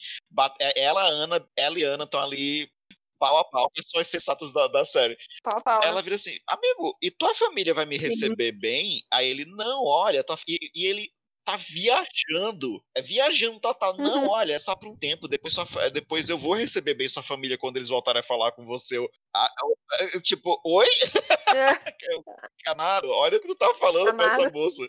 É, 0.59 0.83
ela, 0.83 1.01
Ana, 1.03 1.47
ela 1.55 1.79
e 1.79 1.83
Ana 1.83 2.03
estão 2.03 2.19
ali 2.19 2.69
pau 3.17 3.37
a 3.37 3.45
pau, 3.45 3.69
pessoas 3.71 4.07
sensatas 4.07 4.51
da, 4.51 4.67
da 4.67 4.83
série. 4.83 5.15
Pau 5.43 5.57
a 5.57 5.61
pau. 5.61 5.83
Ela 5.83 5.97
né? 5.97 6.01
vira 6.01 6.15
assim, 6.15 6.37
amigo, 6.47 6.97
e 7.01 7.11
tua 7.11 7.33
família 7.35 7.73
vai 7.73 7.85
me 7.85 7.97
Sim. 7.97 8.05
receber 8.05 8.51
bem? 8.59 9.03
Aí 9.11 9.29
ele, 9.29 9.45
não, 9.45 9.85
olha, 9.85 10.23
tua... 10.23 10.37
e, 10.47 10.71
e 10.75 10.85
ele 10.85 11.11
tá 11.43 11.57
viajando. 11.57 12.83
É 12.95 13.01
viajando 13.01 13.59
total. 13.59 13.93
Uhum. 13.93 14.03
Não, 14.03 14.27
olha, 14.27 14.53
é 14.53 14.59
só 14.59 14.75
por 14.75 14.89
um 14.89 14.95
tempo. 14.95 15.27
Depois, 15.27 15.53
sua, 15.53 15.65
depois 15.91 16.29
eu 16.29 16.37
vou 16.37 16.53
receber 16.53 16.93
bem 16.93 17.07
sua 17.07 17.23
família 17.23 17.57
quando 17.57 17.77
eles 17.77 17.89
voltarem 17.89 18.19
a 18.21 18.23
falar 18.23 18.51
com 18.51 18.65
você. 18.65 18.97
Eu, 18.97 19.09
eu, 20.13 20.21
tipo, 20.21 20.59
oi? 20.63 20.87
É. 21.55 21.73
Camaro, 22.63 23.09
olha 23.09 23.37
o 23.37 23.41
que 23.41 23.47
tu 23.47 23.55
tá 23.55 23.73
falando 23.75 24.09
Amado. 24.09 24.35
pra 24.35 24.45
essa 24.45 24.53
moça. 24.53 24.87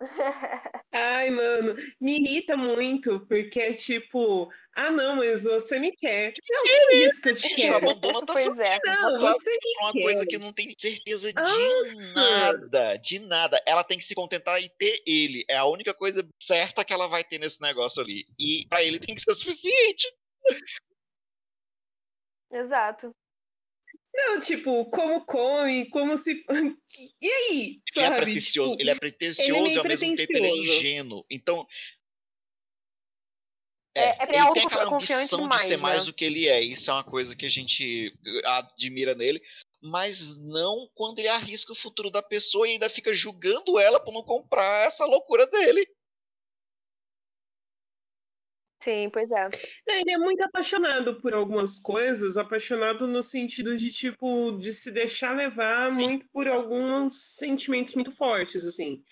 Ai, 0.92 1.30
mano, 1.30 1.76
me 2.00 2.18
irrita 2.18 2.56
muito, 2.56 3.20
porque 3.26 3.60
é 3.60 3.72
tipo, 3.72 4.50
ah, 4.74 4.90
não, 4.90 5.16
mas 5.16 5.42
você 5.42 5.78
me 5.78 5.94
quer. 5.96 6.32
Não, 6.48 6.62
quem 6.62 6.88
disse 6.90 7.20
que 7.20 7.28
eu 7.30 7.36
te 7.36 7.54
quero? 7.54 7.76
Abandona 7.76 8.24
tua 8.24 8.34
pois 8.34 8.58
é. 8.58 8.78
Não, 8.84 9.20
você 9.20 9.50
me 9.50 9.76
uma 9.80 9.92
quer. 9.92 10.02
coisa 10.02 10.26
que 10.26 10.38
não 10.38 10.52
tem 10.52 10.74
certeza 10.78 11.32
de 11.32 11.42
Nossa. 11.42 12.14
nada, 12.14 12.96
de 12.96 13.18
nada. 13.18 13.60
Ela 13.66 13.82
tem 13.82 13.98
que 13.98 14.04
se 14.04 14.14
contentar 14.14 14.62
e 14.62 14.68
ter 14.78 15.02
ele. 15.04 15.44
É 15.48 15.56
a 15.56 15.64
única 15.64 15.92
coisa 15.92 16.26
certa 16.40 16.84
que 16.84 16.92
ela 16.92 17.08
vai 17.08 17.24
ter 17.24 17.38
nesse 17.38 17.60
negócio 17.60 18.00
ali. 18.00 18.24
E 18.38 18.66
pra 18.68 18.82
ele 18.82 19.00
tem 19.00 19.14
que 19.14 19.20
ser 19.20 19.34
suficiente. 19.34 20.08
Exato. 22.52 23.14
Não, 24.12 24.40
tipo, 24.40 24.84
como 24.86 25.24
come, 25.24 25.88
como 25.90 26.16
se. 26.16 26.44
E 27.22 27.30
aí? 27.30 27.80
Ele 27.96 28.04
é 28.04 28.16
pretencioso, 28.16 28.70
tipo, 28.70 28.82
ele 28.82 28.90
é 28.90 28.94
pretencioso 28.94 29.50
ele 29.50 29.68
é 29.68 29.72
e 29.72 29.78
ao 29.78 29.84
mesmo 29.84 30.16
tempo 30.16 30.32
ele 30.32 30.46
é 30.46 30.56
ingênuo. 30.56 31.24
Então. 31.30 31.66
É, 33.94 34.00
é, 34.00 34.16
é 34.20 34.42
ele 34.42 34.52
tem 34.52 34.66
aquela 34.66 34.94
ambição 34.94 35.40
demais, 35.40 35.62
de 35.62 35.68
ser 35.68 35.76
né? 35.76 35.82
mais 35.82 36.06
do 36.06 36.12
que 36.12 36.24
ele 36.24 36.48
é. 36.48 36.60
Isso 36.60 36.90
é 36.90 36.94
uma 36.94 37.04
coisa 37.04 37.34
que 37.34 37.46
a 37.46 37.50
gente 37.50 38.12
admira 38.44 39.14
nele. 39.14 39.42
Mas 39.82 40.36
não 40.36 40.88
quando 40.94 41.18
ele 41.18 41.28
arrisca 41.28 41.72
o 41.72 41.76
futuro 41.76 42.10
da 42.10 42.22
pessoa 42.22 42.68
e 42.68 42.72
ainda 42.72 42.88
fica 42.88 43.14
julgando 43.14 43.78
ela 43.78 43.98
por 43.98 44.12
não 44.12 44.22
comprar 44.22 44.86
essa 44.86 45.04
loucura 45.06 45.46
dele. 45.46 45.86
Sim, 48.82 49.10
pois 49.12 49.30
é. 49.30 49.48
é. 49.88 50.00
Ele 50.00 50.12
é 50.12 50.18
muito 50.18 50.42
apaixonado 50.42 51.20
por 51.20 51.34
algumas 51.34 51.78
coisas, 51.78 52.38
apaixonado 52.38 53.06
no 53.06 53.22
sentido 53.22 53.76
de, 53.76 53.92
tipo, 53.92 54.52
de 54.52 54.72
se 54.72 54.90
deixar 54.90 55.36
levar 55.36 55.92
Sim. 55.92 56.04
muito 56.04 56.26
por 56.32 56.48
alguns 56.48 57.36
sentimentos 57.36 57.94
muito 57.94 58.10
fortes, 58.12 58.64
assim. 58.64 59.04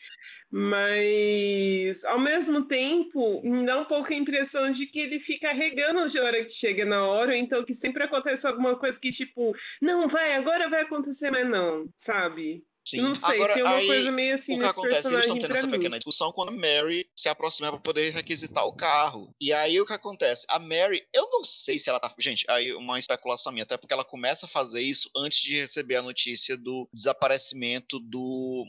Mas, 0.50 2.04
ao 2.04 2.18
mesmo 2.18 2.66
tempo, 2.66 3.42
me 3.42 3.66
dá 3.66 3.78
um 3.78 3.84
pouco 3.84 4.12
a 4.12 4.16
impressão 4.16 4.70
de 4.70 4.86
que 4.86 4.98
ele 4.98 5.20
fica 5.20 5.52
regando 5.52 6.08
de 6.08 6.18
hora 6.18 6.44
que 6.44 6.52
chega 6.52 6.84
na 6.84 7.04
hora, 7.04 7.36
então 7.36 7.64
que 7.64 7.74
sempre 7.74 8.02
acontece 8.04 8.46
alguma 8.46 8.78
coisa 8.78 8.98
que, 8.98 9.12
tipo, 9.12 9.54
não, 9.80 10.08
vai, 10.08 10.34
agora 10.34 10.68
vai 10.68 10.82
acontecer, 10.82 11.30
mas 11.30 11.48
não, 11.48 11.88
sabe? 11.96 12.64
Sim. 12.88 13.02
Não 13.02 13.14
sei, 13.14 13.34
Agora, 13.34 13.52
tem 13.52 13.62
uma 13.62 13.76
aí, 13.76 13.86
coisa 13.86 14.10
meio 14.10 14.34
assim 14.34 14.56
o 14.56 14.60
que 14.60 14.64
acontece, 14.64 14.94
personagem 14.94 15.16
eles 15.16 15.26
estão 15.26 15.38
tendo 15.38 15.58
essa 15.58 15.66
mim. 15.66 15.72
pequena 15.72 15.98
discussão 15.98 16.32
quando 16.32 16.48
a 16.48 16.52
Mary 16.52 17.06
se 17.14 17.28
aproxima 17.28 17.70
para 17.70 17.80
poder 17.80 18.14
requisitar 18.14 18.64
o 18.64 18.72
carro. 18.72 19.34
E 19.38 19.52
aí 19.52 19.78
o 19.78 19.84
que 19.84 19.92
acontece? 19.92 20.46
A 20.48 20.58
Mary, 20.58 21.06
eu 21.12 21.28
não 21.30 21.44
sei 21.44 21.78
se 21.78 21.90
ela 21.90 22.00
tá. 22.00 22.14
Gente, 22.18 22.46
aí 22.48 22.72
uma 22.72 22.98
especulação 22.98 23.52
minha, 23.52 23.64
até 23.64 23.76
porque 23.76 23.92
ela 23.92 24.06
começa 24.06 24.46
a 24.46 24.48
fazer 24.48 24.80
isso 24.80 25.10
antes 25.14 25.42
de 25.42 25.60
receber 25.60 25.96
a 25.96 26.02
notícia 26.02 26.56
do 26.56 26.88
desaparecimento 26.90 27.98
do. 28.00 28.64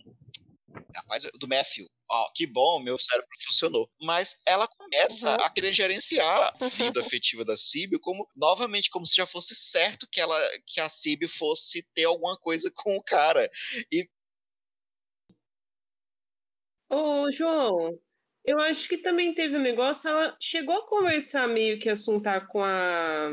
Rapaz, 0.95 1.29
do 1.39 1.47
Matthew. 1.47 1.87
Oh, 2.11 2.31
que 2.33 2.47
bom, 2.47 2.81
meu 2.81 2.97
cérebro 2.97 3.29
funcionou. 3.45 3.89
Mas 4.01 4.37
ela 4.45 4.67
começa 4.67 5.29
uhum. 5.29 5.45
a 5.45 5.49
querer 5.49 5.73
gerenciar 5.73 6.55
a 6.59 6.67
vida 6.67 7.01
afetiva 7.01 7.45
da 7.45 7.55
Sibyl 7.55 7.99
como, 7.99 8.27
novamente, 8.35 8.89
como 8.89 9.05
se 9.05 9.15
já 9.15 9.25
fosse 9.25 9.55
certo 9.55 10.07
que 10.11 10.19
ela 10.19 10.39
que 10.65 10.79
a 10.79 10.89
Sibyl 10.89 11.29
fosse 11.29 11.85
ter 11.93 12.05
alguma 12.05 12.37
coisa 12.37 12.71
com 12.75 12.97
o 12.97 13.03
cara. 13.03 13.49
E 13.91 14.09
Ô, 16.91 17.31
João, 17.31 17.99
eu 18.43 18.59
acho 18.59 18.89
que 18.89 18.97
também 18.97 19.31
teve 19.33 19.55
um 19.55 19.61
negócio, 19.61 20.09
ela 20.09 20.35
chegou 20.39 20.75
a 20.75 20.87
conversar 20.87 21.47
meio 21.47 21.77
que 21.77 21.87
assuntar 21.87 22.47
com 22.47 22.63
a 22.63 23.31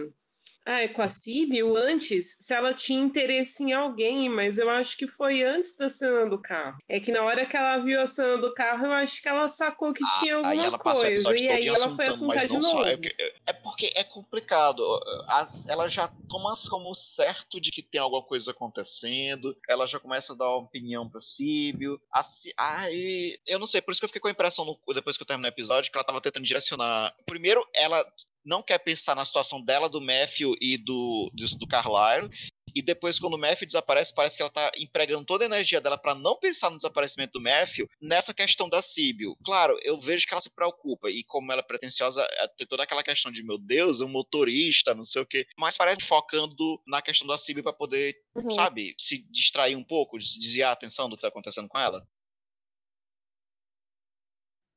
ah, 0.66 0.82
é 0.82 0.88
com 0.88 1.00
a 1.00 1.08
Sibyl 1.08 1.76
antes, 1.76 2.36
se 2.40 2.52
ela 2.52 2.74
tinha 2.74 3.00
interesse 3.00 3.62
em 3.62 3.72
alguém, 3.72 4.28
mas 4.28 4.58
eu 4.58 4.68
acho 4.68 4.96
que 4.96 5.06
foi 5.06 5.42
antes 5.42 5.76
da 5.76 5.88
cena 5.88 6.28
do 6.28 6.38
carro. 6.38 6.76
É 6.88 6.98
que 7.00 7.12
na 7.12 7.22
hora 7.22 7.46
que 7.46 7.56
ela 7.56 7.78
viu 7.78 8.00
a 8.00 8.06
cena 8.06 8.36
do 8.38 8.52
carro, 8.52 8.86
eu 8.86 8.92
acho 8.92 9.22
que 9.22 9.28
ela 9.28 9.46
sacou 9.48 9.92
que 9.92 10.02
Ah, 10.04 10.18
tinha 10.20 10.34
alguma 10.36 10.78
coisa. 10.78 11.36
E 11.36 11.48
aí 11.48 11.68
ela 11.68 11.94
foi 11.94 12.06
assuntar 12.06 12.46
de 12.46 12.52
novo. 12.54 12.62
só. 12.62 12.84
É, 12.86 12.98
é 13.46 13.52
porque 13.52 13.92
é 13.94 14.02
complicado. 14.04 14.82
As- 15.28 15.66
ela 15.68 15.88
já 15.88 16.08
toma 16.28 16.52
como 16.68 16.94
certo 16.94 17.60
de 17.60 17.70
que 17.70 17.82
tem 17.82 18.00
alguma 18.00 18.22
coisa 18.22 18.50
acontecendo. 18.50 19.56
Ela 19.68 19.86
já 19.86 20.00
começa 20.00 20.32
a 20.32 20.36
dar 20.36 20.48
uma 20.48 20.64
opinião 20.66 21.08
pra 21.08 21.20
Síbio. 21.20 22.00
Aí, 22.56 23.38
eu 23.46 23.58
não 23.58 23.66
sei, 23.66 23.80
por 23.80 23.92
isso 23.92 24.00
que 24.00 24.04
eu 24.04 24.08
fiquei 24.08 24.20
com 24.20 24.28
a 24.28 24.32
impressão 24.32 24.64
no- 24.64 24.94
depois 24.94 25.16
que 25.16 25.22
eu 25.22 25.26
terminei 25.26 25.50
o 25.50 25.54
episódio 25.54 25.90
que 25.90 25.96
ela 25.96 26.04
tava 26.06 26.20
tentando 26.20 26.44
direcionar. 26.44 27.14
Primeiro, 27.24 27.66
ela 27.74 28.04
não 28.46 28.62
quer 28.62 28.78
pensar 28.78 29.14
na 29.14 29.24
situação 29.24 29.60
dela, 29.62 29.88
do 29.88 30.00
Matthew 30.00 30.54
e 30.60 30.78
do, 30.78 31.30
do, 31.34 31.44
do 31.58 31.66
Carlyle. 31.66 32.30
E 32.74 32.82
depois, 32.82 33.18
quando 33.18 33.34
o 33.34 33.38
Matthew 33.38 33.66
desaparece, 33.66 34.14
parece 34.14 34.36
que 34.36 34.42
ela 34.42 34.50
tá 34.50 34.70
empregando 34.76 35.24
toda 35.24 35.44
a 35.44 35.46
energia 35.46 35.80
dela 35.80 35.96
pra 35.96 36.14
não 36.14 36.38
pensar 36.38 36.68
no 36.68 36.76
desaparecimento 36.76 37.32
do 37.38 37.42
Matthew 37.42 37.88
nessa 38.02 38.34
questão 38.34 38.68
da 38.68 38.82
Sibyl. 38.82 39.34
Claro, 39.46 39.78
eu 39.82 39.98
vejo 39.98 40.26
que 40.26 40.34
ela 40.34 40.42
se 40.42 40.50
preocupa, 40.54 41.08
e 41.08 41.24
como 41.24 41.50
ela 41.50 41.62
é 41.62 41.64
pretensiosa, 41.64 42.22
é 42.32 42.46
ter 42.48 42.66
toda 42.66 42.82
aquela 42.82 43.02
questão 43.02 43.32
de, 43.32 43.42
meu 43.42 43.56
Deus, 43.56 44.02
um 44.02 44.08
motorista, 44.08 44.94
não 44.94 45.04
sei 45.04 45.22
o 45.22 45.26
quê. 45.26 45.46
Mas 45.56 45.78
parece 45.78 46.02
focando 46.02 46.54
na 46.86 47.00
questão 47.00 47.26
da 47.26 47.38
Sibyl 47.38 47.62
pra 47.62 47.72
poder, 47.72 48.14
Uhum. 48.34 48.50
sabe, 48.50 48.94
se 48.98 49.24
distrair 49.30 49.74
um 49.74 49.84
pouco, 49.84 50.18
desviar 50.18 50.68
a 50.68 50.72
atenção 50.74 51.08
do 51.08 51.16
que 51.16 51.22
tá 51.22 51.28
acontecendo 51.28 51.68
com 51.68 51.78
ela. 51.78 52.06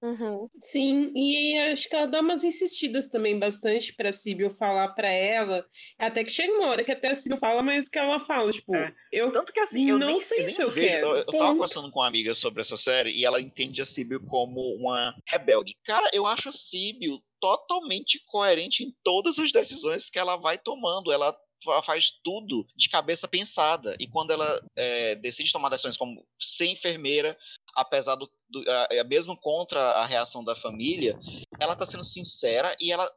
Uhum. 0.02 0.48
Sim, 0.62 1.12
e 1.16 1.58
acho 1.72 1.90
que 1.90 1.96
ela 1.96 2.06
dá 2.08 2.22
umas 2.22 2.44
insistidas 2.44 3.10
também 3.10 3.38
bastante 3.38 3.94
pra 3.94 4.12
Sibyl 4.14 4.50
falar 4.52 4.90
pra 4.90 5.10
ela. 5.12 5.66
Até 5.98 6.24
que 6.24 6.32
chega 6.32 6.54
uma 6.54 6.68
hora 6.68 6.84
que 6.86 6.92
até 6.92 7.10
a 7.10 7.16
Sibyl 7.16 7.38
fala, 7.38 7.62
mas 7.62 7.90
que 7.90 8.00
ela 8.00 8.20
fala, 8.22 8.52
tipo, 8.52 8.74
É. 8.76 8.94
eu 9.12 9.32
Tanto 9.34 9.52
que 9.52 9.60
assim, 9.60 9.90
eu 9.90 10.00
Não 10.00 10.08
nem, 10.08 10.20
sei 10.22 10.46
nem 10.46 10.48
se 10.56 10.62
eu 10.64 10.72
vejo. 10.72 10.88
quero, 10.88 11.08
Eu, 11.10 11.16
eu 11.18 11.26
tava 11.26 11.52
conversando 11.54 11.92
com 11.92 12.00
uma 12.00 12.08
amiga 12.08 12.34
sobre 12.34 12.62
essa 12.62 12.78
série 12.78 13.12
e 13.12 13.26
ela 13.26 13.42
entende 13.42 13.82
a 13.82 13.86
Sibyl 13.86 14.22
como 14.28 14.62
uma 14.76 15.14
rebelde. 15.28 15.76
Cara, 15.84 16.10
eu 16.14 16.26
acho 16.26 16.48
a 16.50 16.54
Sibyl 16.54 17.22
totalmente 17.42 18.22
coerente 18.28 18.84
em 18.84 18.94
todas 19.04 19.38
as 19.40 19.52
decisões 19.52 20.10
que 20.10 20.20
ela 20.20 20.36
vai 20.38 20.58
tomando. 20.58 21.12
Ela 21.12 21.36
fa- 21.64 21.82
faz 21.84 22.10
tudo 22.24 22.66
de 22.76 22.90
cabeça 22.90 23.28
pensada. 23.28 23.96
E 24.00 24.08
quando 24.08 24.32
ela 24.32 24.62
é, 24.76 25.16
decide 25.16 25.52
tomar 25.52 25.70
decisões 25.70 25.96
como 25.98 26.26
ser 26.40 26.68
enfermeira, 26.68 27.38
apesar 27.76 28.16
do, 28.16 28.30
do 28.50 28.64
a- 28.70 28.88
a- 29.02 29.04
mesmo 29.04 29.38
contra 29.38 29.80
a 29.80 30.06
reação 30.06 30.44
da 30.44 30.56
família, 30.56 31.18
ela 31.60 31.76
tá 31.76 31.86
sendo 31.86 32.04
sincera 32.04 32.76
e 32.80 32.92
ela 32.92 33.10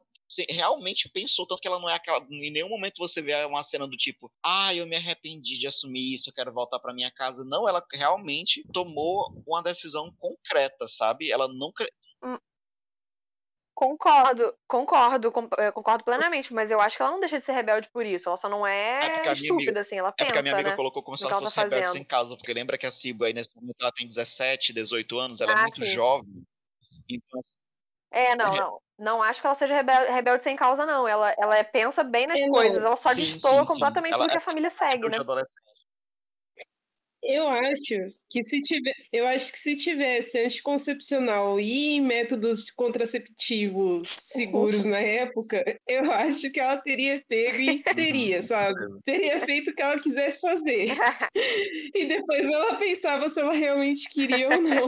realmente 0.49 1.09
pensou, 1.09 1.45
tanto 1.45 1.61
que 1.61 1.67
ela 1.67 1.79
não 1.79 1.89
é 1.89 1.93
aquela. 1.95 2.25
Em 2.31 2.51
nenhum 2.51 2.69
momento 2.69 2.97
você 2.97 3.21
vê 3.21 3.35
uma 3.45 3.63
cena 3.63 3.87
do 3.87 3.95
tipo, 3.95 4.31
ah, 4.43 4.73
eu 4.73 4.87
me 4.87 4.95
arrependi 4.95 5.59
de 5.59 5.67
assumir 5.67 6.13
isso, 6.13 6.29
eu 6.29 6.33
quero 6.33 6.51
voltar 6.53 6.79
pra 6.79 6.93
minha 6.93 7.11
casa. 7.11 7.43
Não, 7.45 7.67
ela 7.69 7.85
realmente 7.93 8.65
tomou 8.73 9.27
uma 9.45 9.61
decisão 9.61 10.11
concreta, 10.17 10.87
sabe? 10.87 11.31
Ela 11.31 11.47
nunca. 11.47 11.85
Concordo, 13.75 14.55
concordo, 14.67 15.33
eh, 15.57 15.71
concordo 15.71 16.03
plenamente, 16.03 16.53
mas 16.53 16.69
eu 16.69 16.79
acho 16.79 16.95
que 16.95 17.01
ela 17.01 17.11
não 17.11 17.19
deixa 17.19 17.39
de 17.39 17.45
ser 17.45 17.53
rebelde 17.53 17.89
por 17.91 18.05
isso. 18.05 18.29
Ela 18.29 18.37
só 18.37 18.47
não 18.47 18.65
É 18.65 19.07
é 19.29 19.31
estúpida, 19.33 19.71
amiga- 19.71 19.81
assim, 19.81 19.97
ela 19.97 20.09
É 20.09 20.11
porque 20.25 20.37
a 20.37 20.41
minha 20.43 20.53
pensa, 20.53 20.55
amiga 20.55 20.69
né? 20.69 20.75
colocou 20.77 21.01
como 21.03 21.17
se 21.17 21.23
ela 21.23 21.31
ela 21.33 21.39
fosse 21.41 21.55
tá 21.55 21.63
rebelde 21.63 21.89
sem 21.89 22.03
causa, 22.05 22.37
porque 22.37 22.53
lembra 22.53 22.77
que 22.77 22.85
a 22.85 22.91
Cibo 22.91 23.23
aí 23.25 23.33
nesse 23.33 23.55
momento 23.55 23.75
ela 23.81 23.91
tem 23.91 24.07
17, 24.07 24.71
18 24.73 25.17
anos, 25.17 25.41
ela 25.41 25.51
é 25.53 25.55
Ah, 25.55 25.61
muito 25.63 25.83
sim. 25.83 25.93
jovem. 25.93 26.43
Então, 27.09 27.39
assim, 27.39 27.57
É, 28.11 28.35
não, 28.35 28.53
É. 28.53 28.57
não. 28.57 28.81
Não 28.99 29.23
acho 29.23 29.41
que 29.41 29.47
ela 29.47 29.55
seja 29.55 29.75
rebelde, 29.75 30.11
rebelde 30.11 30.43
sem 30.43 30.55
causa, 30.55 30.85
não. 30.85 31.07
Ela, 31.07 31.35
ela 31.37 31.57
é- 31.57 31.63
pensa 31.63 32.03
bem 32.03 32.27
nas 32.27 32.39
É, 32.39 32.45
não. 32.45 32.51
coisas, 32.51 32.83
ela 32.83 32.95
só 32.95 33.09
Sim, 33.11 33.21
destoa 33.25 33.61
sim, 33.61 33.65
sim. 33.65 33.67
completamente 33.73 34.13
Ela 34.13 34.25
do 34.25 34.29
que 34.29 34.35
é 34.35 34.37
a 34.37 34.41
família 34.41 34.69
segue, 34.69 35.09
né? 35.09 35.17
Eu 37.23 37.47
acho 37.49 37.95
que 38.33 38.43
se 38.43 38.59
tiver, 38.61 38.93
eu 39.11 39.27
acho 39.27 39.51
que 39.51 39.59
se 39.59 39.77
tivesse 39.77 40.39
anticoncepcional 40.39 41.59
e 41.59 42.01
métodos 42.01 42.71
contraceptivos 42.71 44.09
seguros 44.09 44.85
na 44.85 44.97
época, 44.99 45.63
eu 45.87 46.11
acho 46.11 46.51
que 46.51 46.59
ela 46.59 46.77
teria 46.77 47.23
pego 47.29 47.57
e 47.61 47.83
teria, 47.83 48.41
sabe? 48.41 48.73
Teria 49.05 49.39
feito 49.45 49.69
o 49.69 49.75
que 49.75 49.81
ela 49.81 49.99
quisesse 49.99 50.41
fazer. 50.41 50.87
E 51.95 52.05
depois 52.07 52.51
ela 52.51 52.75
pensava 52.75 53.29
se 53.29 53.39
ela 53.39 53.53
realmente 53.53 54.09
queria 54.09 54.49
ou 54.49 54.59
não. 54.61 54.87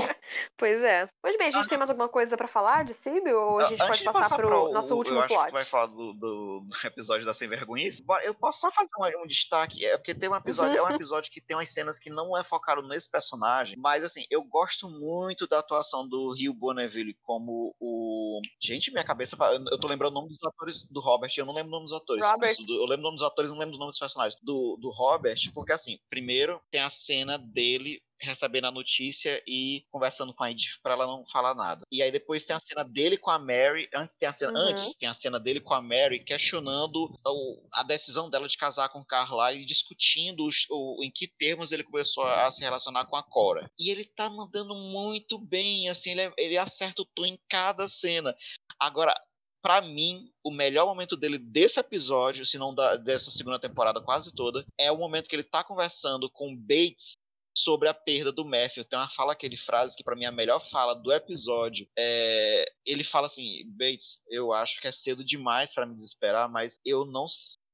Pois 0.58 0.82
é. 0.82 1.08
Pois 1.22 1.38
bem, 1.38 1.48
a 1.50 1.52
gente 1.52 1.70
tem 1.70 1.78
mais 1.78 1.90
alguma 1.90 2.10
coisa 2.10 2.36
pra 2.36 2.48
falar 2.48 2.84
de 2.84 2.96
Síbio 2.96 3.40
ou 3.40 3.60
a 3.60 3.66
gente 3.66 3.78
pode 3.78 4.00
de 4.00 4.04
passar 4.06 4.22
passar 4.22 4.36
pro 4.38 4.48
pra 4.48 4.74
nosso 4.74 4.94
o- 4.94 4.98
último 4.98 5.18
eu 5.18 5.22
acho 5.22 5.28
que 5.30 5.36
plot? 5.36 5.50
tu 5.50 5.54
vai 5.54 5.64
falar 5.66 5.86
do, 5.88 6.14
do- 6.14 6.66
episódio 6.84 7.24
da 7.26 7.34
Sem 7.34 7.48
Vergonhice. 7.48 8.04
Bo- 8.04 8.18
Eu 8.20 8.34
posso 8.34 8.60
só 8.62 8.72
fazer 8.72 8.90
um, 9.00 9.24
um 9.24 9.28
destaque, 9.28 9.86
é 9.86 9.96
porque 9.98 10.16
tem 10.16 10.28
um 10.30 10.36
episódio, 10.36 10.78
é 10.78 10.82
um 10.82 10.90
episódio 10.96 11.32
que 11.32 11.40
tem 11.40 11.56
umas 11.56 11.72
cenas 11.72 12.00
que 12.00 12.10
não 12.10 12.36
é 12.36 12.44
focado 12.44 12.82
nesse 12.88 13.10
personagem, 13.10 13.35
mas 13.78 14.04
assim, 14.04 14.26
eu 14.30 14.44
gosto 14.44 14.90
muito 14.90 15.48
da 15.48 15.60
atuação 15.60 16.08
do 16.08 16.34
Rio 16.34 16.54
Bonneville 16.54 17.18
como 17.24 17.76
o... 17.80 18.42
Gente, 18.62 18.92
minha 18.92 19.04
cabeça, 19.04 19.38
eu 19.72 19.80
tô 19.80 19.88
lembrando 19.88 20.12
o 20.12 20.16
nome 20.16 20.30
dos 20.30 20.44
atores 20.44 20.84
do 20.84 21.00
Robert, 21.00 21.32
eu 21.38 21.46
não 21.46 21.54
lembro 21.54 21.70
o 21.70 21.72
nome 21.72 21.86
dos 21.86 21.94
atores. 21.94 22.26
Robert. 22.26 22.56
Eu 22.60 22.86
lembro 22.86 23.00
o 23.00 23.04
nome 23.04 23.18
dos 23.18 23.26
atores, 23.26 23.52
não 23.52 23.58
lembro 23.58 23.76
o 23.76 23.80
nome 23.80 23.92
dos 23.92 24.00
personagens. 24.00 24.40
Do, 24.42 24.78
do 24.82 24.90
Robert, 24.92 25.38
porque 25.54 25.72
assim, 25.72 26.00
primeiro 26.10 26.62
tem 26.72 26.82
a 26.82 26.90
cena 26.90 27.38
dele 27.38 28.02
recebendo 28.26 28.66
a 28.66 28.72
notícia 28.72 29.42
e 29.48 29.86
conversando 29.92 30.34
com 30.34 30.44
a 30.44 30.52
Edith 30.52 30.80
pra 30.82 30.94
ela 30.94 31.06
não 31.06 31.26
falar 31.28 31.54
nada. 31.56 31.84
E 31.92 32.02
aí 32.02 32.12
depois 32.12 32.46
tem 32.46 32.56
a 32.56 32.60
cena 32.60 32.84
dele 32.84 33.18
com 33.18 33.30
a 33.30 33.40
Mary, 33.40 33.88
antes 33.94 34.16
tem 34.16 34.28
a 34.28 34.34
cena, 34.34 34.52
Uhum. 34.60 34.68
antes 34.70 34.96
tem 34.96 35.08
a 35.08 35.14
cena 35.14 35.40
dele 35.40 35.60
com 35.62 35.74
a 35.74 35.82
Mary 35.82 36.24
questionando 36.24 37.14
o- 37.26 37.68
a 37.74 37.84
decisão 37.84 38.30
dela 38.30 38.48
de 38.48 38.58
casar 38.58 38.90
com 38.90 39.00
o 39.00 39.06
Carlyle 39.06 39.62
e 39.62 39.66
discutindo 39.66 40.46
os- 40.46 40.66
o, 40.70 41.04
em 41.04 41.12
que 41.12 41.28
termos 41.28 41.72
ele 41.72 41.84
começou 41.84 42.24
a, 42.26 42.50
se 42.52 42.64
relacionar 42.64 43.06
com 43.06 43.16
a 43.16 43.24
Cora. 43.24 43.70
E 43.80 43.90
ele 43.90 44.06
tá 44.06 44.30
mandando 44.30 44.76
muito 44.76 45.38
bem, 45.38 45.88
assim, 45.90 46.12
ele, 46.12 46.22
é- 46.22 46.34
ele 46.38 46.58
acerta 46.58 47.02
o 47.02 47.06
tom 47.06 47.26
em 47.26 47.40
cada 47.50 47.88
cena. 47.88 48.36
Agora, 48.80 49.14
Pra 49.62 49.82
mim, 49.82 50.32
o 50.44 50.52
melhor 50.52 50.86
momento 50.86 51.18
dele 51.18 51.40
desse 51.40 51.80
episódio, 51.80 52.46
se 52.46 52.56
não 52.56 52.72
da, 52.72 52.98
dessa 52.98 53.32
segunda 53.32 53.58
temporada 53.58 54.00
quase 54.00 54.32
toda, 54.32 54.64
é 54.78 54.92
o 54.92 54.98
momento 55.00 55.28
que 55.28 55.36
ele 55.36 55.42
tá 55.44 55.64
conversando 55.64 56.30
com 56.30 56.56
Bates 56.56 57.18
sobre 57.58 57.88
a 57.88 57.94
perda 57.94 58.32
do 58.32 58.46
Matthew. 58.46 58.86
Tem 58.86 59.00
uma 59.00 59.10
fala 59.10 59.36
que 59.36 59.46
ele 59.46 59.58
frase 59.58 59.96
que 59.96 60.04
pra 60.04 60.16
mim 60.16 60.26
é 60.26 60.28
a 60.28 60.32
melhor 60.32 60.60
fala 60.60 60.94
do 60.94 61.12
episódio. 61.12 61.88
É, 61.98 62.66
ele 62.86 63.04
fala 63.04 63.28
assim, 63.28 63.64
Bates, 63.68 64.20
eu 64.28 64.52
acho 64.52 64.82
que 64.82 64.88
é 64.88 64.92
cedo 64.92 65.24
demais 65.24 65.74
pra 65.74 65.86
me 65.86 65.96
desesperar, 65.96 66.50
mas 66.50 66.80
eu 66.86 67.06
não 67.06 67.26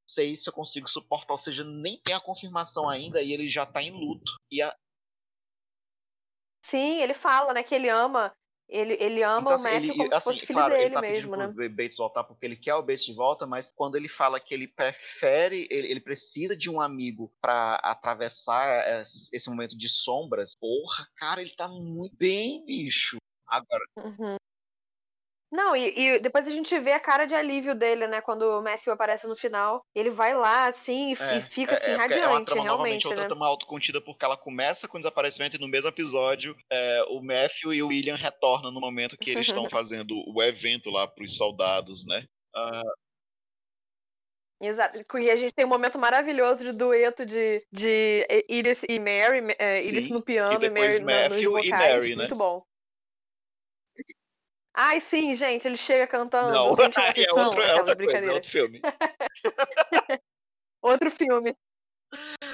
sei 0.07 0.35
se 0.35 0.49
eu 0.49 0.53
consigo 0.53 0.89
suportar, 0.89 1.33
ou 1.33 1.37
seja, 1.37 1.63
nem 1.63 1.99
tem 2.01 2.13
a 2.13 2.19
confirmação 2.19 2.89
ainda 2.89 3.21
e 3.21 3.31
ele 3.31 3.49
já 3.49 3.65
tá 3.65 3.81
em 3.81 3.91
luto. 3.91 4.31
E 4.51 4.61
a, 4.61 4.75
Sim, 6.63 7.01
ele 7.01 7.13
fala, 7.13 7.53
né, 7.53 7.63
que 7.63 7.73
ele 7.73 7.89
ama. 7.89 8.31
Ele, 8.71 8.95
ele 9.01 9.21
ama 9.21 9.41
Então, 9.43 9.55
o 9.55 9.55
assim, 9.55 9.63
Matthew 9.63 9.95
ele- 9.95 9.97
como 9.97 10.11
se 10.11 10.15
assim, 10.15 10.23
fosse 10.23 10.45
filho 10.45 10.53
claro, 10.53 10.73
ele 10.75 10.89
dele 10.89 10.93
tá 10.93 11.01
mesmo, 11.01 11.35
né? 11.35 11.53
pro 11.53 11.69
Bates 11.69 11.97
voltar 11.97 12.23
porque 12.23 12.45
ele 12.45 12.55
quer 12.55 12.75
o 12.75 12.81
Bates 12.83 13.05
de 13.05 13.13
volta, 13.13 13.45
mas 13.45 13.67
quando 13.67 13.95
ele 13.97 14.07
fala 14.09 14.39
que 14.39 14.53
ele 14.53 14.67
prefere, 14.67 15.67
ele, 15.69 15.87
ele 15.91 15.99
precisa 15.99 16.55
de 16.55 16.69
um 16.69 16.79
amigo 16.79 17.33
pra 17.41 17.75
atravessar 17.75 19.01
esse 19.01 19.29
esse 19.33 19.49
momento 19.49 19.77
de 19.77 19.89
sombras, 19.89 20.51
porra, 20.59 21.05
cara, 21.17 21.41
ele 21.41 21.53
tá 21.55 21.67
muito 21.67 22.15
bem, 22.15 22.65
bicho. 22.65 23.17
Agora, 23.47 23.83
Uhum. 23.97 24.37
Não, 25.51 25.75
e, 25.75 25.93
e 25.97 26.19
depois 26.19 26.47
a 26.47 26.51
gente 26.51 26.79
vê 26.79 26.93
a 26.93 26.99
cara 26.99 27.25
de 27.25 27.35
alívio 27.35 27.75
dele, 27.75 28.07
né? 28.07 28.21
Quando 28.21 28.43
o 28.43 28.61
Matthew 28.63 28.93
aparece 28.93 29.27
no 29.27 29.35
final. 29.35 29.83
Ele 29.93 30.09
vai 30.09 30.33
lá, 30.33 30.67
assim, 30.67 31.09
e, 31.11 31.21
é, 31.21 31.37
e 31.37 31.41
fica, 31.41 31.73
é- 31.73 31.77
assim, 31.77 31.91
é 31.91 31.97
porque 31.97 32.13
é 32.13 32.17
uma 32.19 32.27
radiante, 32.29 32.45
trama 32.45 32.63
realmente, 32.63 33.07
outra 33.07 33.21
né? 33.23 33.27
trama 33.27 33.47
autocontida 33.47 33.99
porque 33.99 34.23
ela 34.23 34.37
começa 34.37 34.87
com 34.87 34.97
o 34.97 35.01
desaparecimento 35.01 35.57
e 35.57 35.59
no 35.59 35.67
mesmo 35.67 35.89
episódio 35.89 36.55
é, 36.71 37.03
o 37.09 37.21
Matthew 37.21 37.73
e 37.73 37.83
o 37.83 37.87
William 37.87 38.15
retornam 38.15 38.71
no 38.71 38.79
momento 38.79 39.17
que 39.17 39.31
eles 39.31 39.47
estão 39.47 39.67
fazendo 39.69 40.15
o 40.25 40.41
evento 40.41 40.89
lá 40.89 41.05
pros 41.05 41.35
soldados, 41.35 42.05
né? 42.05 42.23
Ah, 42.55 42.83
Exato. 44.61 45.01
E 45.19 45.29
a 45.31 45.35
gente 45.35 45.53
tem 45.53 45.65
um 45.65 45.69
momento 45.69 45.97
maravilhoso 45.97 46.63
de 46.63 46.71
dueto 46.71 47.25
de, 47.25 47.65
de 47.73 48.25
Edith 48.47 48.83
e 48.87 48.99
Mary, 48.99 49.55
é, 49.57 49.79
Edith 49.79 50.03
Sim, 50.03 50.13
no 50.13 50.21
piano 50.21 50.63
e 50.63 50.67
e, 50.67 50.69
Mary 50.69 50.99
na- 50.99 51.29
nos 51.29 51.29
Matthew 51.31 51.59
e 51.59 51.69
vocais. 51.69 51.93
Mary, 51.95 52.09
né? 52.11 52.15
Muito 52.17 52.35
bom. 52.35 52.63
Ai, 54.73 54.99
sim, 54.99 55.33
gente, 55.35 55.67
ele 55.67 55.77
chega 55.77 56.07
cantando, 56.07 56.51
não, 56.51 56.65
é, 56.65 56.69
outro, 56.69 56.83
é 56.85 57.31
outra 57.31 57.75
coisa, 57.75 57.91
é 57.91 57.95
brincadeira. 57.95 58.33
outro 58.35 58.49
filme. 58.49 58.81
Outro 60.81 61.11
filme. 61.11 61.55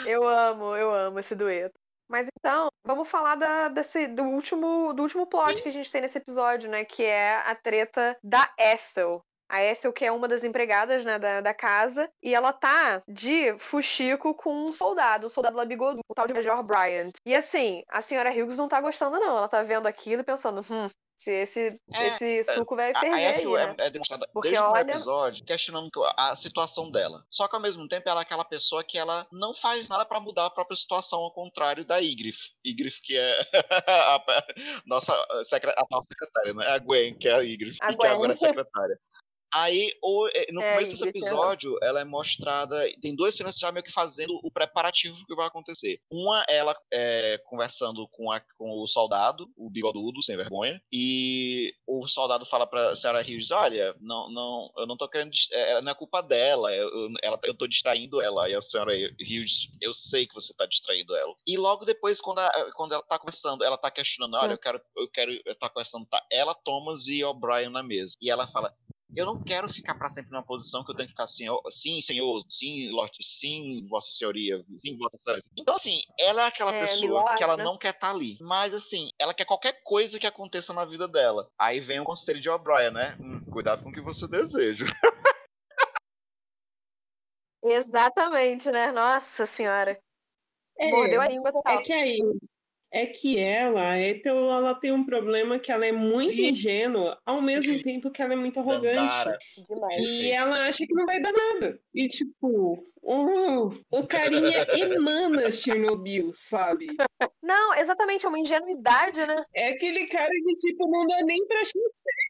Eu 0.06 0.28
amo, 0.28 0.76
eu 0.76 0.94
amo 0.94 1.20
esse 1.20 1.34
dueto. 1.34 1.80
Mas 2.10 2.28
então, 2.40 2.68
vamos 2.86 3.08
falar 3.08 3.36
da, 3.36 3.70
desse, 3.70 4.08
do, 4.08 4.24
último, 4.24 4.94
do 4.94 5.04
último 5.04 5.26
plot 5.26 5.62
que 5.62 5.70
a 5.70 5.72
gente 5.72 5.92
tem 5.92 6.02
nesse 6.02 6.18
episódio, 6.18 6.70
né? 6.70 6.86
Que 6.86 7.04
é 7.04 7.36
a 7.38 7.56
treta 7.56 8.18
da 8.24 8.54
Ethel. 8.58 9.22
A 9.50 9.64
Ethel, 9.64 9.94
que 9.94 10.06
é 10.06 10.12
uma 10.12 10.28
das 10.28 10.44
empregadas 10.44 11.06
né, 11.06 11.18
da, 11.18 11.40
da 11.40 11.54
casa, 11.54 12.10
e 12.22 12.36
ela 12.36 12.52
tá 12.52 13.02
de 13.08 13.58
fuxico 13.58 14.34
com 14.34 14.54
um 14.54 14.74
soldado, 14.74 15.28
um 15.28 15.30
soldado 15.30 15.56
lá 15.56 15.64
bigodudo, 15.64 16.02
o 16.10 16.14
tal 16.14 16.28
de 16.28 16.34
Major 16.34 16.62
Bryant. 16.64 17.14
E 17.26 17.34
assim, 17.34 17.82
a 17.90 18.02
senhora 18.02 18.32
Hughes 18.32 18.58
não 18.58 18.68
tá 18.68 18.82
gostando, 18.82 19.20
não. 19.20 19.38
Ela 19.38 19.48
tá 19.48 19.64
vendo 19.64 19.88
aquilo 19.88 20.22
e 20.22 20.26
pensando, 20.26 20.62
hum, 20.70 20.90
Se 21.18 21.32
esse, 21.32 21.82
É, 21.96 22.08
esse 22.08 22.44
suco 22.54 22.76
vai 22.76 22.92
A, 22.94 22.98
a 22.98 23.00
ferver 23.00 23.16
aí, 23.16 23.34
F 23.42 23.46
né? 23.48 23.76
é, 23.80 23.88
é 23.88 23.90
demonstrada 23.90 24.30
Porque 24.32 24.50
desde 24.50 24.64
o 24.64 24.72
olha- 24.72 24.92
episódio 24.92 25.44
questionando 25.46 25.90
a 26.16 26.36
situação 26.36 26.92
dela. 26.92 27.24
Só 27.32 27.48
que 27.48 27.56
ao 27.56 27.62
mesmo 27.62 27.88
tempo 27.88 28.08
ela 28.08 28.22
é 28.22 28.24
aquela 28.24 28.46
pessoa 28.46 28.84
que 28.84 28.98
ela 29.00 29.26
não 29.32 29.54
faz 29.54 29.90
nada 29.90 30.06
pra 30.06 30.20
mudar 30.20 30.46
a 30.46 30.50
própria 30.52 30.78
situação, 30.78 31.18
ao 31.20 31.34
contrário 31.34 31.84
da 31.84 32.00
Igrif. 32.00 32.50
Igrif, 32.64 33.02
que 33.02 33.18
é 33.18 33.40
a, 33.88 34.24
nossa 34.86 35.14
secre- 35.44 35.74
a 35.76 35.86
nossa 35.90 36.08
secretária, 36.08 36.54
né? 36.54 36.68
A 36.68 36.78
Gwen, 36.78 37.18
que 37.18 37.28
é 37.28 37.34
a 37.34 37.44
Igrif, 37.44 37.78
A 37.82 37.88
que 37.96 38.06
agora 38.06 38.18
Gwen. 38.18 38.32
é 38.32 38.36
secretária. 38.36 39.00
Aí, 39.58 39.92
o- 40.04 40.28
eh, 40.28 40.48
no 40.52 40.62
É, 40.62 40.74
começo 40.74 40.92
desse 40.92 41.04
Ygritte, 41.08 41.26
episódio, 41.26 41.78
ela 41.82 42.00
é 42.02 42.06
mostrada. 42.06 42.78
Tem 43.02 43.16
duas 43.16 43.36
cenas 43.36 43.58
já 43.58 43.72
meio 43.72 43.84
que 43.84 43.92
fazendo 43.92 44.40
o 44.44 44.52
preparativo 44.52 45.18
que 45.26 45.36
vai 45.36 45.48
acontecer. 45.48 46.00
Uma, 46.12 46.46
ela 46.48 46.76
é, 46.94 47.40
conversando 47.46 48.08
com, 48.10 48.32
a- 48.32 48.42
com 48.58 48.82
o 48.82 48.86
soldado, 48.88 49.50
o 49.58 49.70
bigodudo, 49.70 50.22
sem 50.22 50.38
vergonha, 50.38 50.80
e 50.92 51.74
o 51.88 52.08
soldado 52.08 52.46
fala 52.46 52.68
pra 52.68 52.96
Sarah 52.96 53.22
Hughes: 53.22 53.50
Olha, 53.52 53.96
não, 54.00 54.30
não, 54.32 54.72
eu 54.78 54.86
não 54.86 54.96
tô 54.98 55.10
querendo. 55.10 55.32
dis- 55.32 55.50
é, 55.52 55.82
não 55.82 55.92
é 55.92 55.96
culpa 55.96 56.22
dela, 56.22 56.74
eu, 56.76 56.88
eu, 56.90 57.10
ela, 57.24 57.40
eu 57.44 57.54
tô 57.58 57.66
distraindo 57.68 58.22
ela. 58.22 58.48
E 58.50 58.54
a 58.56 58.62
Sarah 58.62 58.94
Hughes, 58.94 59.70
eu 59.82 59.94
sei 59.94 60.28
que 60.28 60.36
você 60.36 60.54
tá 60.54 60.66
distraindo 60.66 61.16
ela. 61.16 61.34
E 61.48 61.58
logo 61.58 61.84
depois, 61.86 62.22
quando, 62.22 62.40
a- 62.40 62.72
quando 62.76 62.94
ela 62.94 63.04
tá 63.04 63.18
conversando, 63.18 63.64
ela 63.64 63.78
tá 63.78 63.90
questionando: 63.90 64.36
Olha, 64.36 64.50
Hum. 64.50 64.52
eu 64.54 64.58
quero, 64.60 64.82
eu 64.98 65.10
quero 65.10 65.32
estar 65.48 65.70
conversando, 65.70 66.06
tá 66.06 66.24
ela, 66.32 66.54
Thomas 66.54 67.08
e 67.08 67.24
O'Brien 67.24 67.70
na 67.70 67.82
mesa. 67.84 68.16
E 68.22 68.30
ela 68.30 68.48
fala: 68.48 68.74
eu 69.18 69.26
não 69.26 69.42
quero 69.42 69.68
ficar 69.68 69.96
para 69.96 70.12
sempre 70.12 70.32
numa 70.32 70.44
posição 70.44 70.84
que 70.86 70.92
eu 70.92 70.96
tenho 70.96 71.08
que 71.08 71.14
ficar 71.14 71.24
assim, 71.24 71.46
sim, 71.72 72.00
senhor, 72.02 72.40
sim, 72.48 72.92
Lorde, 72.92 73.18
sim, 73.22 73.88
Vossa 73.90 74.12
Senhoria, 74.12 74.64
sim, 74.78 74.96
Vossa 74.96 75.16
Excelência. 75.16 75.50
Então, 75.58 75.76
assim, 75.76 76.02
ela 76.20 76.44
é 76.44 76.46
aquela 76.46 76.72
É, 76.72 76.82
pessoa 76.82 77.36
que 77.36 77.44
ela 77.44 77.58
né? 77.58 77.64
não 77.64 77.80
quer 77.80 77.96
estar 77.96 78.12
ali. 78.12 78.38
Mas, 78.40 78.76
assim, 78.76 79.10
ela 79.20 79.34
quer 79.34 79.46
qualquer 79.46 79.82
coisa 79.84 80.20
que 80.20 80.28
aconteça 80.28 80.72
na 80.72 80.86
vida 80.86 81.08
dela. 81.08 81.50
Aí 81.58 81.80
vem 81.80 82.00
o 82.00 82.04
conselho 82.04 82.40
de 82.40 82.48
O'Brien, 82.48 82.92
né? 82.92 83.18
Hum, 83.20 83.44
cuidado 83.52 83.84
com 83.84 83.90
o 83.90 83.94
que 83.94 84.02
você 84.02 84.28
deseja. 84.28 84.86
Exatamente, 87.64 88.70
né? 88.72 88.92
Nossa 88.92 89.48
senhora. 89.48 90.00
É, 90.78 90.92
Mordeu 90.92 91.20
a 91.20 91.28
língua 91.28 91.52
total. 91.52 91.80
É 91.80 91.82
que 91.82 91.92
aí, 91.92 92.20
é 92.92 93.06
que 93.06 93.38
ela, 93.38 93.98
é, 93.98 94.10
então, 94.10 94.52
ela 94.52 94.74
tem 94.74 94.92
um 94.92 95.06
problema 95.06 95.60
que 95.60 95.72
ela 95.72 95.86
é 95.86 95.92
muito 95.92 96.36
Sim. 96.36 96.50
ingênua, 96.50 97.20
ao 97.26 97.42
mesmo 97.42 97.82
tempo 97.84 98.10
que 98.10 98.22
ela 98.22 98.34
é 98.34 98.36
muito 98.36 98.60
arrogante. 98.60 99.26
Dandara. 99.26 99.38
Demais. 99.68 100.02
E 100.02 100.32
ela 100.32 100.68
acha 100.68 100.86
que 100.86 100.94
não 100.94 101.06
vai 101.06 101.22
dar 101.22 101.34
nada. 101.34 101.80
E, 101.94 102.08
tipo, 102.08 102.84
o, 103.02 103.72
o 103.92 104.08
carinha 104.08 104.66
emana 104.80 105.52
Chernobyl, 105.52 106.32
sabe? 106.34 106.88
Não, 107.42 107.74
exatamente, 107.76 108.26
é 108.26 108.30
uma 108.30 108.40
ingenuidade, 108.40 109.26
né? 109.26 109.44
É 109.54 109.70
aquele 109.70 110.08
cara 110.08 110.32
que, 110.32 110.54
tipo, 110.56 110.90
não 110.90 111.06
dá 111.06 111.18
nem 111.26 111.46
pra 111.46 111.60
achar 111.60 111.72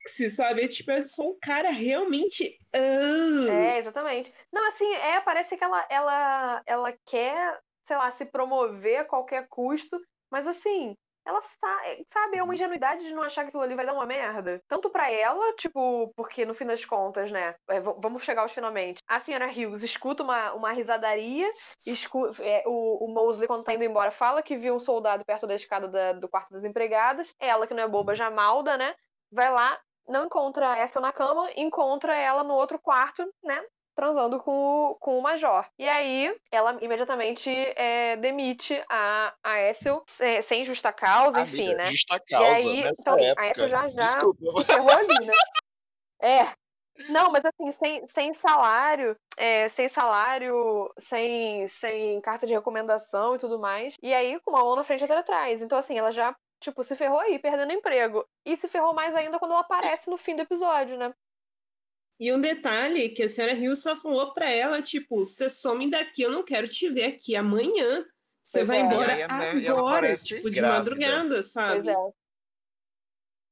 sexy, 0.07 0.29
sabe? 0.29 0.63
É, 0.63 0.67
tipo, 0.67 0.91
é 0.91 1.05
só 1.05 1.23
um 1.23 1.37
cara 1.41 1.69
realmente. 1.69 2.57
ah. 2.73 3.51
É, 3.51 3.79
exatamente. 3.79 4.33
Não, 4.51 4.67
assim, 4.69 4.91
é, 4.95 5.19
parece 5.21 5.55
que 5.55 5.63
ela, 5.63 5.85
ela, 5.89 6.63
ela 6.65 6.93
quer, 7.05 7.59
sei 7.87 7.95
lá, 7.97 8.11
se 8.11 8.25
promover 8.25 8.97
a 8.97 9.05
qualquer 9.05 9.47
custo, 9.49 9.99
mas 10.31 10.47
assim, 10.47 10.95
ela 11.25 11.41
sa- 11.41 11.81
sabe, 12.13 12.37
é 12.37 12.43
uma 12.43 12.53
ingenuidade 12.55 13.03
de 13.03 13.13
não 13.13 13.21
achar 13.23 13.41
que 13.43 13.49
aquilo 13.49 13.63
ali 13.63 13.75
vai 13.75 13.85
dar 13.85 13.93
uma 13.93 14.05
merda. 14.05 14.61
Tanto 14.67 14.89
pra 14.89 15.11
ela, 15.11 15.53
tipo, 15.55 16.11
porque 16.15 16.45
no 16.45 16.53
fim 16.53 16.65
das 16.65 16.85
contas, 16.85 17.31
né, 17.31 17.55
é, 17.69 17.79
vamos 17.81 18.23
chegar 18.23 18.43
aos 18.43 18.51
finalmente. 18.53 18.99
A 19.07 19.19
senhora 19.19 19.47
Hughes 19.47 19.83
escuta 19.83 20.23
uma, 20.23 20.53
uma 20.53 20.71
risadaria, 20.71 21.51
escu 21.85 22.29
é, 22.41 22.63
o, 22.65 23.05
o 23.05 23.13
Mosley, 23.13 23.47
quando 23.47 23.63
tá 23.65 23.73
indo 23.73 23.83
embora, 23.83 24.09
fala 24.11 24.41
que 24.41 24.57
viu 24.57 24.75
um 24.75 24.79
soldado 24.79 25.25
perto 25.25 25.45
da 25.45 25.55
escada 25.55 25.87
da- 25.87 26.13
do 26.13 26.29
quarto 26.29 26.49
das 26.51 26.63
empregadas. 26.63 27.33
Ela, 27.39 27.67
que 27.67 27.73
não 27.73 27.83
é 27.83 27.87
boba, 27.87 28.15
já 28.15 28.29
malda, 28.31 28.77
né, 28.77 28.95
vai 29.31 29.51
lá, 29.51 29.77
não 30.07 30.25
encontra 30.25 30.71
a 30.71 30.79
Ethel 30.83 31.01
na 31.01 31.11
cama, 31.11 31.49
encontra 31.57 32.15
ela 32.15 32.43
no 32.43 32.53
outro 32.53 32.79
quarto, 32.79 33.29
né? 33.43 33.61
Transando 33.97 34.39
com 34.39 34.51
o, 34.51 34.95
com 34.95 35.17
o 35.17 35.21
Major. 35.23 35.65
E 35.75 35.89
aí, 35.89 36.31
ela 36.51 36.77
imediatamente 36.81 37.49
é, 37.75 38.15
demite 38.17 38.79
a, 38.87 39.33
a 39.43 39.59
Ethel 39.59 40.03
é, 40.21 40.39
sem 40.43 40.63
justa 40.63 40.93
causa, 40.93 41.41
enfim, 41.41 41.69
Amiga, 41.69 41.77
né? 41.77 41.89
Justa 41.89 42.15
E 42.15 42.31
causa, 42.31 42.51
aí, 42.51 42.83
nessa 42.83 42.95
então, 43.01 43.13
assim, 43.15 43.25
época. 43.25 43.41
a 43.41 43.47
Ethel 43.47 43.67
já, 43.67 43.87
já 43.87 44.01
Desculpa. 44.01 44.51
se 44.51 44.65
ferrou 44.65 44.91
ali, 44.91 45.25
né? 45.25 45.33
É. 46.21 46.45
Não, 47.09 47.31
mas 47.31 47.43
assim, 47.45 47.71
sem, 47.71 48.07
sem 48.07 48.33
salário, 48.33 49.15
é, 49.35 49.69
sem 49.69 49.87
salário, 49.87 50.91
sem, 50.97 51.67
sem 51.67 52.19
carta 52.21 52.45
de 52.47 52.53
recomendação 52.53 53.35
e 53.35 53.39
tudo 53.39 53.59
mais. 53.59 53.95
E 54.01 54.13
aí, 54.13 54.39
com 54.41 54.51
uma 54.51 54.63
mão 54.63 54.75
na 54.75 54.83
frente 54.83 55.01
e 55.01 55.03
outra 55.03 55.19
atrás. 55.19 55.61
Então, 55.61 55.77
assim, 55.77 55.97
ela 55.97 56.11
já, 56.11 56.35
tipo, 56.59 56.83
se 56.83 56.95
ferrou 56.95 57.19
aí, 57.19 57.37
perdendo 57.39 57.71
emprego. 57.73 58.25
E 58.45 58.57
se 58.57 58.67
ferrou 58.67 58.93
mais 58.93 59.15
ainda 59.15 59.39
quando 59.39 59.51
ela 59.51 59.61
aparece 59.61 60.09
no 60.09 60.17
fim 60.17 60.35
do 60.35 60.41
episódio, 60.41 60.97
né? 60.97 61.13
E 62.19 62.33
um 62.33 62.41
detalhe 62.41 63.09
que 63.09 63.23
a 63.23 63.29
senhora 63.29 63.53
Hill 63.53 63.75
só 63.75 63.95
falou 63.95 64.33
pra 64.33 64.49
ela, 64.49 64.81
tipo, 64.81 65.25
você 65.25 65.49
some 65.49 65.89
daqui, 65.89 66.23
eu 66.23 66.31
não 66.31 66.43
quero 66.43 66.67
te 66.67 66.89
ver 66.89 67.05
aqui 67.05 67.35
amanhã. 67.35 68.05
Você 68.43 68.63
vai 68.63 68.77
é. 68.77 68.81
embora 68.81 69.15
E 69.15 69.65
ela 69.65 69.79
agora, 69.79 70.15
tipo, 70.15 70.49
de 70.49 70.59
grávida. 70.59 70.77
madrugada, 70.79 71.43
sabe? 71.43 71.83
Pois 71.83 71.87
é. 71.87 72.26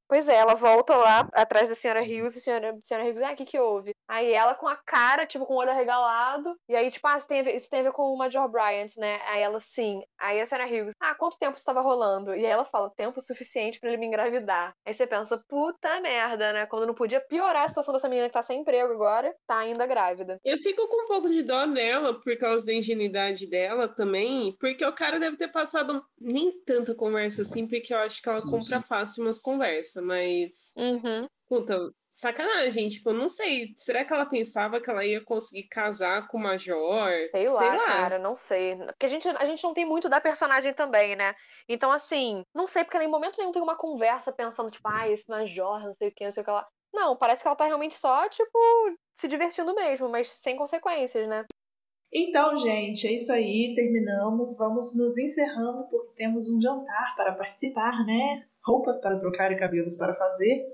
Pois 0.08 0.30
é, 0.30 0.36
ela 0.36 0.53
volta 0.53 0.95
lá 0.95 1.28
atrás 1.34 1.70
da 1.70 1.76
senhora 1.76 2.01
Hughes 2.01 2.36
e 2.36 2.39
a 2.39 2.41
senhora, 2.41 2.72
a 2.72 2.86
senhora 2.86 3.08
Hughes, 3.08 3.24
ah, 3.24 3.32
o 3.32 3.36
que 3.36 3.45
que 3.45 3.60
houve? 3.60 3.95
Aí 4.08 4.32
ela 4.32 4.53
com 4.53 4.68
a 4.68 4.76
cara, 4.76 5.26
tipo, 5.26 5.45
com 5.45 5.56
o 5.56 5.58
olho 5.58 5.72
arregalado, 5.72 6.56
e 6.70 6.76
aí, 6.76 6.91
tipo, 6.91 7.08
ah, 7.08 7.18
isso 7.18 7.28
tem 7.28 7.39
a 7.39 7.43
ver, 7.43 7.56
isso 7.56 7.70
tem 7.70 7.80
a 7.80 7.84
ver 7.84 7.91
com 7.91 8.03
o 8.14 8.18
Major 8.18 8.47
Bryant, 8.47 8.95
né? 8.97 9.20
Aí 9.26 9.41
ela, 9.41 9.60
sim. 9.60 10.01
Aí 10.20 10.39
a 10.39 10.45
senhora 10.45 10.68
Hughes, 10.68 10.93
ah, 11.01 11.16
quanto 11.16 11.39
tempo 11.39 11.58
estava 11.58 11.82
rolando? 11.82 12.36
E 12.36 12.45
aí 12.45 12.51
ela 12.51 12.66
fala, 12.66 12.91
tempo 12.91 13.20
suficiente 13.20 13.80
pra 13.80 13.89
ele 13.89 13.97
me 13.97 14.06
engravidar. 14.06 14.74
Aí 14.86 14.93
você 14.93 15.08
pensa, 15.08 15.39
puta 15.47 15.99
merda, 16.01 16.53
né? 16.53 16.66
Quando 16.68 16.86
não 16.86 16.93
podia 16.93 17.20
piorar 17.20 17.66
a 17.66 17.70
situação 17.70 17.93
dessa 17.93 18.08
menina 18.08 18.28
que 18.28 18.34
tá 18.34 18.43
sem 18.43 18.62
emprego 18.62 18.93
agora, 18.93 19.34
tá 19.47 19.58
ainda 19.58 19.88
grávida. 19.88 20.39
Eu 20.45 20.58
fico 20.60 20.88
com 20.88 21.06
um 21.06 21.08
pouco 21.08 21.30
de 21.30 21.41
dó 21.41 21.66
dela 21.66 22.14
por 22.22 22.38
causa 22.38 22.66
da 22.66 22.74
ingenuidade 22.74 23.47
dela 23.47 23.88
também, 23.88 24.56
porque 24.60 24.86
o 24.86 24.93
cara 24.93 25.20
deve 25.20 25.38
ter 25.38 25.47
passado 25.47 26.03
nem 26.20 26.51
tanta 26.64 26.93
conversa 26.93 27.41
assim, 27.41 27.68
porque 27.68 27.93
eu 27.93 27.97
acho 27.99 28.22
que 28.22 28.30
ela 28.30 28.38
compra 28.39 28.82
fácil 28.82 29.24
umas 29.24 29.39
conversas, 29.39 29.95
mas 30.02 30.74
Uhum. 30.78 31.28
puta, 31.48 31.78
sacanagem, 32.10 32.89
tipo, 32.89 33.10
eu 33.10 33.14
não 33.14 33.28
sei, 33.28 33.74
será 33.78 34.06
que 34.06 34.14
ela 34.14 34.26
pensava 34.26 34.80
que 34.82 34.89
ela 34.89 35.06
ia 35.06 35.24
conseguir 35.24 35.68
casar 35.68 36.28
com 36.28 36.38
o 36.38 36.41
Major? 36.41 37.12
Sei 37.32 37.48
lá, 37.48 37.78
cara, 37.86 38.20
não 38.20 38.36
sei. 38.36 38.76
Porque 38.78 39.06
a 39.06 39.10
gente, 39.10 39.28
a 39.28 39.46
gente 39.46 39.64
não 39.64 39.74
tem 39.74 39.86
muito 39.86 40.10
da 40.10 40.22
personagem 40.22 40.74
também, 40.74 41.16
né? 41.16 41.34
Então, 41.68 41.91
assim, 41.91 42.43
não 42.54 42.68
sei, 42.68 42.84
porque 42.84 42.98
em 42.98 43.08
momento 43.10 43.38
nenhum 43.38 43.52
tem 43.52 43.62
uma 43.62 43.78
conversa 43.78 44.32
pensando, 44.32 44.72
tipo, 44.72 44.88
ah, 44.88 45.10
esse 45.10 45.30
Major, 45.30 45.84
não 45.84 45.93
sei 45.96 46.10
o 46.10 46.12
que, 46.14 46.26
não 46.26 46.32
sei 46.32 46.41
o 46.41 46.46
que 46.46 46.52
lá. 46.52 46.68
Não, 46.93 47.18
parece 47.18 47.41
que 47.41 47.48
ela 47.48 47.58
tá 47.58 47.66
realmente 47.66 47.96
só, 47.96 48.28
tipo, 48.30 48.58
se 49.16 49.28
divertindo 49.28 49.76
mesmo, 49.76 50.08
mas 50.08 50.30
sem 50.30 50.56
consequências, 50.56 51.28
né? 51.28 51.46
Então, 52.18 52.56
gente, 52.56 53.06
é 53.06 53.14
isso 53.14 53.32
aí. 53.34 53.74
Terminamos. 53.76 54.58
Vamos 54.58 54.98
nos 54.98 55.18
encerrando 55.18 55.86
porque 55.89 56.16
temos 56.16 56.50
um 56.50 56.62
jantar 56.62 57.14
para 57.18 57.34
participar, 57.34 58.06
né? 58.06 58.48
Roupas 58.66 58.99
para 58.99 59.18
trocar 59.20 59.51
e 59.51 59.57
cabelos 59.57 59.95
para 59.95 60.13
fazer. 60.16 60.66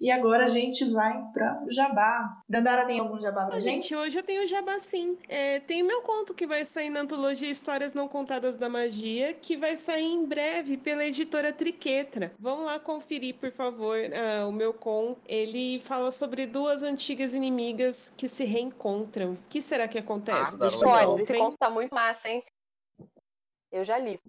E 0.00 0.10
agora 0.10 0.44
a 0.44 0.48
gente 0.48 0.84
vai 0.90 1.14
para 1.32 1.64
Jabá. 1.68 2.36
Dandara 2.48 2.84
tem 2.86 2.98
algum 3.00 3.18
Jabá 3.20 3.46
pra 3.46 3.56
Ah, 3.56 3.60
gente? 3.60 3.74
gente, 3.88 3.96
hoje 3.96 4.18
eu 4.18 4.22
tenho 4.22 4.46
Jabá 4.46 4.78
sim. 4.78 5.16
É, 5.28 5.60
tem 5.60 5.82
o 5.82 5.86
meu 5.86 6.02
conto 6.02 6.34
que 6.34 6.46
vai 6.46 6.64
sair 6.64 6.90
na 6.90 7.00
antologia 7.00 7.48
Histórias 7.50 7.92
Não 7.94 8.06
Contadas 8.06 8.56
da 8.56 8.68
Magia, 8.68 9.32
que 9.32 9.56
vai 9.56 9.76
sair 9.76 10.04
em 10.04 10.26
breve 10.26 10.76
pela 10.76 11.04
editora 11.04 11.52
Triquetra. 11.52 12.32
Vão 12.38 12.64
lá 12.64 12.78
conferir, 12.78 13.36
por 13.36 13.50
favor, 13.50 13.96
ah, 14.12 14.46
o 14.46 14.52
meu 14.52 14.74
conto. 14.74 15.20
Ele 15.26 15.80
fala 15.80 16.10
sobre 16.10 16.46
duas 16.46 16.82
antigas 16.82 17.32
inimigas 17.34 18.12
que 18.16 18.28
se 18.28 18.44
reencontram. 18.44 19.32
O 19.32 19.38
que 19.48 19.62
será 19.62 19.88
que 19.88 19.98
acontece? 19.98 20.54
Ah, 20.56 20.58
Deixa 20.58 20.84
eu 20.84 20.88
Olha, 20.88 21.22
esse 21.22 21.38
conto 21.38 21.56
tá 21.56 21.70
muito 21.70 21.94
massa, 21.94 22.28
hein? 22.28 22.42
Eu 23.72 23.84
já 23.84 23.98
li. 23.98 24.20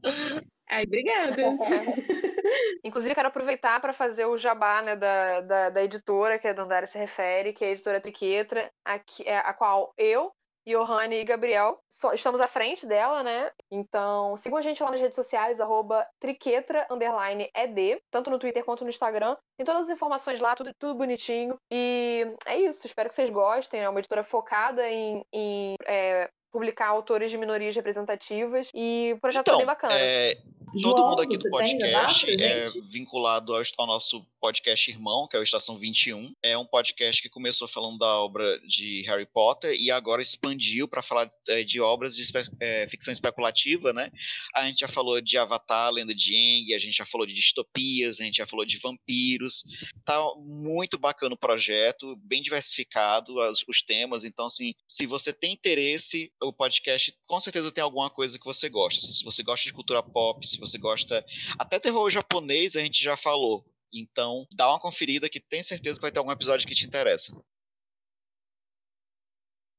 Ai, 0.70 0.84
obrigada. 0.84 1.42
Inclusive, 2.84 3.16
quero 3.16 3.28
aproveitar 3.28 3.80
para 3.80 3.94
fazer 3.94 4.26
o 4.26 4.38
jabá 4.38 4.82
né, 4.82 4.96
da, 4.96 5.42
da, 5.42 5.70
da 5.70 5.84
editora 5.84 6.40
que 6.40 6.48
a 6.48 6.54
Dandara 6.54 6.88
se 6.88 6.98
refere, 6.98 7.54
que 7.54 7.64
é 7.64 7.70
a 7.70 7.72
editora 7.72 8.02
Triquetra, 8.02 8.70
a, 8.84 9.00
que- 9.00 9.24
é 9.28 9.38
a 9.38 9.54
qual 9.54 9.94
eu, 9.98 10.32
Johanne 10.68 11.18
e 11.18 11.24
Gabriel 11.24 11.78
so- 11.88 12.14
estamos 12.14 12.42
à 12.42 12.48
frente 12.48 12.88
dela, 12.88 13.22
né? 13.22 13.52
Então, 13.72 14.36
sigam 14.38 14.58
a 14.58 14.62
gente 14.64 14.82
lá 14.82 14.90
nas 14.90 15.00
redes 15.00 15.16
sociais, 15.16 15.60
arroba 15.60 16.08
triquetra, 16.20 16.88
underline, 16.90 17.50
ed, 17.56 18.02
tanto 18.12 18.32
no 18.32 18.40
Twitter 18.40 18.64
quanto 18.66 18.84
no 18.84 18.90
Instagram. 18.90 19.38
Tem 19.58 19.66
todas 19.66 19.84
as 19.86 19.90
informações 19.92 20.40
lá, 20.40 20.56
tudo, 20.56 20.72
tudo 20.80 20.96
bonitinho. 20.96 21.56
E 21.72 22.26
é 22.48 22.58
isso, 22.60 22.88
espero 22.88 23.10
que 23.10 23.16
vocês 23.16 23.30
gostem. 23.30 23.82
É 23.82 23.90
uma 23.90 24.00
editora 24.00 24.24
focada 24.24 24.90
em, 24.90 25.24
em, 25.32 25.76
é, 25.86 26.30
publicar 26.52 26.88
autores 26.88 27.30
de 27.30 27.38
minorias 27.38 27.76
representativas. 27.76 28.70
E 28.74 29.14
o 29.16 29.20
projeto 29.20 29.46
tá 29.46 29.52
Então, 29.52 29.58
bem 29.60 29.68
bacana. 29.68 29.94
é, 29.94 30.36
Todo 30.82 31.06
mundo 31.10 31.22
aqui 31.22 31.38
do 31.38 31.50
podcast 31.50 32.26
é 32.44 32.66
vinculado 32.90 33.56
ao, 33.56 33.64
ao 33.78 33.88
nosso 33.88 34.26
podcast 34.42 34.92
irmão, 34.92 35.28
que 35.28 35.36
é 35.38 35.40
o 35.40 35.44
Estação 35.44 35.78
21. 35.80 36.34
É 36.44 36.58
um 36.58 36.66
podcast 36.66 37.22
que 37.22 37.30
começou 37.30 37.68
falando 37.68 37.98
da 37.98 38.20
obra 38.20 38.60
de 38.68 39.02
Harry 39.08 39.26
Potter 39.26 39.76
e 39.80 39.90
agora 39.90 40.22
expandiu 40.22 40.88
para 40.88 41.02
falar 41.02 41.32
é, 41.48 41.64
de 41.64 41.80
obras 41.80 42.16
de 42.16 42.24
espe- 42.24 42.50
é, 42.60 42.88
ficção 42.90 43.12
especulativa, 43.12 43.94
né? 43.94 44.12
A 44.54 44.66
gente 44.66 44.80
já 44.80 44.88
falou 44.88 45.22
de 45.22 45.38
Avatar, 45.38 45.92
Lenda 45.92 46.14
de 46.14 46.36
Aang, 46.36 46.74
a 46.74 46.80
gente 46.80 46.96
já 46.98 47.06
falou 47.06 47.26
de 47.26 47.34
distopias, 47.34 48.20
a 48.20 48.24
gente 48.24 48.38
já 48.38 48.46
falou 48.46 48.66
de 48.66 48.78
vampiros. 48.78 49.64
Tá 50.04 50.20
muito 50.38 50.98
bacana 50.98 51.36
o 51.36 51.40
projeto, 51.40 52.16
bem 52.18 52.42
diversificado 52.42 53.40
as- 53.42 53.64
os 53.68 53.82
temas. 53.82 54.26
Então, 54.26 54.46
assim, 54.48 54.74
se 54.88 55.06
você 55.06 55.32
tem 55.32 55.54
interesse, 55.54 56.32
o 56.42 56.52
podcast 56.54 57.16
com 57.26 57.40
certeza 57.40 57.72
tem 57.72 57.84
alguma 57.84 58.10
coisa 58.10 58.38
que 58.38 58.46
você 58.46 58.68
gosta. 58.70 59.04
Assim, 59.04 59.14
se 59.14 59.24
você 59.24 59.42
gosta 59.42 59.66
de 59.66 59.74
cultura 59.74 60.04
pop, 60.04 60.46
se 60.46 60.60
você 60.66 60.78
gosta. 60.78 61.26
Até 61.60 61.80
terror 61.80 62.10
japonês 62.10 62.76
a 62.76 62.80
gente 62.80 63.04
já 63.04 63.16
falou. 63.16 63.66
Então, 63.94 64.46
dá 64.54 64.70
uma 64.70 64.80
conferida 64.80 65.30
que 65.30 65.40
tem 65.40 65.64
certeza 65.64 65.98
que 65.98 66.02
vai 66.02 66.12
ter 66.12 66.20
algum 66.20 66.32
episódio 66.32 66.68
que 66.68 66.76
te 66.76 66.86
interessa. 66.86 67.34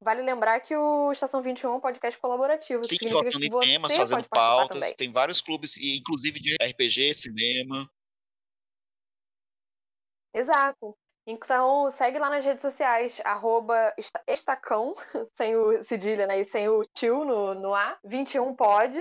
Vale 0.00 0.22
lembrar 0.22 0.60
que 0.60 0.76
o 0.76 1.10
Estação 1.10 1.42
21 1.42 1.70
é 1.70 1.74
um 1.76 1.80
podcast 1.80 2.20
colaborativo. 2.20 2.84
Sim, 2.84 2.96
que 2.98 3.06
em 3.06 3.60
temas, 3.60 3.92
pode 3.92 3.96
fazendo 3.96 4.28
pautas. 4.28 4.78
também. 4.78 4.94
Tem 4.94 5.10
vários 5.12 5.40
clubes, 5.40 5.76
inclusive 5.78 6.38
de 6.38 6.54
RPG, 6.62 7.14
cinema. 7.14 7.90
Exato. 10.34 10.96
Então, 11.26 11.90
segue 11.90 12.18
lá 12.18 12.30
nas 12.30 12.44
redes 12.44 12.62
sociais, 12.62 13.20
arroba 13.24 13.92
esta- 13.98 14.22
estacão, 14.28 14.94
sem 15.36 15.56
o 15.56 15.82
cedilha, 15.82 16.26
né? 16.26 16.40
E 16.40 16.44
sem 16.44 16.68
o 16.68 16.84
tio 16.94 17.24
no, 17.24 17.54
no 17.54 17.74
A, 17.74 17.98
21pod. 18.06 18.94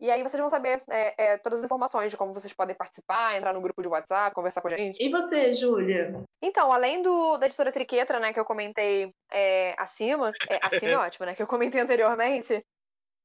E 0.00 0.10
aí 0.10 0.22
vocês 0.22 0.40
vão 0.40 0.48
saber 0.48 0.80
é, 0.88 1.32
é, 1.32 1.38
todas 1.38 1.58
as 1.58 1.64
informações 1.64 2.10
de 2.10 2.16
como 2.16 2.32
vocês 2.32 2.52
podem 2.52 2.76
participar, 2.76 3.36
entrar 3.36 3.52
no 3.52 3.60
grupo 3.60 3.82
de 3.82 3.88
WhatsApp, 3.88 4.34
conversar 4.34 4.60
com 4.60 4.68
a 4.68 4.76
gente. 4.76 5.02
E 5.02 5.10
você, 5.10 5.52
Júlia? 5.52 6.22
Então, 6.40 6.72
além 6.72 7.02
do, 7.02 7.36
da 7.36 7.46
editora 7.46 7.72
Triquetra, 7.72 8.20
né, 8.20 8.32
que 8.32 8.38
eu 8.38 8.44
comentei 8.44 9.12
é, 9.32 9.74
acima, 9.76 10.30
é, 10.48 10.60
acima 10.62 10.92
é 10.92 10.98
ótimo, 10.98 11.26
né, 11.26 11.34
que 11.34 11.42
eu 11.42 11.48
comentei 11.48 11.80
anteriormente, 11.80 12.64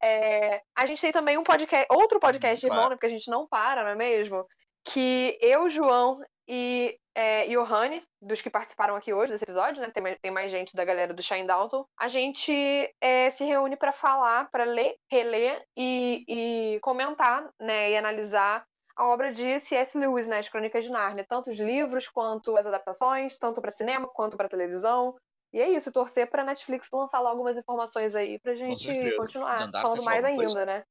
é, 0.02 0.62
a 0.76 0.86
gente 0.88 1.02
tem 1.02 1.12
também 1.12 1.38
um 1.38 1.44
podcast, 1.44 1.86
outro 1.92 2.20
podcast 2.20 2.66
irmão, 2.66 2.90
né, 2.90 2.96
porque 2.96 3.06
a 3.06 3.10
gente 3.10 3.30
não 3.30 3.48
para, 3.48 3.84
não 3.84 3.92
é 3.92 3.96
mesmo? 3.96 4.44
Que 4.84 5.38
eu, 5.42 5.70
João 5.70 6.20
e 6.48 6.98
é, 7.16 7.47
Johanne, 7.47 8.03
dos 8.22 8.41
que 8.41 8.49
participaram 8.49 8.95
aqui 8.95 9.14
hoje 9.14 9.32
desse 9.32 9.43
episódio, 9.43 9.82
né, 9.82 9.91
tem 9.91 10.01
mais, 10.01 10.18
tem 10.22 10.32
mais 10.32 10.51
gente 10.51 10.76
da 10.76 10.84
galera 10.84 11.14
do 11.14 11.22
Shine 11.22 11.45
Downton, 11.45 11.86
a 11.99 12.07
gente 12.07 12.53
é, 13.01 13.30
se 13.30 13.43
reúne 13.43 13.76
para 13.76 13.91
falar, 13.91 14.49
para 14.51 14.64
ler, 14.64 14.95
reler 15.11 15.64
e, 15.78 16.26
e 16.28 16.80
comentar, 16.82 17.49
né, 17.59 17.91
e 17.91 17.97
analisar 17.97 18.66
a 18.95 19.07
obra 19.07 19.34
de 19.34 19.59
C.S. 19.59 19.97
Lewis, 19.97 20.28
né, 20.28 20.39
as 20.39 20.49
Crônicas 20.49 20.84
de 20.84 20.91
Nárnia, 20.91 21.26
tanto 21.28 21.49
os 21.49 21.57
livros 21.57 22.07
quanto 22.07 22.55
as 22.57 22.66
adaptações, 22.66 23.38
tanto 23.38 23.61
para 23.61 23.72
cinema 23.72 24.07
quanto 24.07 24.38
para 24.38 24.49
televisão. 24.49 25.16
E 25.51 25.61
é 25.61 25.70
isso, 25.70 25.91
torcer 25.91 26.30
para 26.30 26.43
Netflix 26.43 26.88
lançar 26.91 27.20
logo 27.20 27.41
umas 27.41 27.57
informações 27.57 28.16
aí 28.16 28.39
pra 28.39 28.55
gente 28.55 28.88
continuar 29.16 29.61
Mandar 29.61 29.82
falando 29.84 30.03
mais 30.03 30.26
ainda, 30.26 30.66
né? 30.66 30.84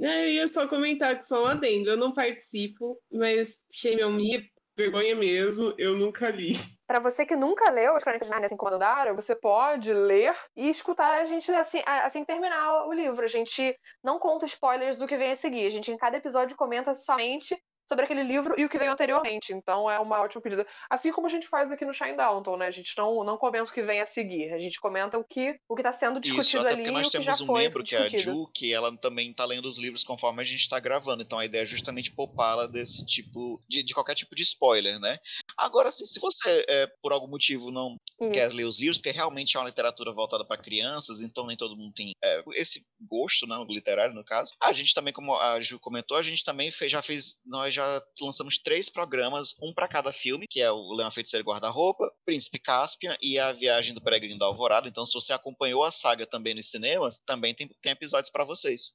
É, 0.00 0.24
Eu 0.24 0.32
ia 0.32 0.48
só 0.48 0.66
comentar 0.66 1.16
que 1.16 1.24
só 1.24 1.44
um 1.44 1.46
adendo. 1.46 1.90
Eu 1.90 1.96
não 1.96 2.12
participo, 2.12 2.98
mas 3.12 3.58
shame 3.72 4.02
on 4.02 4.12
me, 4.12 4.50
vergonha 4.76 5.14
mesmo, 5.14 5.74
eu 5.76 5.96
nunca 5.96 6.30
li. 6.30 6.52
Para 6.86 6.98
você 6.98 7.24
que 7.24 7.36
nunca 7.36 7.70
leu 7.70 7.94
as 7.94 8.02
Crônicas 8.02 8.26
de 8.26 8.30
Nárnia 8.30 8.46
assim 8.46 8.56
como 8.56 8.68
a 8.68 8.72
Dandara, 8.72 9.14
você 9.14 9.36
pode 9.36 9.92
ler 9.92 10.34
e 10.56 10.70
escutar 10.70 11.20
a 11.20 11.24
gente 11.24 11.50
assim, 11.52 11.80
assim 11.86 12.24
terminar 12.24 12.86
o 12.86 12.92
livro. 12.92 13.24
A 13.24 13.28
gente 13.28 13.76
não 14.02 14.18
conta 14.18 14.46
spoilers 14.46 14.98
do 14.98 15.06
que 15.06 15.16
vem 15.16 15.30
a 15.30 15.34
seguir. 15.36 15.66
A 15.66 15.70
gente 15.70 15.92
em 15.92 15.96
cada 15.96 16.16
episódio 16.16 16.56
comenta 16.56 16.92
somente 16.94 17.56
sobre 17.90 18.04
aquele 18.04 18.22
livro 18.22 18.54
e 18.56 18.64
o 18.64 18.68
que 18.68 18.78
veio 18.78 18.92
anteriormente. 18.92 19.52
Então 19.52 19.90
é 19.90 19.98
uma 19.98 20.20
ótima 20.20 20.40
pedida. 20.40 20.64
Assim 20.88 21.10
como 21.10 21.26
a 21.26 21.30
gente 21.30 21.48
faz 21.48 21.72
aqui 21.72 21.84
no 21.84 21.92
Shine 21.92 22.16
Downton, 22.16 22.56
né? 22.56 22.66
A 22.66 22.70
gente 22.70 22.96
não, 22.96 23.24
não 23.24 23.36
comenta 23.36 23.64
o 23.64 23.72
que 23.72 23.82
vem 23.82 24.00
a 24.00 24.06
seguir. 24.06 24.52
A 24.52 24.58
gente 24.58 24.80
comenta 24.80 25.18
o 25.18 25.24
que 25.24 25.58
o 25.68 25.74
que 25.74 25.80
está 25.80 25.92
sendo 25.92 26.20
Isso, 26.20 26.36
discutido 26.36 26.62
até 26.62 26.74
ali 26.74 26.82
porque 26.84 26.90
e 26.90 26.92
nós 26.92 27.06
já 27.06 27.18
temos 27.18 27.40
um 27.40 27.52
membro, 27.52 27.82
que 27.82 27.96
é 27.96 27.98
a 27.98 28.02
discutido. 28.02 28.32
Ju, 28.32 28.50
que 28.54 28.72
ela 28.72 28.96
também 28.96 29.34
tá 29.34 29.44
lendo 29.44 29.66
os 29.66 29.78
livros 29.78 30.04
conforme 30.04 30.40
a 30.40 30.44
gente 30.44 30.68
tá 30.68 30.78
gravando. 30.78 31.22
Então 31.22 31.40
a 31.40 31.44
ideia 31.44 31.62
é 31.62 31.66
justamente 31.66 32.12
poupá-la 32.12 32.68
desse 32.68 33.04
tipo, 33.04 33.60
de, 33.68 33.82
de 33.82 33.92
qualquer 33.92 34.14
tipo 34.14 34.36
de 34.36 34.44
spoiler, 34.44 35.00
né? 35.00 35.18
Agora, 35.58 35.88
assim, 35.88 36.06
se 36.06 36.20
você, 36.20 36.64
é, 36.68 36.86
por 37.02 37.12
algum 37.12 37.26
motivo, 37.26 37.72
não 37.72 37.96
quer 38.18 38.46
Isso. 38.46 38.56
ler 38.56 38.64
os 38.64 38.78
livros, 38.78 38.98
porque 38.98 39.10
realmente 39.10 39.56
é 39.56 39.60
uma 39.60 39.66
literatura 39.66 40.12
voltada 40.12 40.44
para 40.44 40.62
crianças, 40.62 41.20
então 41.20 41.46
nem 41.46 41.56
todo 41.56 41.76
mundo 41.76 41.92
tem 41.92 42.12
é, 42.22 42.42
esse 42.54 42.84
gosto, 43.00 43.46
né, 43.46 43.56
literário 43.68 44.14
no 44.14 44.24
caso. 44.24 44.54
A 44.62 44.72
gente 44.72 44.94
também, 44.94 45.12
como 45.12 45.36
a 45.36 45.60
Ju 45.60 45.80
comentou, 45.80 46.16
a 46.16 46.22
gente 46.22 46.44
também 46.44 46.70
fez, 46.70 46.92
já 46.92 47.02
fez, 47.02 47.38
nós 47.44 47.74
já 47.74 47.79
lançamos 48.20 48.58
três 48.58 48.88
programas, 48.88 49.54
um 49.62 49.72
para 49.72 49.88
cada 49.88 50.12
filme, 50.12 50.46
que 50.48 50.60
é 50.60 50.70
o 50.70 50.92
Leão 50.92 51.10
Feiticeiro 51.10 51.44
Guarda-Roupa, 51.44 52.10
Príncipe 52.24 52.58
Caspian 52.58 53.16
e 53.20 53.38
a 53.38 53.52
Viagem 53.52 53.94
do 53.94 54.02
Peregrino 54.02 54.38
da 54.38 54.46
Alvorada. 54.46 54.88
Então, 54.88 55.04
se 55.06 55.14
você 55.14 55.32
acompanhou 55.32 55.84
a 55.84 55.92
saga 55.92 56.26
também 56.26 56.54
nos 56.54 56.70
cinemas, 56.70 57.18
também 57.26 57.54
tem, 57.54 57.68
tem 57.82 57.92
episódios 57.92 58.30
para 58.30 58.44
vocês. 58.44 58.92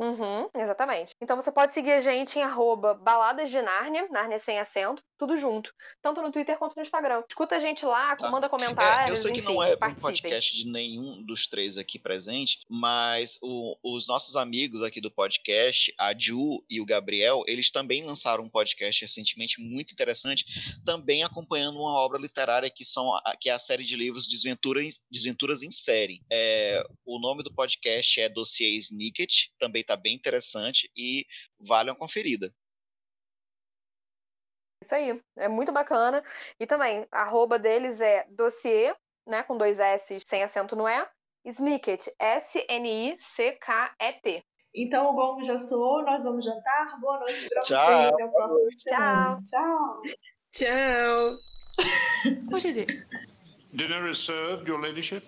Uhum, 0.00 0.48
exatamente. 0.56 1.14
Então 1.20 1.36
você 1.36 1.52
pode 1.52 1.72
seguir 1.72 1.92
a 1.92 2.00
gente 2.00 2.38
em 2.38 2.42
arroba 2.42 2.94
baladas 2.94 3.50
de 3.50 3.60
Nárnia, 3.60 4.08
Nárnia 4.10 4.38
sem 4.38 4.58
acento, 4.58 5.02
tudo 5.18 5.36
junto. 5.36 5.74
Tanto 6.00 6.22
no 6.22 6.32
Twitter 6.32 6.56
quanto 6.58 6.74
no 6.74 6.80
Instagram. 6.80 7.22
Escuta 7.28 7.56
a 7.56 7.60
gente 7.60 7.84
lá, 7.84 8.16
Tá. 8.16 8.30
manda 8.30 8.46
É, 8.46 8.48
eu 8.48 8.50
comentários, 8.50 9.20
sei 9.20 9.32
que 9.32 9.38
enfim, 9.40 9.52
não 9.54 9.62
é 9.62 9.74
um 9.74 9.94
podcast 9.94 10.56
de 10.56 10.66
nenhum 10.66 11.22
dos 11.22 11.46
três 11.46 11.76
aqui 11.76 11.98
presente, 11.98 12.60
mas 12.66 13.38
o- 13.42 13.76
os 13.82 14.06
nossos 14.08 14.36
amigos 14.36 14.80
aqui 14.82 15.02
do 15.02 15.10
podcast, 15.10 15.92
a 15.98 16.14
Ju 16.18 16.64
e 16.70 16.80
o 16.80 16.86
Gabriel, 16.86 17.42
eles 17.46 17.70
também 17.70 18.02
lançaram 18.02 18.44
um 18.44 18.48
podcast 18.48 19.02
recentemente 19.02 19.60
muito 19.60 19.92
interessante, 19.92 20.46
também 20.82 21.22
acompanhando 21.22 21.78
uma 21.78 21.92
obra 21.98 22.18
literária 22.18 22.70
que, 22.70 22.86
são, 22.86 23.10
que 23.38 23.50
é 23.50 23.52
a 23.52 23.58
série 23.58 23.84
de 23.84 23.96
livros 23.96 24.26
Desventuras, 24.26 24.98
Desventuras 25.10 25.62
em 25.62 25.70
Série. 25.70 26.22
É, 26.32 26.82
o 27.04 27.18
nome 27.20 27.42
do 27.42 27.52
podcast 27.52 28.18
é 28.18 28.30
Dossiê 28.30 28.70
Snicket, 28.76 29.48
também 29.58 29.84
está 29.90 29.96
bem 29.96 30.14
interessante 30.14 30.90
e 30.96 31.26
vale 31.58 31.90
uma 31.90 31.96
conferida. 31.96 32.54
Isso 34.82 34.94
aí, 34.94 35.20
é 35.36 35.48
muito 35.48 35.72
bacana. 35.72 36.24
E 36.58 36.66
também, 36.66 37.06
a 37.12 37.22
arroba 37.22 37.58
deles 37.58 38.00
é 38.00 38.24
dossiê, 38.30 38.94
né, 39.26 39.42
com 39.42 39.58
dois 39.58 39.78
S 39.78 40.18
sem 40.20 40.42
acento 40.42 40.74
no 40.74 40.88
E, 40.88 41.06
Snicket, 41.44 42.08
S-N-I-C-K-E-T. 42.18 43.22
Então 44.72 45.10
o 45.10 45.14
gongo 45.14 45.42
já 45.42 45.58
soou, 45.58 46.02
nós 46.04 46.22
vamos 46.22 46.44
jantar. 46.44 47.00
Boa 47.00 47.18
noite 47.18 47.48
pra 47.48 47.60
Tchau. 47.60 47.86
vocês. 47.86 48.12
Até 48.12 48.24
o 48.24 48.32
próximo 48.32 48.72
semana. 48.76 49.40
Tchau. 49.42 50.02
Tchau! 50.52 51.38
Pode 52.48 52.62
dizer, 52.62 53.06
Dinner 53.72 54.08
is 54.08 54.18
served, 54.18 54.68
Your 54.68 54.80
Ladyship. 54.80 55.24